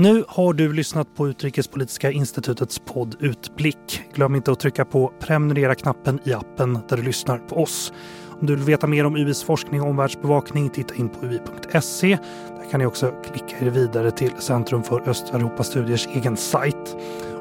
Nu 0.00 0.24
har 0.28 0.52
du 0.52 0.72
lyssnat 0.72 1.14
på 1.14 1.28
Utrikespolitiska 1.28 2.10
institutets 2.10 2.78
podd 2.78 3.16
Utblick. 3.20 4.02
Glöm 4.14 4.34
inte 4.34 4.52
att 4.52 4.60
trycka 4.60 4.84
på 4.84 5.12
prenumerera-knappen 5.20 6.20
i 6.24 6.32
appen 6.32 6.78
där 6.88 6.96
du 6.96 7.02
lyssnar 7.02 7.38
på 7.38 7.56
oss. 7.62 7.92
Om 8.40 8.46
du 8.46 8.56
vill 8.56 8.64
veta 8.64 8.86
mer 8.86 9.06
om 9.06 9.16
UIs 9.16 9.42
forskning 9.42 9.82
och 9.82 9.88
omvärldsbevakning, 9.88 10.70
titta 10.70 10.94
in 10.94 11.08
på 11.08 11.26
ui.se. 11.26 12.18
Där 12.48 12.70
kan 12.70 12.80
ni 12.80 12.86
också 12.86 13.12
klicka 13.24 13.66
er 13.66 13.70
vidare 13.70 14.10
till 14.10 14.32
Centrum 14.38 14.82
för 14.82 15.08
Östeuropastudiers 15.08 16.06
egen 16.06 16.36
sajt. 16.36 16.96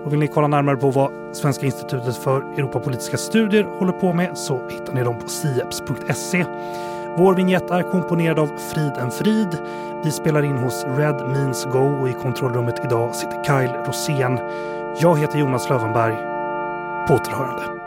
Och 0.06 0.14
vill 0.14 0.20
ni 0.20 0.28
kolla 0.28 0.48
närmare 0.48 0.76
på 0.76 0.92
vad 0.92 1.36
Svenska 1.36 1.66
institutet 1.66 2.18
för 2.18 2.42
Europapolitiska 2.42 3.18
studier 3.18 3.64
håller 3.64 3.94
på 3.94 4.14
med 4.14 4.38
så 4.38 4.70
hittar 4.70 4.94
ni 4.94 5.04
dem 5.04 5.20
på 5.20 5.30
sieps.se. 5.30 6.46
Vår 7.20 7.36
vignett 7.36 7.72
är 7.72 7.92
komponerad 7.92 8.40
av 8.40 8.48
Frid 8.74 8.94
en 8.98 9.12
Frid. 9.12 9.58
Vi 10.04 10.12
spelar 10.12 10.44
in 10.44 10.58
hos 10.58 10.86
Red 10.98 11.28
Means 11.28 11.66
Go 11.66 12.02
och 12.02 12.10
i 12.10 12.14
kontrollrummet 12.14 12.86
idag 12.86 13.16
sitter 13.16 13.44
Kyle 13.44 13.74
Rosén. 13.86 14.40
Jag 15.02 15.20
heter 15.20 15.40
Jonas 15.40 15.70
Lövenberg. 15.70 16.16
På 17.08 17.14
återhörande. 17.14 17.79